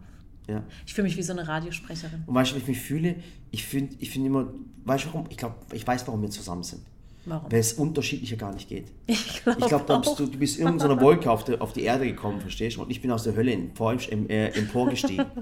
Ja. 0.48 0.62
Ich 0.86 0.94
fühle 0.94 1.06
mich 1.08 1.16
wie 1.16 1.22
so 1.22 1.32
eine 1.32 1.46
Radiosprecherin. 1.46 2.24
Und 2.26 2.34
weißt 2.34 2.50
du, 2.52 2.56
wie 2.56 2.60
ich 2.60 2.68
mich 2.68 2.80
fühle? 2.80 3.16
Ich 3.50 3.64
finde 3.64 3.94
ich 4.00 4.10
find 4.10 4.26
immer, 4.26 4.48
weißt 4.84 5.04
du 5.04 5.08
warum? 5.08 5.26
Ich 5.30 5.36
glaube, 5.36 5.54
ich 5.72 5.86
weiß, 5.86 6.06
warum 6.08 6.22
wir 6.22 6.30
zusammen 6.30 6.62
sind. 6.64 6.82
Warum? 7.24 7.52
Weil 7.52 7.60
es 7.60 7.74
unterschiedlicher 7.74 8.36
gar 8.36 8.52
nicht 8.52 8.68
geht. 8.68 8.86
Ich 9.06 9.42
glaube 9.44 9.94
auch. 9.94 10.00
bist- 10.00 10.18
du, 10.18 10.26
du 10.26 10.38
bist 10.38 10.58
in 10.58 10.64
irgendeiner 10.66 11.00
Wolke 11.00 11.30
auf, 11.30 11.44
die- 11.44 11.60
auf 11.60 11.72
die 11.72 11.82
Erde 11.82 12.06
gekommen, 12.06 12.40
verstehst 12.40 12.76
du? 12.76 12.82
Und 12.82 12.90
ich 12.90 13.00
bin 13.00 13.10
aus 13.12 13.22
der 13.22 13.36
Hölle 13.36 13.52
empor, 13.52 13.92
em- 14.10 14.28
äh, 14.28 14.48
emporgestiegen. 14.48 15.26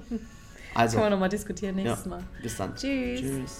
Also, 0.73 0.95
Können 0.99 1.07
wir 1.07 1.09
nochmal 1.11 1.27
diskutieren 1.27 1.77
ja, 1.79 1.83
nächstes 1.83 2.05
Mal. 2.05 2.23
bis 2.41 2.55
dann. 2.55 2.73
Tschüss. 2.75 3.19
Tschüss. 3.19 3.57